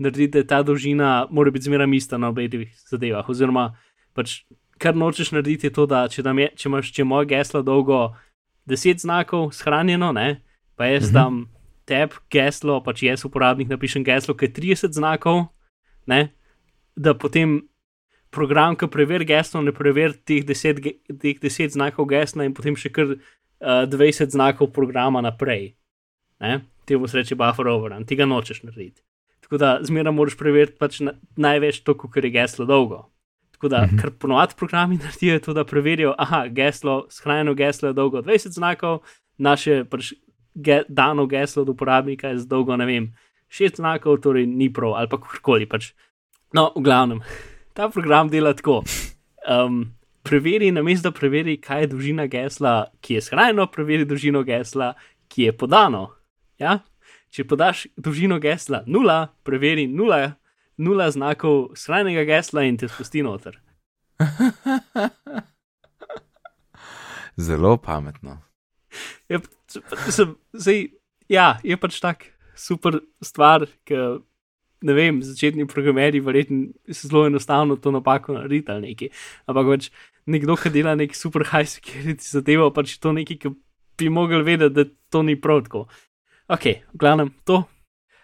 narediti, 0.01 0.41
da 0.41 0.47
ta 0.47 0.62
dolžina 0.66 1.27
mora 1.31 1.53
biti 1.53 1.68
zmeraj 1.68 1.95
ista 1.97 2.18
na 2.18 2.33
obeh 2.33 2.68
zadevah. 2.89 3.29
Oziroma, 3.29 3.71
pač, 4.16 4.43
kar 4.81 4.97
nočeš 4.97 5.33
narediti, 5.37 5.68
je 5.68 5.77
to, 5.77 5.87
da 5.87 6.07
če, 6.09 6.25
je, 6.25 6.51
če 6.57 6.68
imaš 6.68 6.93
če 6.97 7.05
moj 7.05 7.29
geslo 7.31 7.62
dolgo 7.62 8.01
10 8.71 9.05
znakov 9.05 9.51
shranjeno, 9.57 10.12
ne, 10.16 10.41
pa 10.77 10.89
jaz 10.89 11.11
mhm. 11.11 11.14
tam 11.14 11.47
tep 11.91 12.14
geslo, 12.33 12.81
pač 12.85 13.05
jaz 13.05 13.25
uporabnik 13.27 13.71
napišem 13.71 14.05
geslo, 14.07 14.35
ki 14.35 14.49
je 14.49 14.57
30 14.61 14.97
znakov, 14.97 15.49
ne, 16.07 16.31
da 16.97 17.14
potem 17.14 17.61
program, 18.31 18.76
ki 18.78 18.89
preveri 18.91 19.26
geslo, 19.28 19.62
ne 19.64 19.74
preveri 19.74 20.16
teh 20.26 20.47
10, 20.47 20.81
teh 21.20 21.39
10 21.43 21.76
znakov 21.76 22.09
gesla 22.11 22.47
in 22.47 22.55
potem 22.55 22.76
še 22.78 22.93
kar 22.95 23.14
uh, 23.14 23.85
20 23.91 24.35
znakov 24.37 24.72
programa 24.76 25.22
naprej. 25.24 25.72
Ne? 26.41 26.61
Ti 26.87 26.99
bo 26.99 27.11
sreče 27.11 27.39
buffer 27.39 27.68
overrun, 27.70 28.07
ti 28.07 28.18
ga 28.18 28.28
nočeš 28.28 28.62
narediti. 28.64 29.03
Tako 29.45 29.59
da 29.59 29.70
zmeraj 29.83 30.14
moraš 30.14 30.37
preveriti 30.39 30.78
pač 30.78 31.01
na, 31.03 31.16
največ 31.37 31.83
to, 31.83 31.97
kar 31.99 32.24
je 32.24 32.33
geslo 32.35 32.66
dolgo. 32.70 33.05
Tako 33.59 33.68
da, 33.68 33.83
mhm. 33.85 33.99
kar 34.01 34.14
ponovadi 34.16 34.57
programi 34.57 34.99
naredijo, 35.03 35.37
je 35.37 35.45
to, 35.45 35.55
da 35.57 35.66
preverijo, 35.68 36.14
aha, 36.18 36.47
geslo, 36.55 37.05
shranjeno 37.11 37.55
geslo 37.59 37.91
je 37.91 37.99
dolgo 37.99 38.22
20 38.22 38.57
znakov, 38.57 39.03
naše 39.39 39.85
pač 39.91 40.14
ge, 40.55 40.83
dano 40.89 41.26
geslo 41.26 41.62
od 41.62 41.68
uporabnika 41.68 42.28
je 42.28 42.45
dolgo, 42.47 42.76
ne 42.76 42.87
vem, 42.87 43.11
6 43.51 43.83
znakov, 43.83 44.20
torej 44.22 44.47
ni 44.47 44.72
prav 44.72 44.95
ali 44.95 45.11
pa 45.11 45.18
kakorkoli. 45.18 45.66
Pač. 45.66 45.91
No, 46.55 46.70
v 46.76 46.83
glavnem, 46.87 47.20
ta 47.73 47.89
program 47.89 48.29
dela 48.29 48.55
tako. 48.55 48.83
Um, 49.49 49.95
preveri, 50.23 50.71
namesto 50.71 51.11
da 51.11 51.18
preveri, 51.18 51.57
kaj 51.61 51.81
je 51.81 51.87
dolžina 51.95 52.27
gesla, 52.27 52.91
ki 53.01 53.14
je 53.14 53.21
shranjeno, 53.21 53.66
preveri 53.73 54.05
dolžino 54.05 54.43
gesla, 54.45 54.95
ki 55.29 55.43
je 55.49 55.57
podano. 55.57 56.09
Ja? 56.59 56.79
Če 57.31 57.45
podaš 57.49 57.87
dolžino 57.97 58.41
gesla 58.43 58.83
nula, 58.87 59.29
preveri 59.47 59.87
nula, 59.87 60.35
nula 60.79 61.11
znakov 61.11 61.77
shranjenega 61.79 62.25
gesla 62.29 62.62
in 62.68 62.77
te 62.81 62.89
spusti 62.89 63.23
noter. 63.23 63.61
Zelo 67.47 67.77
pametno. 67.81 68.41
Je, 69.31 69.39
sem, 70.11 70.35
zdaj, 70.53 70.89
ja, 71.31 71.59
je 71.64 71.77
pač 71.81 72.01
tak 72.03 72.27
super 72.59 72.99
stvar, 73.25 73.64
ki 73.87 73.95
ne 74.83 74.95
vem, 74.97 75.22
začetni 75.22 75.66
programeri 75.68 76.20
verjetno 76.20 76.68
se 76.89 77.09
zelo 77.09 77.26
enostavno 77.26 77.76
to 77.76 77.91
napako 77.91 78.39
narediti 78.39 78.72
ali 78.72 78.91
nekaj. 78.91 79.11
Ampak 79.47 79.66
pač 79.74 79.91
nekdo, 80.31 80.57
ki 80.57 80.72
dela 80.72 80.95
nek 80.97 81.14
super 81.16 81.45
high 81.53 81.68
security 81.68 82.24
zadevo, 82.24 82.70
pač 82.74 82.97
to 82.99 83.12
nekaj, 83.16 83.39
ki 83.43 83.53
bi 84.01 84.09
mogel 84.12 84.45
vedeti, 84.47 84.74
da 84.74 84.85
to 85.12 85.22
ni 85.26 85.37
prav 85.41 85.64
tako. 85.66 85.87
Ok, 86.51 86.66
v 86.95 86.99
glavnem 86.99 87.33
to. 87.45 87.62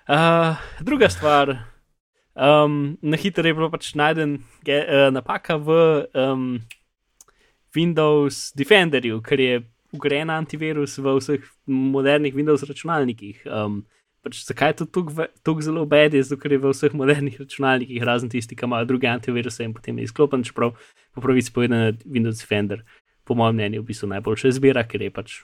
Uh, 0.06 0.54
druga 0.80 1.10
stvar, 1.10 1.52
um, 2.34 2.96
na 3.02 3.18
hitro 3.18 3.46
je 3.46 3.54
bilo 3.54 3.70
pač 3.70 3.92
najden 3.98 4.38
ge, 4.64 4.80
uh, 4.82 5.08
napaka 5.14 5.58
v 5.58 6.06
um, 6.14 6.60
Windows 7.74 8.52
Defenderju, 8.56 9.20
ker 9.22 9.40
je 9.40 9.60
ugrajen 9.96 10.30
antivirus 10.30 10.96
v 10.98 11.16
vseh 11.18 11.44
modernih 11.66 12.34
Windows 12.34 12.64
računalnikih. 12.66 13.44
Um, 13.46 13.84
pač 14.26 14.42
zakaj 14.42 14.72
je 14.72 14.76
to 14.82 14.86
tako 15.46 15.62
zelo 15.62 15.86
bedi, 15.86 16.18
zato 16.22 16.40
ker 16.42 16.56
je 16.56 16.58
v 16.58 16.74
vseh 16.74 16.94
modernih 16.98 17.38
računalnikih, 17.38 18.02
razen 18.02 18.30
tisti, 18.32 18.58
ki 18.58 18.66
imajo 18.66 18.88
druge 18.90 19.06
antiviruse 19.06 19.62
in 19.62 19.74
potem 19.76 20.00
je 20.00 20.08
izklopen, 20.08 20.42
čeprav 20.42 20.74
po 21.14 21.22
pravici 21.22 21.54
povedano 21.54 21.94
Windows 22.02 22.42
Defender, 22.42 22.82
po 23.22 23.38
mojem 23.38 23.60
mnenju, 23.60 23.84
v 23.84 23.92
bistvu 23.92 24.10
najboljša 24.10 24.50
izbira, 24.50 24.82
ker 24.82 25.06
je 25.06 25.12
pač 25.14 25.40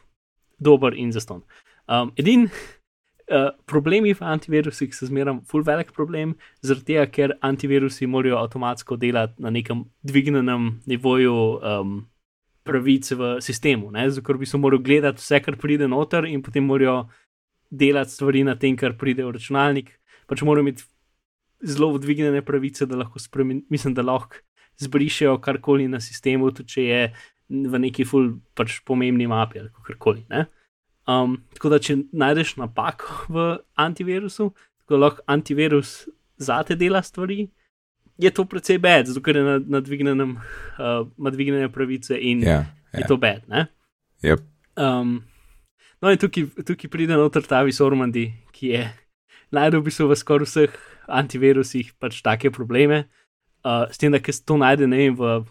dober 0.58 0.98
in 0.98 1.14
zaston. 1.14 1.44
Um, 1.86 2.10
edin 2.18 2.48
uh, 2.48 3.54
problemi 3.70 4.16
v 4.18 4.26
antivirusih 4.34 4.90
so 4.94 5.06
zmeraj 5.06 5.44
full 5.46 5.62
velik 5.66 5.94
problem, 5.94 6.34
zaradi 6.66 6.94
tega, 6.94 7.06
ker 7.06 7.38
antivirusi 7.38 8.10
morajo 8.10 8.42
avtomatsko 8.42 8.98
delati 8.98 9.38
na 9.42 9.54
nekem 9.54 9.86
dvignenem 10.02 10.80
nivoju. 10.90 11.36
Um, 11.62 12.00
Pravice 12.62 13.16
v 13.18 13.40
sistemu, 13.42 13.88
zato 13.90 14.34
bi 14.38 14.46
se 14.46 14.54
morali 14.56 14.84
gledati 14.86 15.18
vse, 15.18 15.40
kar 15.42 15.56
pride 15.58 15.88
noter, 15.90 16.28
in 16.30 16.44
potem 16.46 16.62
morajo 16.62 17.08
delati 17.72 18.12
stvari 18.12 18.44
na 18.44 18.54
tem, 18.60 18.76
kar 18.76 18.96
pride 19.00 19.24
v 19.24 19.32
računalnik. 19.32 19.92
Pač 20.28 20.44
morajo 20.44 20.66
imeti 20.66 20.84
zelo 21.64 21.98
dvignjene 21.98 22.42
pravice, 22.44 22.86
da 22.86 22.98
lahko 23.00 23.20
spremenijo, 23.22 23.66
mislim, 23.70 23.94
da 23.94 24.04
lahko 24.04 24.36
zbrišejo 24.82 25.38
karkoli 25.40 25.88
na 25.88 26.00
sistemu, 26.00 26.50
tudi 26.52 26.74
če 26.74 26.84
je 26.84 27.00
v 27.52 27.80
neki 27.86 28.04
ful 28.08 28.34
pač 28.56 28.80
pomembni 28.88 29.28
mapi 29.30 29.60
ali 29.60 29.70
karkoli. 29.86 30.24
Um, 31.08 31.38
tako 31.56 31.72
da, 31.72 31.80
če 31.82 31.98
najdeš 32.12 32.56
napako 32.60 33.32
v 33.32 33.48
antivirusu, 33.80 34.50
tako 34.84 35.00
lahko 35.02 35.26
antivirus 35.32 35.96
zate 36.42 36.76
dela 36.78 37.02
stvari. 37.02 37.46
Je 38.20 38.30
to 38.30 38.44
precej 38.46 38.78
bed, 38.82 39.08
zato 39.08 39.22
ker 39.24 39.38
je 39.40 39.42
na, 39.42 39.58
na 39.58 39.80
dvignjenem, 39.82 40.36
uh, 40.36 41.02
na 41.16 41.32
dvignjene 41.32 41.72
pravice 41.72 42.18
in 42.18 42.44
yeah, 42.44 42.68
yeah. 42.92 43.00
je 43.00 43.08
to 43.08 43.16
bed. 43.16 43.46
Yep. 44.22 44.44
Um, 44.76 45.22
No, 46.02 46.10
in 46.10 46.18
tukaj, 46.18 46.48
tukaj 46.66 46.90
pride 46.90 47.14
noter 47.14 47.44
ta 47.46 47.60
Visormandi, 47.62 48.26
ki 48.50 48.74
je 48.74 48.82
najdel 49.54 49.82
v 49.82 49.86
bistvu 49.86 50.08
v 50.10 50.16
skoraj 50.18 50.48
vseh 50.48 50.72
antivirusih 51.06 51.92
pač 52.02 52.18
take 52.26 52.50
probleme. 52.50 53.04
Uh, 53.62 53.86
s 53.86 54.02
tem, 54.02 54.10
da 54.10 54.18
se 54.18 54.42
to 54.42 54.56
najde 54.58 54.88
ne 54.90 54.98
vem, 54.98 55.14
v 55.14 55.44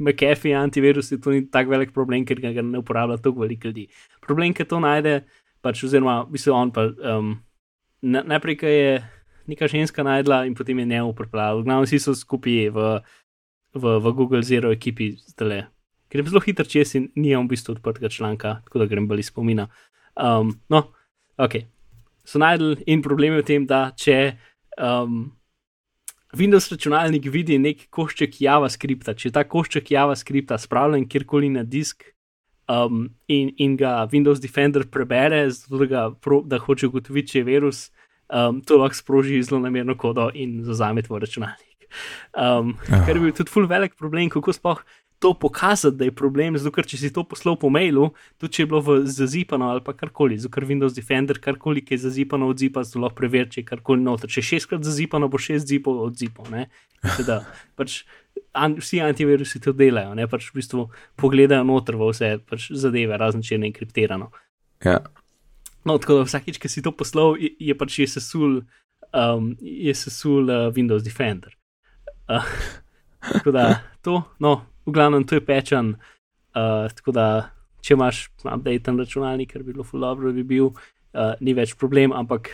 McAfee 0.00 0.56
antivirusu, 0.56 1.20
to 1.20 1.34
ni 1.34 1.44
tako 1.44 1.74
velik 1.76 1.92
problem, 1.92 2.24
ker 2.24 2.40
ga 2.40 2.64
ne 2.64 2.80
uporablja 2.80 3.20
toliko 3.20 3.44
veliko 3.44 3.68
ljudi. 3.68 3.84
Problem, 4.24 4.54
ki 4.56 4.64
to 4.64 4.80
najde, 4.80 5.26
pač 5.60 5.84
oziroma 5.84 6.22
v 6.24 6.38
bistvu 6.38 6.56
on 6.56 6.72
pa 6.72 6.88
um, 6.88 7.36
najprej, 8.00 8.56
ki 8.64 8.72
je 8.72 8.96
neka 9.52 9.68
ženska 9.68 10.00
najdla 10.06 10.46
in 10.48 10.56
potem 10.56 10.80
je 10.80 10.88
ne 10.88 11.02
uporabljal. 11.04 11.60
Glavno 11.66 11.84
vsi 11.84 12.00
so 12.00 12.16
skupaj 12.16 12.72
v, 12.72 12.88
v, 13.76 13.84
v 14.00 14.16
Google 14.16 14.40
Zero 14.40 14.72
ekipi 14.72 15.12
zdaj 15.20 15.68
ker 16.12 16.20
je 16.20 16.28
zelo 16.28 16.42
hiter 16.44 16.68
čez 16.68 16.92
in 16.98 17.08
nimam 17.16 17.46
v 17.48 17.54
bistvu 17.54 17.78
odprtega 17.78 18.10
članka, 18.12 18.58
tako 18.66 18.82
da 18.82 18.88
grem 18.90 19.08
bolj 19.08 19.24
spomina. 19.30 19.70
Um, 20.12 20.58
no, 20.68 20.90
ok. 21.40 21.62
So 22.28 22.38
najdel 22.38 22.82
in 22.86 23.00
problem 23.02 23.38
je 23.38 23.40
v 23.40 23.46
tem, 23.48 23.64
da 23.66 23.86
če 23.96 24.18
um, 24.76 25.32
Windows 26.36 26.68
računalnik 26.72 27.26
vidi 27.32 27.56
nek 27.60 27.88
košček 27.92 28.42
JavaScripta, 28.44 29.16
če 29.16 29.32
ta 29.32 29.46
košček 29.48 29.90
JavaScripta 29.92 30.60
spravljen 30.60 31.08
kjerkoli 31.08 31.48
na 31.56 31.64
disk 31.64 32.04
um, 32.68 33.08
in, 33.28 33.50
in 33.56 33.76
ga 33.80 34.02
Windows 34.12 34.40
Defender 34.40 34.84
prebere, 34.84 35.44
zato 35.50 35.88
da, 35.88 36.06
da 36.44 36.60
hoče 36.60 36.92
ugotoviti, 36.92 37.34
če 37.34 37.42
je 37.42 37.48
virus, 37.48 37.82
um, 38.28 38.60
to 38.64 38.80
lahko 38.80 39.00
sproži 39.00 39.42
zelo 39.44 39.60
namerno 39.64 39.96
kodo 39.96 40.30
in 40.34 40.60
zazame 40.68 41.04
tvoj 41.04 41.24
računalnik. 41.26 41.88
Um, 42.32 42.78
kar 42.88 43.12
je 43.12 43.20
bil 43.20 43.34
tudi 43.36 43.52
full 43.52 43.68
velik 43.68 43.98
problem, 44.00 44.30
kako 44.32 44.54
sploh 44.56 44.80
to 45.22 45.34
pokazati, 45.34 45.96
da 45.96 46.04
je 46.04 46.12
problem, 46.12 46.56
zato 46.58 46.72
ker 46.74 46.86
če 46.88 46.98
si 46.98 47.08
to 47.14 47.22
poslal 47.22 47.54
po 47.54 47.68
mailu, 47.70 48.08
tudi 48.42 48.56
če 48.56 48.64
je 48.64 48.68
bilo 48.72 48.94
zazipano 49.06 49.68
ali 49.70 49.82
pa 49.86 49.94
karkoli, 49.94 50.34
zato 50.42 50.50
ker 50.56 50.66
Windows 50.66 50.96
Defender 50.96 51.38
karkoli, 51.38 51.84
ki 51.86 51.94
je 51.94 52.00
zazipano 52.08 52.48
od 52.50 52.58
zipa, 52.58 52.82
zelo 52.88 53.06
preveri, 53.14 53.46
če 53.54 53.60
je 53.62 53.68
karkoli 53.68 54.02
noter. 54.02 54.32
Če 54.32 54.42
je 54.42 54.48
šestkrat 54.48 54.82
zazipano, 54.82 55.28
bo 55.30 55.38
šest 55.38 55.70
zipov 55.70 56.00
od 56.08 56.18
zipov. 56.18 56.50
Teda, 57.04 57.36
pač, 57.78 58.00
an, 58.50 58.74
vsi 58.82 58.98
antivirusi 59.06 59.62
to 59.62 59.76
delajo, 59.78 60.16
ne 60.18 60.26
pač 60.26 60.48
v 60.50 60.58
bistvu 60.58 60.88
pogledajo 61.22 61.68
noter 61.70 62.00
v 62.02 62.10
vse 62.10 62.32
pač 62.42 62.66
zadeve, 62.74 63.14
razen 63.22 63.46
če 63.46 63.54
je 63.54 63.60
enkriptirano. 63.70 64.32
Ja. 64.82 64.98
No, 65.86 66.00
tako 66.02 66.18
da 66.18 66.26
vsakič, 66.26 66.58
ki 66.58 66.70
si 66.70 66.82
to 66.82 66.90
poslal, 66.90 67.38
je, 67.38 67.54
je 67.62 67.78
pač 67.78 68.00
je 68.02 68.10
sesul, 68.10 68.58
um, 69.14 69.54
je 69.62 69.94
sesul 69.94 70.50
uh, 70.50 70.66
Windows 70.74 71.06
Defender. 71.06 71.54
Uh, 72.26 72.42
tako 73.38 73.54
da 73.54 73.70
to, 74.02 74.18
no, 74.42 74.58
v 74.86 74.94
glavnem 74.94 75.24
to 75.24 75.38
je 75.38 75.44
pečen. 75.44 75.94
Uh, 76.52 76.88
tako 76.92 77.14
da, 77.16 77.26
če 77.82 77.94
imaš 77.96 78.26
update 78.44 78.92
na 78.92 79.04
računalnik, 79.04 79.52
ker 79.52 79.64
bi 79.64 79.72
bilo 79.72 79.86
fulano, 79.86 80.26
da 80.26 80.34
bi 80.36 80.44
bil, 80.46 80.72
uh, 80.72 81.34
ni 81.40 81.54
več 81.56 81.74
problem. 81.80 82.12
Ampak 82.12 82.50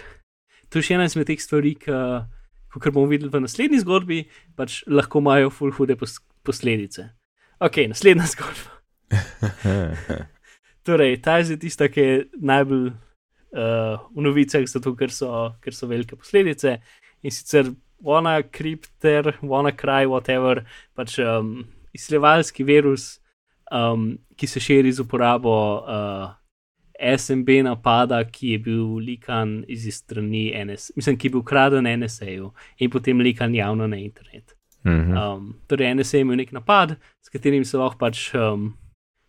to 0.69 0.81
je 0.81 0.89
še 0.89 0.99
ena 0.99 1.09
izmed 1.09 1.29
teh 1.29 1.41
stvari, 1.41 1.75
ki, 1.81 2.91
bomo 2.93 3.09
videli 3.11 3.33
v 3.33 3.43
naslednji 3.45 3.83
zgodbi, 3.83 4.23
pač 4.57 4.83
lahko 4.87 5.23
imajo 5.25 5.51
ful 5.55 5.75
hude 5.75 5.97
pos 5.99 6.19
posledice. 6.47 7.09
Ok, 7.65 7.83
naslednja 7.91 8.29
zgodba. 8.35 8.77
torej, 10.87 11.19
ta 11.25 11.41
je 11.43 11.59
tista, 11.61 11.89
ki 11.91 12.01
je 12.01 12.15
najbolj 12.39 12.87
uh, 12.93 13.99
v 14.15 14.25
novicah, 14.25 14.65
zato 14.71 14.95
ker 14.97 15.13
so, 15.13 15.51
ker 15.65 15.75
so 15.75 15.91
velike 15.91 16.17
posledice. 16.17 16.79
In 17.27 17.35
sicer, 17.35 17.73
ona 18.05 18.39
kripter, 18.47 19.35
ona 19.43 19.75
kraj, 19.75 20.07
whatever, 20.07 20.63
pač. 20.95 21.19
Um, 21.19 21.67
izsiljevalski 21.93 22.65
virus, 22.65 23.21
um, 23.73 24.19
ki 24.37 24.47
se 24.47 24.61
širi 24.61 24.93
z 24.93 25.01
uporabo 25.01 25.55
uh, 25.79 26.31
SMB 27.19 27.49
napada, 27.63 28.25
ki 28.25 28.51
je 28.55 28.59
bil 28.59 28.97
likan 28.97 29.65
iz 29.69 29.87
strani 29.95 30.51
NSA, 30.65 30.93
mislim, 30.97 31.19
ki 31.19 31.27
je 31.27 31.31
bil 31.31 31.41
ukraden 31.41 31.87
NSA-ju 32.01 32.51
in 32.79 32.91
potem 32.91 33.21
likan 33.21 33.55
javno 33.55 33.87
na 33.87 33.97
internet. 33.97 34.55
Mhm. 34.87 35.17
Um, 35.17 35.55
torej, 35.67 35.95
NSA 35.95 36.17
je 36.17 36.21
imel 36.21 36.37
nek 36.37 36.53
napad, 36.53 36.97
s 37.23 37.29
katerim 37.29 37.65
so 37.65 37.81
lahko 37.81 37.99
pač. 37.99 38.35
Um, 38.35 38.75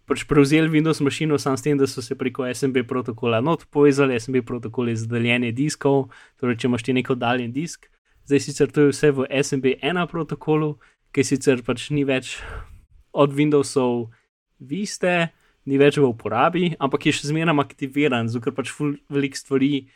Pač 0.10 0.24
prevzeli 0.26 0.66
Windows 0.74 1.04
mašino, 1.06 1.38
samo 1.38 1.58
s 1.58 1.62
tem, 1.62 1.78
da 1.78 1.86
so 1.86 2.02
se 2.02 2.16
preko 2.18 2.48
SMB 2.50 2.82
protokola 2.90 3.44
not 3.46 3.68
povezali, 3.70 4.18
SMB 4.20 4.42
protokol 4.42 4.90
je 4.90 4.96
zadaljenje 5.04 5.52
diskov, 5.54 6.08
torej 6.42 6.58
če 6.58 6.66
imaš 6.66 6.84
ti 6.88 6.96
neko 6.98 7.14
daljen 7.14 7.52
disk. 7.54 7.86
Zdaj 8.26 8.42
sicer 8.42 8.72
to 8.74 8.88
je 8.88 8.90
vse 8.90 9.12
v 9.14 9.28
SMB 9.30 9.76
1 9.86 10.08
protokolu, 10.10 10.80
ki 11.14 11.24
sicer 11.26 11.64
pač 11.66 11.90
ni 11.92 12.04
več 12.08 12.38
od 13.14 13.34
Windowsov 13.34 14.10
viste, 14.60 15.30
ni 15.66 15.78
več 15.78 15.98
v 15.98 16.08
uporabi, 16.10 16.74
ampak 16.80 17.06
je 17.10 17.16
še 17.20 17.30
zmeraj 17.32 17.58
aktiviran, 17.64 18.30
zato 18.30 18.52
pač 18.56 18.74
veliko 19.10 19.38
stvari 19.38 19.88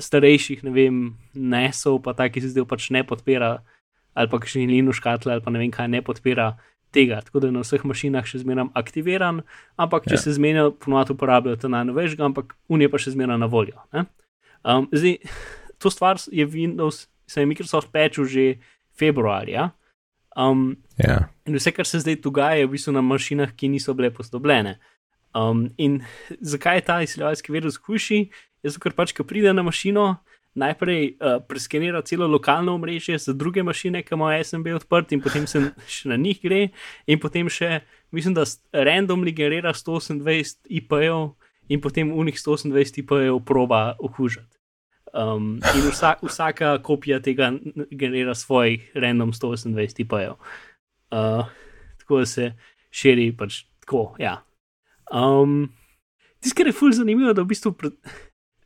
starejših, 0.00 0.62
ne 0.64 0.72
vem, 0.72 1.00
nesov, 1.34 2.00
pa 2.02 2.14
taki 2.16 2.40
se 2.40 2.52
zdaj 2.54 2.66
pač 2.70 2.90
ne 2.94 3.04
podpira 3.04 3.58
ali 4.14 4.30
pa 4.30 4.38
kakšni 4.38 4.68
Linux 4.70 5.00
škatle 5.02 5.32
ali 5.34 5.42
pa 5.42 5.50
ne 5.50 5.58
vem 5.58 5.72
kaj 5.74 5.88
ne 5.90 6.00
podpira 6.02 6.54
tega, 6.94 7.18
tako 7.26 7.42
da 7.42 7.48
je 7.50 7.54
na 7.56 7.62
vseh 7.64 7.82
mašinah 7.82 8.22
še 8.22 8.44
zmeraj 8.44 8.70
aktiviran, 8.78 9.42
ampak 9.76 10.06
če 10.06 10.14
Ja. 10.14 10.22
se 10.22 10.32
zmenijo, 10.38 10.70
ponovadi 10.78 11.10
uporabljajo 11.12 11.58
ta 11.58 11.68
najnovejšega, 11.68 12.22
ampak 12.22 12.54
unije 12.70 12.88
pa 12.88 12.98
še 13.02 13.10
zmeraj 13.10 13.38
na 13.42 13.46
voljo. 13.50 13.82
ne. 13.92 14.06
Um, 14.62 14.86
zdaj, 14.94 15.18
to 15.82 15.90
stvar 15.90 16.16
je 16.30 16.46
Windows, 16.46 17.08
se 17.26 17.42
je 17.42 17.46
Microsoft 17.46 17.90
pečil 17.90 18.24
že 18.24 18.44
februarja. 18.94 19.74
Um, 20.36 20.76
Ja. 20.98 21.28
In 21.46 21.56
vse, 21.58 21.72
kar 21.74 21.86
se 21.86 21.98
zdaj 21.98 22.20
dogaja, 22.22 22.60
je 22.60 22.66
v 22.66 22.74
bistvu 22.76 22.94
na 22.94 23.02
mašinah, 23.02 23.54
ki 23.56 23.68
niso 23.68 23.94
bile 23.94 24.12
posodobljene. 24.14 24.78
Um, 25.34 25.66
in 25.76 26.02
zakaj 26.52 26.78
je 26.78 26.84
ta 26.86 27.00
izsiljevalski 27.02 27.52
virus 27.52 27.76
hujši? 27.76 28.20
Je 28.62 28.70
zato, 28.70 28.82
ker 28.84 28.94
pač, 28.94 29.12
ko 29.12 29.26
pride 29.26 29.52
na 29.52 29.64
mašino, 29.66 30.14
najprej 30.54 31.16
uh, 31.18 31.40
preskenira 31.48 32.02
celo 32.06 32.28
lokalno 32.30 32.76
omrežje 32.78 33.18
za 33.18 33.34
druge 33.34 33.62
mašine, 33.62 34.04
ki 34.06 34.14
imajo 34.14 34.44
SMB 34.44 34.76
odprt, 34.78 35.12
in 35.12 35.20
potem 35.20 35.46
se 35.50 35.64
še 35.96 36.12
na 36.12 36.16
njih 36.20 36.38
gre, 36.42 36.68
in 37.10 37.18
potem 37.20 37.50
še, 37.50 37.82
mislim, 38.14 38.38
da 38.38 38.46
randomly 38.86 39.34
generira 39.34 39.74
128 39.74 40.70
IP-jev, 40.70 41.32
in 41.68 41.80
potem 41.82 42.12
unih 42.14 42.38
128 42.38 43.02
IP-jev 43.02 43.42
proba 43.44 43.96
okužiti. 43.98 44.53
Um, 45.14 45.60
in 45.78 45.84
vsa, 45.92 46.16
vsaka 46.22 46.72
kopija 46.82 47.20
tega 47.22 47.52
generira 47.90 48.34
svoj 48.34 48.80
random 48.98 49.32
128 49.32 50.00
IP-jev. 50.02 50.34
Uh, 51.14 51.46
tako 51.98 52.18
da 52.18 52.26
se 52.26 52.52
širi 52.90 53.28
pač 53.36 53.62
tako. 53.80 54.16
Ja. 54.18 54.40
Um, 55.14 55.70
Tisto, 56.42 56.56
kar 56.58 56.66
je 56.66 56.74
fulj 56.74 56.98
zanimivo, 56.98 57.32
da 57.32 57.44
v 57.44 57.52
bistvu 57.52 57.72
pred, 57.78 57.94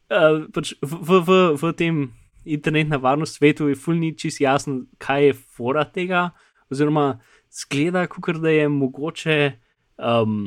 uh, 0.08 0.46
pač 0.54 0.72
v, 0.80 0.96
v, 0.96 1.20
v, 1.26 1.36
v 1.60 1.72
tem 1.76 2.00
internetnem 2.48 3.00
varnost 3.00 3.36
svetu 3.36 3.68
je 3.68 3.76
fulj 3.76 4.00
ni 4.00 4.14
čist 4.16 4.40
jasno, 4.40 4.86
kaj 4.98 5.26
je 5.26 5.34
fora 5.36 5.84
tega, 5.84 6.30
oziroma 6.72 7.18
zgleda, 7.52 8.06
kot 8.08 8.40
da 8.40 8.54
je 8.54 8.70
mogoče. 8.72 9.40
Um, 9.98 10.46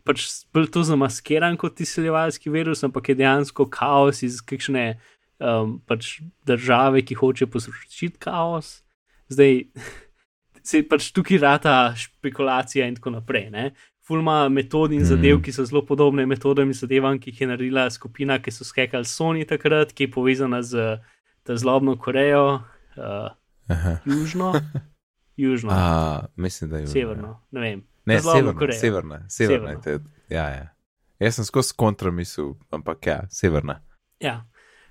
Pač 0.00 0.24
bolj 0.48 0.70
to 0.72 0.80
zamaskiran 0.88 1.58
kot 1.60 1.76
izsiljevalski 1.84 2.50
virus, 2.50 2.80
ampak 2.82 3.10
je 3.12 3.18
dejansko 3.20 3.66
kaos 3.70 4.22
iz 4.24 4.38
kakšne 4.40 4.94
um, 5.40 5.80
pač 5.80 6.20
države, 6.44 7.02
ki 7.02 7.14
hoče 7.14 7.46
poslušati 7.46 8.10
kaos. 8.18 8.82
Zdaj, 9.28 9.64
se 10.62 10.82
pač 10.82 11.10
tukaj 11.12 11.38
rata 11.38 11.94
špekulacija 11.96 12.86
in 12.86 12.94
tako 12.94 13.10
naprej. 13.10 13.50
Ne? 13.50 13.70
Fulma 14.00 14.48
metod 14.48 14.92
in 14.92 15.04
zadev, 15.04 15.36
Mhm. 15.36 15.42
ki 15.42 15.52
so 15.52 15.64
zelo 15.64 15.82
podobne 15.82 16.26
metodam 16.26 16.66
in 16.66 16.74
zadevam, 16.74 17.18
ki 17.18 17.30
jih 17.30 17.40
je 17.40 17.46
naredila 17.46 17.90
skupina, 17.90 18.38
ki 18.38 18.50
so 18.50 18.64
skekali 18.64 19.04
Sony 19.04 19.46
takrat, 19.46 19.92
ki 19.92 20.04
je 20.04 20.10
povezana 20.10 20.62
z 20.62 20.98
ta 21.42 21.56
zlobno 21.56 21.96
Korejo, 21.96 22.60
uh, 22.96 23.30
Aha. 23.68 23.96
južno, 24.04 24.52
južno, 25.36 25.70
A, 25.72 26.26
mislim, 26.36 26.70
da 26.70 26.78
je. 26.78 26.86
severno, 26.86 27.40
ne 27.50 27.60
vem. 27.60 27.82
Ne, 28.06 28.20
severna, 28.20 28.52
Koreja. 28.54 28.80
severna, 28.80 29.18
severna. 29.28 29.68
Severna. 29.68 29.82
Severna. 29.82 30.10
Ja, 30.28 30.48
ja. 30.48 30.66
Jaz 31.20 31.34
sem 31.34 31.44
skozi 31.44 31.74
kontra 31.76 32.10
mislil, 32.10 32.54
ampak 32.70 33.06
ja, 33.06 33.22
severna. 33.30 33.80
Ja. 34.20 34.46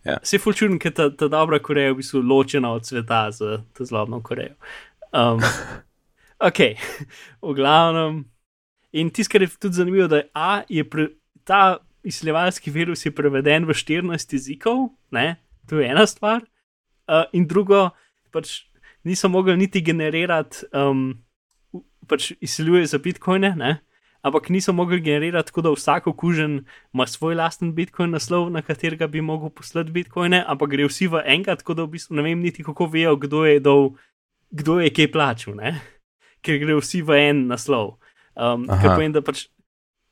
Ja. 0.06 0.18
Se 0.24 0.36
je 0.38 0.40
fulčujem, 0.40 0.80
ker 0.80 0.94
ta, 0.96 1.10
ta 1.12 1.28
dobra 1.28 1.60
Koreja 1.60 1.90
je 1.90 1.94
v 1.94 2.00
bistvu 2.00 2.22
ločena 2.24 2.72
od 2.72 2.88
sveta 2.88 3.28
z 3.32 3.60
to 3.76 3.86
zlobno 3.86 4.22
Korejo. 4.24 4.56
Um, 5.12 5.44
ok, 6.48 6.60
v 7.42 7.56
glavnem. 7.56 8.24
In 8.92 9.12
tisto, 9.14 9.34
kar 9.34 9.46
je 9.46 9.52
tudi 9.60 9.76
zanimivo, 9.76 10.08
da 10.08 10.24
je, 10.24 10.30
A, 10.34 10.62
je 10.70 10.84
pre, 10.90 11.08
ta 11.44 11.78
izsiljevalski 12.04 12.72
virus 12.72 13.06
je 13.06 13.12
preveden 13.12 13.68
v 13.68 13.76
14 13.76 14.34
jezikov, 14.34 14.90
ne? 15.12 15.36
to 15.70 15.80
je 15.80 15.90
ena 15.90 16.08
stvar. 16.08 16.42
Uh, 17.10 17.26
in 17.34 17.46
drugo, 17.48 17.90
pač 18.32 18.64
niso 19.04 19.30
mogli 19.30 19.58
niti 19.58 19.82
generirati, 19.82 20.66
um, 20.74 21.12
pač 22.08 22.32
izsiljuje 22.42 22.86
za 22.86 22.98
bitcoine, 22.98 23.54
ne? 23.58 23.78
Ampak 24.22 24.50
niso 24.50 24.74
mogli 24.74 25.00
generirati 25.02 25.48
tako, 25.48 25.62
da 25.62 25.72
vsak 25.72 26.08
okužen 26.08 26.66
ima 26.94 27.08
svoj 27.08 27.36
lasten 27.36 27.74
bitcoin 27.76 28.12
naslov, 28.12 28.50
na 28.52 28.62
katerega 28.62 29.08
bi 29.08 29.22
mogel 29.22 29.50
poslati 29.50 29.92
bitcoine, 29.92 30.44
ampak 30.48 30.70
gre 30.70 30.88
vsi 30.88 31.08
v 31.08 31.24
enega, 31.26 31.56
tako 31.56 31.74
da 31.74 31.86
v 31.88 31.96
bistvu 31.96 32.20
ne 32.20 32.26
vem 32.28 32.42
niti 32.42 32.64
kako 32.64 32.90
vejo, 32.92 33.16
kdo 33.16 33.46
je, 33.46 33.60
dol, 33.64 33.96
kdo 34.52 34.80
je 34.84 34.92
kaj 34.94 35.12
plačal, 35.12 35.56
ne? 35.60 35.80
ker 36.46 36.60
gre 36.60 36.76
vsi 36.80 37.02
v 37.04 37.20
en 37.30 37.48
naslov. 37.52 37.98
Um, 38.36 38.68
kar 38.68 38.96
pomeni, 38.96 39.16
da 39.16 39.24
pač. 39.26 39.48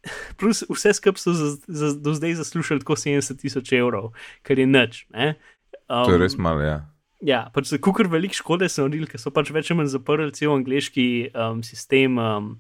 Plus 0.40 0.62
vse 0.70 0.94
skupaj 0.96 1.20
so 1.20 1.34
za, 1.36 1.50
za, 1.68 1.92
do 2.00 2.14
zdaj 2.16 2.38
zaslužili 2.40 2.84
tako 2.84 2.96
70 3.00 3.40
tisoč 3.42 3.72
evrov, 3.76 4.14
kar 4.44 4.60
je 4.60 4.68
nič. 4.68 5.08
ne. 5.12 5.36
Um, 5.88 6.06
To 6.08 6.16
je 6.16 6.22
res 6.22 6.38
malo, 6.40 6.64
ja. 6.64 6.78
Ja, 7.24 7.48
pač 7.50 7.72
za 7.72 7.80
kukar 7.82 8.08
velik 8.12 8.36
škode 8.38 8.70
so 8.70 8.86
naredili, 8.86 9.10
ker 9.10 9.20
so 9.20 9.34
pač 9.34 9.50
več 9.52 9.72
ali 9.72 9.80
manj 9.82 9.90
zaprli 9.96 10.30
cel 10.38 10.54
angliški 10.54 11.08
um, 11.34 11.64
sistem 11.66 12.20
um, 12.22 12.52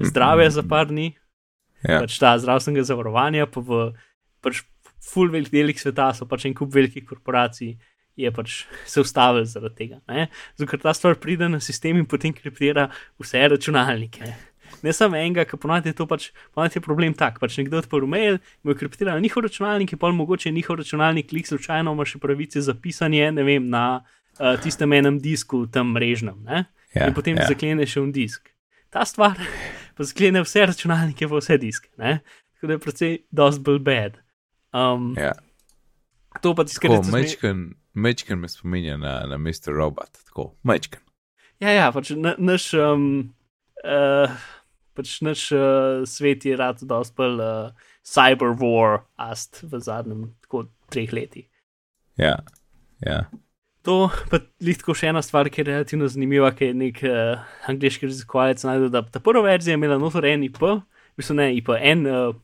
zdravja 0.00 0.50
za 0.50 0.62
par 0.68 0.88
dni, 0.90 1.12
ja. 1.82 2.00
pač 2.00 2.18
ta 2.20 2.34
zdravstvenega 2.40 2.86
zavarovanja, 2.88 3.48
pa 3.50 3.60
v 3.60 3.80
pač 4.42 4.62
full 5.02 5.32
velik 5.32 5.50
delih 5.52 5.80
sveta 5.80 6.12
so 6.14 6.28
pač 6.30 6.46
en 6.46 6.54
kup 6.54 6.72
velikih 6.74 7.06
korporacij. 7.06 7.76
Je 8.16 8.28
pač 8.28 8.66
se 8.84 9.00
ustavil 9.00 9.46
zaradi 9.48 9.74
tega. 9.74 10.00
ne. 10.08 10.28
Zato, 10.58 10.68
ker 10.70 10.80
ta 10.82 10.92
stvar 10.92 11.16
pride 11.16 11.48
na 11.48 11.60
sistem 11.64 11.96
in 11.96 12.06
potem 12.06 12.32
kriptira 12.36 12.90
vse 13.16 13.40
računalnike. 13.48 14.28
Ne 14.84 14.92
samo 14.92 15.16
enega, 15.16 15.46
ki 15.48 15.56
ponavadi 15.56 15.92
je 15.92 15.96
to 15.96 16.06
pač, 16.06 16.28
ponavadi 16.52 16.76
je 16.76 16.84
problem 16.84 17.16
tak. 17.16 17.40
Pač 17.40 17.56
nekdo 17.56 17.80
odprl 17.80 18.04
mail, 18.04 18.36
mu 18.62 18.72
je 18.72 18.80
kriptiral 18.82 19.20
njihov 19.20 19.46
računalnik, 19.48 19.94
in 19.96 19.98
pa 19.98 20.12
mogoče 20.12 20.52
njihov 20.52 20.82
računalnik 20.82 21.32
lik 21.32 21.48
slučajno 21.48 21.92
ima 21.92 22.04
še 22.04 22.20
pravice 22.20 22.60
za 22.60 22.74
pisanje, 22.76 23.32
ne 23.32 23.44
vem, 23.48 23.68
na 23.72 24.04
uh, 24.04 24.60
tistem 24.60 24.92
enem 24.92 25.16
disku, 25.20 25.64
tam 25.72 25.96
mrežnem. 25.96 26.36
Ne? 26.44 26.64
ja, 26.94 27.08
in 27.08 27.14
potem 27.14 27.36
ja. 27.36 27.46
ja. 27.46 27.52
zaklene 27.52 27.88
še 27.88 28.00
en 28.02 28.12
disk. 28.12 28.52
Ta 28.92 29.06
stvar 29.08 29.40
pa 29.96 30.06
zaklene 30.08 30.42
vse 30.44 30.66
računalnike, 30.66 31.28
pa 31.28 31.40
vse 31.40 31.58
diske. 31.62 31.90
Ne? 32.00 32.18
Tako 32.54 32.70
da 32.70 32.76
je 32.76 32.82
precej 32.82 33.16
dost 33.30 33.62
bolj 33.64 33.80
bad. 33.86 34.20
Um, 34.72 35.14
Ja. 35.18 35.32
To 36.40 36.54
pa 36.54 36.64
tiskati. 36.64 36.94
Tako, 36.94 37.12
mečken, 37.12 37.74
mečken 37.94 38.38
me 38.40 38.48
spominja 38.48 38.96
na, 38.96 39.20
na 39.28 39.38
Mr. 39.38 39.74
Robot, 39.76 40.10
tako, 40.24 40.54
mečken. 40.64 41.00
Ja, 41.60 41.70
ja, 41.70 41.90
pač 41.92 42.10
na, 42.16 42.34
naš, 42.38 42.70
um, 42.74 43.34
uh, 43.84 44.32
pač 44.96 45.18
naš 45.22 45.44
uh, 45.52 46.02
svet 46.08 46.46
je 46.48 46.56
rad 46.56 46.80
dost 46.88 47.14
bolj 47.18 47.42
uh, 47.44 47.90
cyber 48.02 48.56
war 48.58 49.04
ast 49.20 49.60
v 49.62 49.82
zadnjem 49.84 50.32
tako 50.42 50.66
treh 50.90 51.12
letih. 51.12 51.46
Ja, 52.18 52.38
ja. 53.04 53.26
To 53.82 54.10
pa 54.30 54.38
je 54.62 54.74
tako 54.78 54.94
še 54.94 55.10
ena 55.10 55.22
stvar, 55.26 55.50
ki 55.50 55.62
je 55.62 55.68
relativno 55.72 56.06
zanimiva, 56.10 56.52
ki 56.54 56.70
je 56.70 56.74
nek 56.78 57.00
uh, 57.02 57.42
angliški 57.70 58.06
raziskovalec 58.06 58.62
najdel, 58.62 58.90
da 58.94 59.02
ta 59.02 59.22
prva 59.22 59.42
verzija 59.48 59.74
je 59.74 59.80
imela 59.80 59.98
notor 59.98 60.26
en 60.30 60.44
IP, 60.46 60.60
v 60.62 61.18
bistvu 61.18 61.34
ne 61.40 61.48
IP, 61.56 61.72
en 61.74 62.06
uh, 62.06 62.36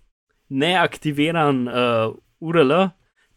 neaktiviran 0.51 1.61
uh, 1.70 2.16
URL, 2.43 2.74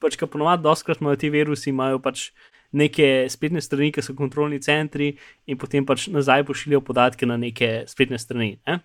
pač 0.01 0.17
ka 0.17 0.25
ponovadi 0.25 0.65
doskrat 0.65 1.01
imajo 1.01 1.19
ti 1.21 1.29
virusi, 1.29 1.69
imajo 1.69 2.01
pač 2.01 2.31
neke 2.73 3.27
spletne 3.29 3.61
strani, 3.61 3.91
ki 3.93 4.01
so 4.01 4.15
kontrolni 4.17 4.61
centri 4.63 5.11
in 5.45 5.59
potem 5.61 5.85
pač 5.85 6.07
nazaj 6.09 6.45
pošiljajo 6.47 6.81
podatke 6.87 7.27
na 7.29 7.37
neke 7.37 7.83
spletne 7.91 8.17
strani. 8.21 8.55
Ne? 8.65 8.79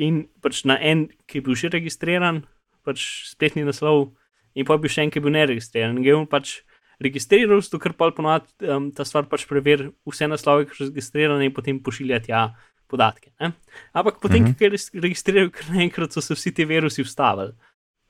In 0.00 0.26
pač 0.40 0.62
na 0.68 0.78
en, 0.80 1.08
ki 1.28 1.40
je 1.40 1.44
bil 1.44 1.58
že 1.58 1.72
registriran, 1.74 2.44
pač 2.86 3.04
spletni 3.28 3.66
naslov, 3.66 4.14
in 4.56 4.64
pa 4.64 4.78
bil 4.80 4.92
še 4.92 5.04
en, 5.04 5.12
ki 5.12 5.20
je 5.20 5.26
bil 5.26 5.34
neregistriran. 5.34 5.98
In 5.98 6.06
ga 6.06 6.12
je 6.14 6.16
on 6.16 6.30
pač 6.30 6.60
registriral, 7.02 7.60
zato 7.60 7.78
ker 7.78 7.92
pa 7.92 8.10
ponovadi 8.10 8.48
um, 8.68 8.90
ta 8.92 9.04
stvar 9.04 9.26
pač 9.28 9.44
preveri 9.48 9.90
vse 10.08 10.28
naslove, 10.28 10.66
ki 10.68 10.76
so 10.78 10.88
registrirane 10.88 11.44
in 11.44 11.52
potem 11.54 11.80
pošilja 11.82 12.20
tja 12.24 12.42
podatke. 12.88 13.32
Ne? 13.40 13.52
Ampak 13.92 14.20
potem, 14.22 14.42
Mhm. 14.42 14.50
uh 14.50 14.54
-huh. 14.54 14.58
ki 14.58 14.64
je 14.64 15.00
registriral, 15.02 15.50
kar 15.50 15.70
naenkrat 15.74 16.12
so 16.12 16.20
se 16.20 16.34
vsi 16.34 16.54
ti 16.54 16.64
virusi 16.64 17.02
ustavili. 17.02 17.52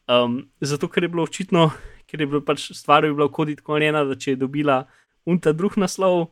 Um, 0.09 0.51
zato, 0.61 0.89
ker 0.89 1.03
je 1.03 1.09
bilo 1.09 1.23
očitno, 1.23 1.71
ker 2.07 2.21
je 2.21 2.27
bilo 2.27 2.41
pač 2.41 2.71
stvar 2.73 3.05
je 3.05 3.13
bila 3.13 3.27
v 3.27 3.33
kodi 3.33 3.57
tako 3.57 3.73
narejena, 3.73 4.05
da 4.05 4.15
če 4.15 4.31
je 4.31 4.37
dobila 4.37 4.87
unta 5.27 5.53
drug 5.53 5.77
naslov, 5.77 6.31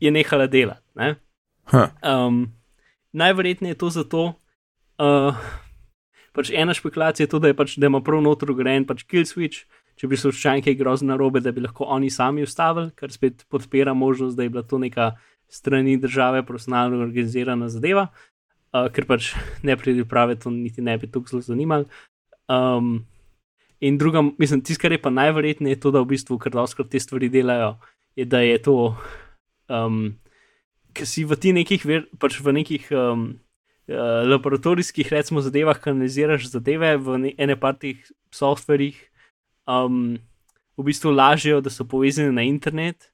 je 0.00 0.10
nehala 0.10 0.46
delati. 0.46 0.86
Ne? 0.94 1.16
Huh. 1.64 1.88
Um, 2.02 2.52
najverjetneje 3.12 3.72
je 3.72 3.78
to 3.78 3.90
zato, 3.90 4.34
uh, 4.98 5.34
pač 6.32 6.50
ena 6.54 6.74
špekulacija 6.74 7.24
je 7.24 7.28
to, 7.30 7.38
da, 7.38 7.48
je 7.48 7.56
pač, 7.56 7.76
da 7.76 7.86
ima 7.86 8.00
prav 8.00 8.22
noter 8.22 8.50
ugrajen 8.50 8.86
pač 8.86 9.02
kill 9.02 9.24
switch, 9.26 9.66
če 10.00 10.08
bi 10.08 10.16
včasih 10.16 10.64
kaj 10.64 10.78
grozno 10.80 11.12
narobe, 11.12 11.42
da 11.44 11.52
bi 11.52 11.60
lahko 11.60 11.84
oni 11.84 12.08
sami 12.10 12.46
ustavili, 12.46 12.88
kar 12.96 13.12
spet 13.12 13.44
podpira 13.52 13.92
možnost, 13.92 14.36
da 14.36 14.46
je 14.46 14.52
bila 14.52 14.62
to 14.64 14.78
neka 14.80 15.12
strani 15.52 15.98
države 16.00 16.40
profesionalno 16.46 17.02
organizirana 17.04 17.68
zadeva, 17.68 18.06
uh, 18.72 18.88
ker 18.94 19.04
pač 19.04 19.34
ne 19.66 19.76
pride 19.76 20.06
prave, 20.08 20.38
to 20.40 20.50
niti 20.54 20.80
ne 20.80 20.96
bi 20.96 21.10
tako 21.10 21.34
zelo 21.34 21.42
zanimalo. 21.44 21.84
Um, 22.48 23.04
in 23.80 23.98
druga, 24.00 24.22
mislim, 24.38 24.62
tisto, 24.64 24.80
kar 24.80 24.96
je 24.96 25.02
pa 25.02 25.12
najverjetneje, 25.12 25.76
je 25.76 25.80
to, 25.84 25.92
da 25.92 26.00
v 26.00 26.14
bistvu, 26.14 26.40
ker 26.40 26.56
doskrat 26.56 26.88
te 26.88 27.02
stvari 27.02 27.28
delajo, 27.28 27.74
je, 28.16 28.24
da 28.24 28.40
je 28.40 28.56
to, 28.64 28.78
um, 29.68 30.14
ker 30.96 31.06
si 31.06 31.26
v 31.28 31.36
ti 31.36 31.52
nekih, 31.52 31.84
ver, 31.84 32.08
pač 32.16 32.40
v 32.40 32.56
nekih 32.56 32.88
um, 32.96 33.28
uh, 33.92 34.24
laboratorijskih, 34.32 35.12
recimo, 35.12 35.44
zadevah, 35.44 35.76
kanaliziraš 35.76 36.48
zadeve 36.54 36.96
v 36.96 37.20
ne, 37.26 37.36
ene 37.36 37.60
partih 37.60 38.00
softverjih, 38.32 39.09
um, 39.66 40.18
v 40.76 40.84
bistvu 40.84 41.12
lažejo, 41.12 41.60
da 41.60 41.70
so 41.70 41.84
povezani 41.84 42.32
na 42.32 42.42
internet. 42.42 43.12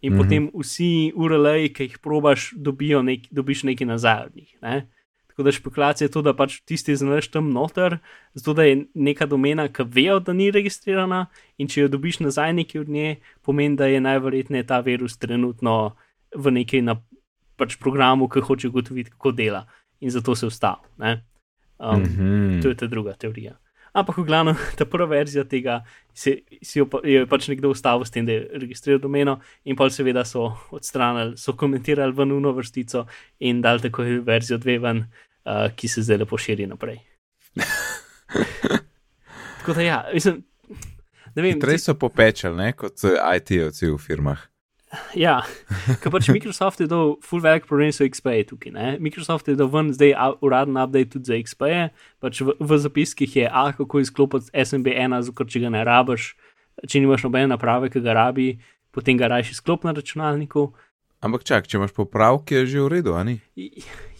in 0.00 0.12
mm 0.12 0.18
-hmm. 0.18 0.22
potem 0.22 0.50
vsi 0.54 1.12
URL-ji, 1.14 1.72
ki 1.72 1.82
jih 1.82 1.98
probaš, 1.98 2.54
nek, 3.02 3.20
dobiš 3.30 3.62
nekaj 3.62 3.86
nazaj 3.86 4.26
od 4.26 4.36
njih. 4.36 4.58
Ne? 4.62 4.86
Tako 5.26 5.42
da 5.42 5.52
špekulacija 5.52 6.06
je 6.06 6.10
to, 6.10 6.22
da 6.22 6.34
pač 6.34 6.60
tisti 6.60 6.96
znaš 6.96 7.28
tam 7.28 7.52
noter, 7.52 7.98
zato 8.34 8.54
da 8.54 8.62
je 8.62 8.86
neka 8.94 9.26
domena, 9.26 9.68
ki 9.68 9.82
vejo, 9.86 10.20
da 10.20 10.32
ni 10.32 10.50
registrirana, 10.50 11.26
in 11.58 11.68
če 11.68 11.80
jo 11.80 11.88
dobiš 11.88 12.20
nazaj 12.20 12.52
nekaj 12.52 12.80
od 12.80 12.88
nje, 12.88 13.16
pomeni, 13.42 13.76
da 13.76 13.86
je 13.86 14.00
najverjetneje 14.00 14.66
ta 14.66 14.80
virus 14.80 15.18
trenutno 15.18 15.96
v 16.34 16.50
neki 16.50 16.82
na 16.82 16.96
pač 17.56 17.76
programu, 17.78 18.28
ki 18.28 18.40
hoče 18.40 18.68
ugotoviti, 18.68 19.10
kako 19.10 19.32
dela. 19.32 19.66
In 20.00 20.10
zato 20.10 20.34
se 20.34 20.46
vstal. 20.46 20.76
Um, 20.98 22.02
mm 22.02 22.04
-hmm. 22.04 22.62
To 22.62 22.68
je 22.68 22.74
ta 22.74 22.86
druga 22.86 23.12
teorija. 23.12 23.58
Ampak, 23.92 24.18
v 24.18 24.26
glavnem, 24.28 24.58
ta 24.78 24.86
prva 24.88 25.08
verzija 25.10 25.44
tega 25.48 25.80
si, 26.12 26.38
si 26.62 26.80
jo 26.80 26.88
pa, 26.90 27.00
je 27.06 27.24
pač 27.30 27.48
nekdo 27.52 27.72
ustavil 27.72 28.04
s 28.04 28.14
tem, 28.14 28.26
da 28.26 28.36
je 28.36 28.60
registriral 28.64 29.00
domeno, 29.02 29.38
in 29.64 29.78
pa 29.78 29.88
seveda 29.92 30.26
so 30.28 30.50
odstranili, 30.74 31.38
so 31.40 31.54
komentirali 31.56 32.12
v 32.12 32.28
nuno 32.28 32.52
vrstico 32.56 33.06
in 33.40 33.62
dal 33.64 33.80
tako 33.80 34.06
verzijo 34.26 34.58
dve 34.58 34.78
ven, 34.82 35.06
uh, 35.06 35.68
ki 35.74 35.88
se 35.88 36.02
zdaj 36.02 36.24
lepo 36.24 36.38
širi 36.38 36.68
naprej. 36.68 37.00
tako 39.60 39.78
da 39.78 39.86
ja, 39.86 40.04
mislim. 40.12 40.44
Prej 41.38 41.78
so 41.78 41.94
popečali, 41.94 42.72
kot 42.74 42.98
IT-ovci 43.06 43.86
v 43.86 43.98
firmah. 44.02 44.40
Ja, 45.12 45.42
ker 46.00 46.12
pač 46.12 46.30
Microsoft 46.32 46.80
je 46.80 46.88
dal 46.88 47.16
full 47.24 47.42
velik 47.44 47.66
problem 47.68 47.92
s 47.92 48.00
XP 48.00 48.40
tukaj. 48.48 48.72
Ne? 48.72 48.86
Microsoft 49.02 49.48
je 49.50 49.56
dal 49.58 49.68
ven 49.72 49.92
zdaj 49.92 50.14
uraden 50.44 50.80
update 50.80 51.12
tudi 51.12 51.28
za 51.28 51.36
XP, 51.36 51.92
pač 52.24 52.40
v, 52.40 52.56
v 52.56 52.80
zapiskih 52.80 53.36
je, 53.36 53.46
a 53.48 53.68
kako 53.76 54.00
izklopiti 54.00 54.52
SMB1, 54.56 55.20
zato 55.28 55.44
če 55.44 55.64
ga 55.66 55.72
ne 55.76 55.84
rabiš, 55.84 56.32
če 56.88 57.04
nimaš 57.04 57.28
nobene 57.28 57.52
naprave, 57.52 57.92
ki 57.92 58.04
ga 58.04 58.16
rabi, 58.16 58.54
potem 58.94 59.20
ga 59.20 59.28
rajši 59.28 59.60
sklop 59.60 59.84
na 59.84 59.92
računalniku. 59.96 60.70
Ampak 61.20 61.44
čak, 61.44 61.68
če 61.68 61.80
imaš 61.80 61.92
popravke, 61.92 62.62
je 62.62 62.72
že 62.72 62.84
v 62.84 62.92
redu, 62.98 63.18
ali? 63.18 63.40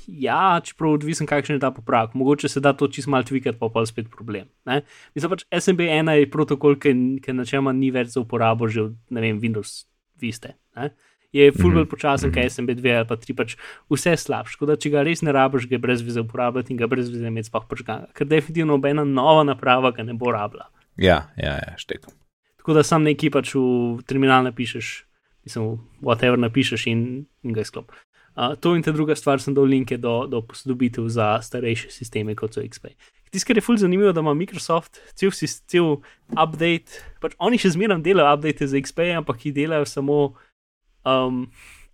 Ja, 0.08 0.58
čeprav 0.64 0.96
odvisen, 0.96 1.28
kakšen 1.28 1.56
je 1.56 1.64
ta 1.64 1.68
popravek. 1.72 2.16
Mogoče 2.16 2.48
se 2.48 2.60
da 2.64 2.72
to 2.72 2.88
čist 2.88 3.08
mal 3.12 3.24
tvikat, 3.28 3.56
pa 3.60 3.68
pa 3.72 3.84
spet 3.88 4.08
problem. 4.08 4.48
Ne? 4.68 4.80
Mislim 5.16 5.32
pač 5.32 5.44
SMB1 5.52 6.16
je 6.16 6.32
protokol, 6.32 6.76
ki 6.80 7.36
načeloma 7.36 7.76
ni 7.76 7.92
več 7.92 8.16
za 8.16 8.24
uporabo 8.24 8.68
že 8.72 8.88
od, 8.88 8.98
ne 9.12 9.24
vem, 9.24 9.40
Windows 9.40 9.84
vi 10.20 10.32
ste. 10.32 10.54
Ne? 10.76 10.90
Je 11.32 11.52
fulbol 11.52 11.84
-hmm. 11.84 11.90
počasen, 11.90 12.32
kaj 12.32 12.50
sem 12.50 12.66
B2 12.66 12.96
ali 12.96 13.06
pa 13.06 13.16
3, 13.16 13.34
pač 13.36 13.56
vse 13.90 14.16
slabše. 14.16 14.56
Tako 14.56 14.66
da, 14.66 14.76
če 14.76 14.90
ga 14.90 15.02
res 15.02 15.22
ne 15.22 15.32
rabiš, 15.32 15.68
ga 15.68 15.78
brez 15.78 16.00
vize 16.02 16.20
uporabljati 16.20 16.72
in 16.72 16.76
ga 16.76 16.86
brez 16.86 17.10
vize 17.10 17.26
imeti 17.26 17.48
sploh 17.48 17.64
počkan, 17.68 18.06
ker 18.14 18.26
definitivno 18.26 18.72
nobena 18.72 19.04
nova 19.04 19.44
naprava 19.44 19.90
ga 19.90 20.02
ne 20.02 20.14
bo 20.14 20.32
rabila. 20.32 20.68
Ja, 20.96 21.28
ja, 21.36 21.52
ja 21.52 21.74
štekom. 21.76 22.14
Tako 22.56 22.74
da 22.74 22.82
sam 22.82 23.02
neki 23.02 23.30
pač 23.30 23.54
v 23.54 24.02
terminal 24.06 24.44
napišeš, 24.44 25.04
mislim, 25.44 25.78
whatever 26.00 26.38
napišeš 26.38 26.86
in, 26.86 27.26
in 27.42 27.52
ga 27.52 27.60
izklop. 27.60 27.92
Uh, 28.38 28.54
to 28.54 28.76
in 28.76 28.82
ta 28.82 28.92
druga 28.92 29.16
stvar 29.16 29.40
sem 29.40 29.54
dal 29.54 29.66
linke 29.66 29.96
do, 29.96 30.26
do 30.30 30.42
posodobitev 30.46 31.08
za 31.08 31.40
starejše 31.42 31.90
sisteme, 31.90 32.36
kot 32.38 32.54
so 32.54 32.62
XP. 32.62 32.94
Tisto, 33.30 33.46
kar 33.48 33.58
je 33.58 33.64
fulj 33.64 33.82
zanimivo, 33.84 34.12
da 34.12 34.20
ima 34.24 34.34
Microsoft 34.34 35.00
cel, 35.18 35.32
cel 35.68 35.88
update, 36.32 37.02
pač 37.22 37.36
oni 37.38 37.60
še 37.60 37.74
zmeraj 37.76 38.00
delajo 38.04 38.34
update 38.36 38.68
za 38.70 38.80
XP, 38.80 39.10
ampak 39.18 39.46
jih 39.46 39.54
delajo 39.56 39.88
samo 39.88 40.18
um, 41.04 41.44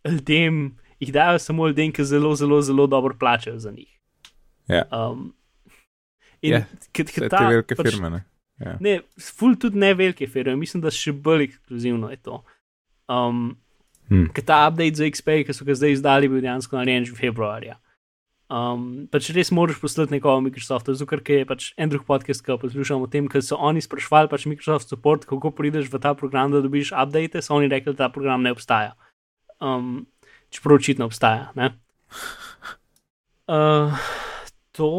ljudem, 0.04 0.76
jih 1.02 1.12
dajo 1.14 1.38
samo 1.38 1.68
ljudem, 1.68 1.92
ki 1.92 2.04
zelo, 2.04 2.34
zelo, 2.36 2.60
zelo 2.62 2.86
dobro 2.86 3.16
plačajo 3.18 3.58
za 3.58 3.70
njih. 3.70 3.90
Ja. 4.68 4.84
Um, 4.92 5.34
in 6.42 6.52
yeah. 6.52 6.64
Ja, 6.64 7.04
kot 7.04 7.28
ta, 7.28 7.38
te 7.38 7.44
velike 7.50 7.76
pač, 7.76 7.90
firme. 7.90 8.10
Ne, 8.10 8.24
ja. 8.60 8.76
ne 8.80 8.98
fulj 9.20 9.58
tudi 9.60 9.80
ne 9.80 9.94
velike 9.94 10.28
firme, 10.30 10.56
mislim, 10.60 10.82
da 10.84 10.92
še 10.94 11.12
bolj 11.12 11.48
ekskluzivno 11.48 12.10
je 12.12 12.20
to. 12.22 12.42
Um, 13.10 13.56
hmm. 14.08 14.30
Ker 14.36 14.46
ta 14.46 14.64
update 14.68 15.00
za 15.00 15.08
XP, 15.10 15.42
ki 15.48 15.56
so 15.56 15.66
ga 15.68 15.76
zdaj 15.76 15.98
izdali, 15.98 16.30
bil 16.32 16.44
dejansko 16.44 16.78
narejen 16.80 17.08
že 17.08 17.16
februarja. 17.18 17.78
Um, 18.54 19.08
pač 19.10 19.32
res 19.34 19.48
moraš 19.50 19.80
poslati 19.82 20.14
nekoga 20.14 20.38
v 20.38 20.46
Microsoft, 20.46 20.86
zato 20.86 21.08
ker 21.10 21.22
je 21.26 21.46
pač 21.48 21.72
en 21.80 21.90
drug 21.90 22.04
podcast, 22.06 22.44
ki 22.44 22.54
poslušam 22.62 23.02
o 23.02 23.08
tem, 23.10 23.26
ker 23.26 23.42
so 23.42 23.58
oni 23.58 23.82
sprašvali 23.82 24.30
pač 24.30 24.44
Microsoft 24.46 24.92
support, 24.92 25.24
kako 25.26 25.50
prideš 25.50 25.90
v 25.90 25.98
ta 25.98 26.12
program, 26.14 26.54
da 26.54 26.62
dobiš 26.62 26.92
update, 26.94 27.42
so 27.42 27.56
oni 27.56 27.66
rekli, 27.72 27.96
da 27.96 28.06
ta 28.06 28.08
program 28.14 28.46
ne 28.46 28.52
obstaja. 28.54 28.92
Um, 29.58 30.06
čeprav 30.54 30.78
očitno 30.78 31.08
obstaja. 31.10 31.50
Uh, 33.50 34.06
to, 34.70 34.90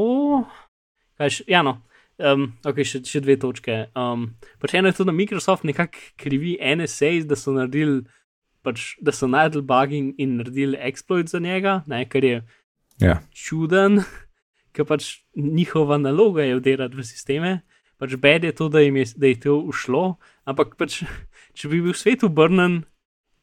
kaj 1.16 1.40
še, 1.40 1.48
ja, 1.48 1.64
no. 1.64 1.80
Um, 2.20 2.50
ok, 2.68 2.84
še, 2.84 3.06
še 3.08 3.24
dve 3.24 3.38
točke. 3.40 3.86
Um, 3.96 4.34
pač 4.60 4.76
eno 4.76 4.92
je 4.92 5.00
to, 5.00 5.08
da 5.08 5.16
Microsoft 5.16 5.64
nekako 5.64 6.04
krivi 6.20 6.58
NSA, 6.60 7.24
da 7.24 7.40
so 7.40 7.56
naredili, 7.56 8.04
pač, 8.68 8.98
da 9.00 9.16
so 9.16 9.32
najdel 9.32 9.64
bugging 9.64 10.12
in 10.20 10.42
naredili 10.42 10.80
exploit 10.84 11.32
za 11.32 11.40
njega, 11.40 11.86
ne, 11.88 12.04
ker 12.04 12.28
je 12.28 12.44
ja. 13.02 13.20
čuden, 13.36 14.04
ker 14.76 14.88
pač 14.88 15.26
njihova 15.36 15.98
naloga 16.02 16.44
je 16.46 16.58
vdirati 16.60 16.98
v 17.00 17.06
sisteme. 17.08 17.52
Pač 17.96 18.18
bed 18.20 18.44
je 18.44 18.52
to, 18.52 18.68
da, 18.68 18.84
je, 18.84 19.06
da 19.16 19.30
je 19.32 19.40
to 19.40 19.56
ušlo, 19.72 20.18
ampak 20.44 20.76
pač, 20.80 21.04
če 21.56 21.72
bi 21.72 21.80
bil 21.84 21.96
svet 21.96 22.26
obrnen 22.28 22.84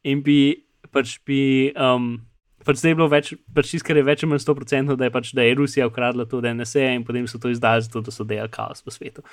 in 0.04 0.20
bi 0.24 0.66
pač 0.92 1.18
bi. 1.26 1.72
Um, 1.76 2.20
Pač 2.62 2.78
zdaj 2.78 2.92
je 2.92 2.94
bilo 2.94 3.08
več, 3.10 3.28
pač 3.50 3.72
tiskar 3.74 3.98
je 3.98 4.04
več 4.06 4.20
ali 4.22 4.30
manj 4.30 4.44
100%, 4.44 4.94
da 4.94 5.08
je, 5.08 5.10
pač, 5.10 5.32
da 5.34 5.42
je 5.42 5.56
Rusija 5.58 5.88
ukradla 5.90 6.28
to 6.30 6.38
DNS-e 6.38 6.84
in 6.94 7.02
potem 7.02 7.24
so 7.26 7.40
to 7.42 7.50
izdali, 7.50 7.82
zato 7.82 8.04
da 8.06 8.14
so 8.14 8.22
delali 8.22 8.52
kaos 8.54 8.84
po 8.86 8.94
svetu. 8.94 9.24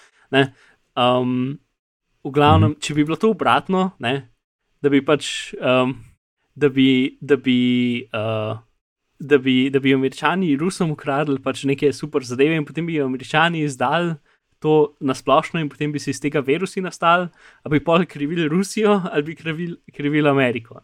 Um, 0.98 1.60
v 2.26 2.32
glavnem, 2.34 2.74
mm. 2.74 2.80
če 2.82 2.96
bi 2.98 3.06
bilo 3.06 3.20
to 3.22 3.30
obratno, 3.36 3.92
ne, 4.02 4.16
da 4.82 4.90
bi 4.90 5.04
pač, 5.06 5.52
um, 5.62 5.94
da 6.58 6.72
bi, 6.74 6.88
da 7.22 7.38
bi 7.38 7.60
uh, 8.10 8.58
da 9.20 9.38
bi, 9.38 9.70
da 9.70 9.80
bi 9.80 9.94
američani 9.94 10.56
Rusom 10.58 10.92
ukradli 10.92 11.42
pač 11.44 11.64
neke 11.68 11.92
super 11.94 12.24
zadeve 12.24 12.56
in 12.56 12.66
potem 12.66 12.86
bi 12.88 13.02
američani 13.02 13.64
izdali 13.68 14.16
to 14.60 14.96
na 15.00 15.14
splošno 15.16 15.60
in 15.60 15.70
potem 15.70 15.92
bi 15.92 16.00
se 16.00 16.12
iz 16.12 16.20
tega 16.22 16.40
virusi 16.40 16.82
nastali, 16.82 17.28
ali 17.64 17.80
bi 17.80 17.84
pol 17.84 18.06
krivili 18.06 18.48
Rusijo 18.48 19.02
ali 19.12 19.24
bi 19.24 19.36
krivili, 19.36 19.78
krivili 19.94 20.30
Ameriko. 20.30 20.82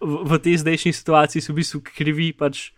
V, 0.00 0.22
v 0.24 0.38
tej 0.38 0.58
zdajšnji 0.62 0.92
situaciji 0.92 1.42
so 1.42 1.52
v 1.52 1.62
bistvu 1.62 1.82
krivi 1.94 2.32
pač. 2.32 2.70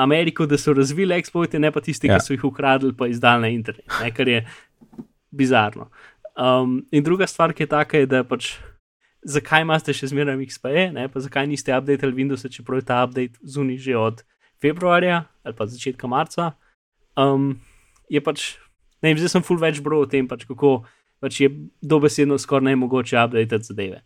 Ameriko, 0.00 0.46
da 0.48 0.56
so 0.56 0.72
razvili 0.72 1.12
eksploite, 1.12 1.58
ne 1.60 1.68
pa 1.68 1.82
tisti, 1.84 2.08
ja. 2.08 2.16
ki 2.16 2.24
so 2.24 2.32
jih 2.32 2.44
ukradli, 2.48 2.94
pa 2.96 3.04
izdali 3.04 3.42
na 3.42 3.48
internet, 3.52 3.84
ne, 4.00 4.08
kar 4.16 4.28
je 4.28 4.38
bizarno. 5.28 5.90
Um, 6.40 6.86
in 6.90 7.04
druga 7.04 7.26
stvar, 7.28 7.52
ki 7.52 7.66
je 7.66 7.68
taka, 7.74 8.00
je, 8.00 8.06
da 8.08 8.22
pač 8.24 8.54
zakaj 9.28 9.64
imate 9.66 9.94
še 9.94 10.10
zmeraj 10.12 10.40
XPE, 10.48 10.88
ne, 10.96 11.06
pa 11.12 11.20
zakaj 11.20 11.48
niste 11.50 11.74
updated 11.74 12.16
Windows, 12.16 12.46
čeprav 12.48 12.80
je 12.80 12.88
ta 12.88 13.02
update 13.04 13.40
zunaj 13.44 13.80
že 13.84 13.96
od 13.96 14.24
februarja 14.62 15.26
ali 15.44 15.54
pa 15.54 15.66
začetka 15.68 16.08
marca. 16.08 16.52
Um, 17.18 17.60
je 18.08 18.20
pač, 18.24 18.56
ne 19.02 19.10
vem, 19.10 19.20
zdaj 19.20 19.36
sem 19.36 19.44
full 19.44 19.60
več 19.60 19.82
bro 19.84 20.04
o 20.04 20.08
tem, 20.08 20.28
pač 20.28 20.46
kako 20.48 20.82
pač 21.22 21.40
je 21.42 21.48
dobesedno 21.82 22.38
skoraj 22.38 22.72
nemogoče 22.72 23.18
updated 23.18 23.66
zadeve. 23.66 24.02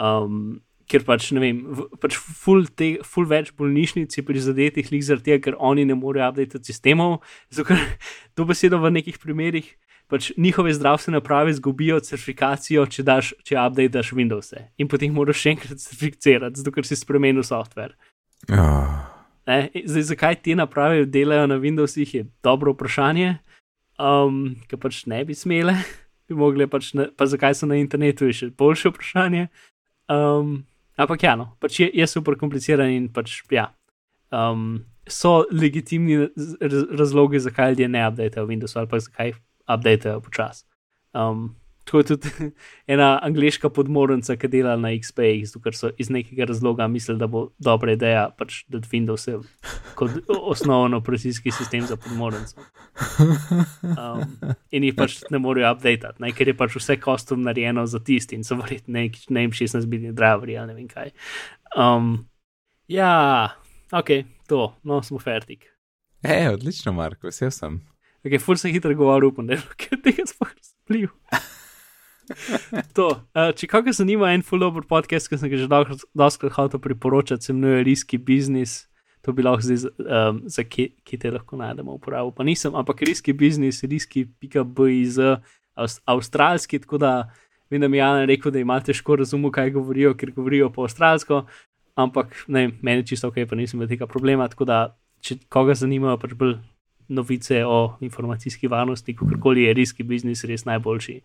Um, 0.00 0.60
ker 0.90 1.04
pač 1.06 1.30
ne 1.34 1.42
vem, 1.42 1.60
v, 1.70 1.86
pač 2.02 2.18
full, 2.18 2.66
te, 2.66 2.98
full 3.06 3.28
več 3.30 3.52
bolnišnic 3.56 4.12
je 4.12 4.24
prizadetih 4.26 4.90
lik 4.92 5.06
zaradi 5.06 5.30
tega, 5.30 5.44
ker 5.48 5.58
oni 5.58 5.86
ne 5.88 5.96
morejo 5.98 6.30
updated 6.32 6.66
sistemov, 6.66 7.20
zato 7.52 7.70
ker 7.70 7.80
dobesedno 8.38 8.80
v 8.82 8.92
nekih 8.98 9.20
primerih 9.22 9.70
pač 10.10 10.32
njihove 10.36 10.72
zdravstvene 10.74 11.16
naprave 11.16 11.50
izgubijo 11.54 12.00
certifikacijo, 12.00 12.86
če, 12.86 13.02
daš, 13.06 13.32
če 13.46 13.56
update 13.56 13.94
daš 13.94 14.12
Windows. 14.12 14.52
-e. 14.52 14.66
In 14.78 14.88
potem 14.88 15.14
moraš 15.14 15.42
še 15.42 15.54
enkrat 15.54 15.78
certificirati, 15.78 16.60
zato 16.60 16.72
ker 16.72 16.86
si 16.86 16.96
spremenil 16.96 17.42
software. 17.42 17.94
Oh. 18.50 19.20
Zdaj, 19.46 20.02
zakaj 20.02 20.42
te 20.42 20.54
naprave 20.54 21.06
delajo 21.06 21.46
na 21.46 21.58
Windowsih, 21.58 22.14
je 22.14 22.26
dobro 22.42 22.72
vprašanje, 22.72 23.38
um, 23.98 24.56
ki 24.68 24.76
pač 24.76 25.06
ne 25.06 25.24
bi 25.24 25.34
smele, 25.34 25.74
bi 26.28 26.34
mogle 26.34 26.66
pač, 26.66 26.92
na, 26.94 27.08
pa 27.16 27.26
zakaj 27.26 27.54
so 27.54 27.66
na 27.66 27.80
internetu, 27.80 28.26
je 28.26 28.32
še 28.32 28.50
boljše 28.50 28.92
vprašanje. 28.92 29.48
Um, 30.10 30.64
ampak 30.96 31.22
ja, 31.22 31.36
no, 31.36 31.52
pač 31.60 31.80
je, 31.80 31.90
je 31.94 32.06
super 32.06 32.38
kompliciran 32.38 32.90
in 32.90 33.08
pač 33.08 33.42
ja. 33.50 33.70
Um, 34.30 34.84
so 35.10 35.44
legitimni 35.50 36.28
razlogi, 36.94 37.40
zakaj 37.42 37.72
ljudje 37.72 37.88
ne 37.88 38.02
updatejo 38.08 38.46
Windows 38.46 38.76
ali 38.78 38.88
pa 38.88 38.98
zakaj 39.02 39.32
updatejo 39.74 40.20
počasi. 40.20 40.64
Um, 41.14 41.56
to 41.90 41.98
je 41.98 42.04
tudi 42.04 42.28
ena 42.92 43.18
angliška 43.22 43.68
podmornica, 43.68 44.36
ki 44.36 44.48
dela 44.48 44.76
na 44.78 44.92
XP, 44.94 45.30
ker 45.64 45.76
so 45.76 45.90
iz 45.98 46.10
nekega 46.10 46.46
razloga 46.46 46.86
mislili, 46.88 47.18
da 47.18 47.26
bo 47.26 47.48
dobra 47.58 47.96
ideja, 47.96 48.28
pač, 48.38 48.62
da 48.70 48.78
Windows 48.92 49.26
je 49.28 49.40
kot 49.98 50.10
osnovno 50.28 51.00
operacijski 51.02 51.50
sistem 51.50 51.86
za 51.86 51.96
podmornico. 51.96 52.62
Um, 53.82 54.36
in 54.70 54.86
jih 54.86 54.94
pač 54.94 55.20
ne 55.30 55.40
morejo 55.42 55.72
updatati, 55.74 56.32
ker 56.36 56.52
je 56.52 56.56
pač 56.56 56.76
vse 56.78 56.98
kostum 57.02 57.42
narejeno 57.46 57.86
za 57.86 57.98
tisti 57.98 58.38
in 58.38 58.46
so 58.46 58.58
verjetno 58.60 58.94
ne, 58.98 59.08
ne 59.28 59.46
vem, 59.46 59.56
16-bitni 59.56 60.14
driverji 60.14 60.58
ali 60.58 60.72
ne 60.72 60.78
vem 60.78 60.88
kaj. 60.90 61.10
Um, 61.74 62.12
ja, 62.90 63.50
ok, 63.90 64.14
to, 64.50 64.68
no, 64.82 65.02
smo 65.02 65.18
fertik. 65.18 65.66
E, 66.22 66.50
odlično, 66.52 66.92
Marko, 66.92 67.30
vesel 67.30 67.50
sem. 67.54 67.80
Okay, 68.20 68.36
ful 68.36 68.58
sem 68.60 68.72
hitro 68.74 68.92
govoril, 68.94 69.30
upam, 69.30 69.46
da 69.48 69.56
je 69.56 69.96
tega 70.04 70.26
sploh 70.28 70.50
razumljiv. 70.52 71.08
to, 72.96 73.08
uh, 73.34 73.50
če 73.56 73.68
koga 73.70 73.94
zanima 73.96 74.30
en 74.34 74.44
full 74.46 74.62
over 74.66 74.84
podcast, 74.86 75.30
ki 75.30 75.38
sem 75.40 75.50
ga 75.50 75.60
že 75.60 75.68
doskrat 76.18 76.54
hotel 76.58 76.82
priporočati, 76.84 77.48
se 77.48 77.54
imenuje 77.54 77.84
Riski 77.88 78.20
Business. 78.20 78.86
To 79.24 79.34
bi 79.36 79.44
lahko 79.44 79.64
zdaj 79.64 79.90
um, 80.00 80.42
za 80.48 80.64
kje, 80.64 80.86
kje 81.04 81.18
te 81.20 81.32
lahko 81.32 81.58
najdemo 81.60 81.92
uporabo. 81.96 82.32
Pa 82.32 82.44
nisem, 82.44 82.76
ampak 82.76 83.02
riski 83.04 83.34
biznis, 83.36 83.82
riski.biz, 83.84 85.18
avst, 85.76 86.00
avstralski, 86.08 86.80
tako 86.80 87.00
da 87.02 87.10
vem, 87.68 87.82
da 87.84 87.88
mi 87.88 87.98
je 87.98 88.00
Jan 88.00 88.24
rekel, 88.28 88.52
da 88.52 88.62
ima 88.64 88.78
težko 88.80 89.18
razumeti, 89.20 89.52
kaj 89.58 89.74
govorijo, 89.76 90.14
ker 90.16 90.32
govorijo 90.32 90.70
po 90.72 90.88
avstralsko, 90.88 91.42
ampak 92.00 92.32
ne, 92.48 92.70
meni 92.80 93.04
čisto 93.06 93.28
ok, 93.28 93.44
pa 93.48 93.60
nisem 93.60 93.76
imel 93.80 93.92
tega 93.92 94.08
problema. 94.08 94.48
Tako 94.48 94.68
da, 94.68 94.80
če 95.20 95.36
koga 95.52 95.76
zanimajo 95.76 96.16
pač 96.20 96.32
bolj 96.40 96.56
novice 97.10 97.64
o 97.66 97.96
informacijski 98.00 98.70
varnosti, 98.70 99.16
kakorkoli 99.16 99.66
je 99.66 99.74
riski 99.74 100.06
biznis 100.06 100.44
res 100.48 100.64
najboljši 100.64 101.20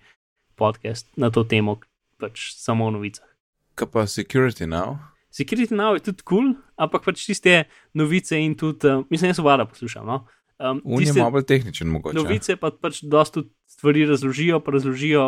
podcast 0.56 1.08
na 1.18 1.30
to 1.30 1.44
temo, 1.44 1.78
pač 2.20 2.52
samo 2.58 2.88
o 2.90 2.94
novicah. 2.96 3.28
Kaj 3.76 3.92
pa 3.92 4.06
security 4.10 4.68
now? 4.70 4.98
Security 5.36 5.76
now 5.76 5.94
je 5.98 6.06
tudi 6.10 6.24
kul, 6.24 6.54
cool, 6.54 6.54
ampak 6.80 7.04
pač 7.06 7.26
tiste 7.28 7.66
novice 7.94 8.40
in 8.40 8.56
tudi, 8.56 8.88
uh, 8.88 9.04
mislim, 9.12 9.34
jaz 9.34 9.44
vada 9.44 9.68
poslušam. 9.68 10.08
No? 10.08 10.24
Um, 10.58 10.80
tiste 10.98 11.20
je 11.20 11.24
malo 11.24 11.36
bolj 11.36 11.48
tehničen, 11.52 11.92
mogoče. 11.92 12.16
Novice 12.16 12.56
pa 12.56 12.72
pač 12.72 13.02
dosta 13.04 13.44
stvari 13.68 14.06
razložijo, 14.08 14.62
pa 14.64 14.78
razložijo 14.78 15.26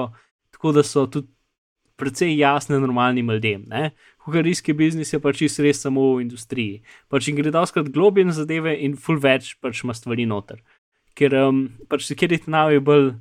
tako, 0.56 0.72
da 0.72 0.84
so 0.88 1.06
tudi 1.12 1.28
precej 1.98 2.38
jasne 2.38 2.80
normalnim 2.80 3.32
ljudem. 3.32 3.66
Kuharijski 4.28 4.74
biznis 4.76 5.14
je 5.14 5.22
pač 5.24 5.40
res 5.64 5.80
samo 5.80 6.18
v 6.18 6.26
industriji. 6.26 6.82
Pač 7.08 7.30
in 7.32 7.38
gre 7.40 7.52
doskrat 7.56 7.88
globje 7.96 8.26
na 8.28 8.36
zadeve 8.36 8.74
in 8.76 8.98
full 9.00 9.22
več 9.24 9.54
pač 9.64 9.86
ima 9.86 9.96
stvari 9.96 10.26
noter. 10.28 10.60
Ker 11.16 11.32
um, 11.40 11.62
pač 11.88 12.04
security 12.04 12.52
now 12.52 12.68
je 12.68 12.84
bolj 12.84 13.14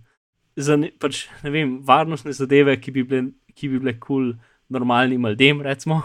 za 0.58 0.74
ne, 0.74 0.90
pač, 0.90 1.28
ne 1.46 1.52
vem, 1.54 1.78
varnostne 1.86 2.34
zadeve, 2.34 2.74
ki 2.82 2.90
bi 2.90 3.06
bile 3.06 3.94
kul 3.94 4.02
cool 4.02 4.28
normalnim 4.66 5.30
ljudem, 5.30 5.62
recimo 5.62 6.02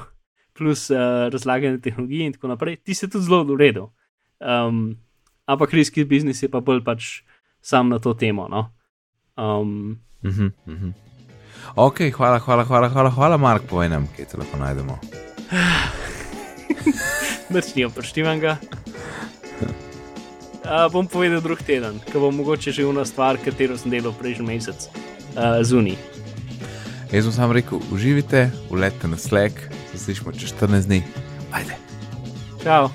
plus 0.53 0.91
uh, 0.93 1.31
razlaganje 1.33 1.81
tehnologije 1.81 2.29
in 2.29 2.33
tako 2.37 2.53
naprej, 2.53 2.77
ti 2.85 2.93
se 2.93 3.09
tudi 3.09 3.25
zelo 3.25 3.41
uredu. 3.49 3.89
Um, 4.37 4.99
ampak 5.49 5.73
riski 5.73 6.05
biznis 6.05 6.43
je 6.43 6.49
pa 6.51 6.61
bolj 6.61 6.83
pač 6.85 7.23
sam 7.61 7.89
na 7.89 7.97
to 7.97 8.13
temo. 8.13 8.45
No? 8.45 8.69
Um, 9.33 9.97
uh 10.21 10.29
-huh, 10.29 10.51
uh 10.67 10.73
-huh. 10.77 10.93
Ok, 11.75 12.01
hvala, 12.15 12.39
hvala, 12.39 12.63
hvala, 12.63 12.89
hvala, 12.89 13.09
hvala 13.09 13.37
Mark, 13.37 13.63
povej 13.69 13.89
nam, 13.93 14.07
kje 14.15 14.25
te 14.25 14.37
lahko 14.37 14.59
najdemo. 14.59 14.97
Noč 17.53 17.73
ni 17.75 17.85
oproštivan 17.85 18.39
ga. 18.39 18.57
Uh, 20.61 20.85
bom 20.93 21.07
povedal 21.09 21.41
drug 21.41 21.63
teden, 21.65 21.97
ko 22.11 22.21
bo 22.21 22.29
mogoče 22.31 22.71
že 22.71 22.85
ena 22.85 23.05
stvar, 23.05 23.39
katero 23.41 23.77
sem 23.81 23.91
delal 23.91 24.13
prejšnji 24.13 24.45
mesec, 24.45 24.87
uh, 25.33 25.57
zunaj. 25.65 25.97
Jaz 27.11 27.27
sem 27.27 27.33
samo 27.33 27.57
rekel, 27.57 27.81
uživite, 27.91 28.51
ulete 28.69 29.09
na 29.09 29.17
slek, 29.17 29.57
se 29.91 29.99
slišmo 29.99 30.31
čez 30.31 30.53
14 30.53 30.87
dni. 30.87 31.01
Ajde. 31.51 31.75
Čau. 32.63 32.87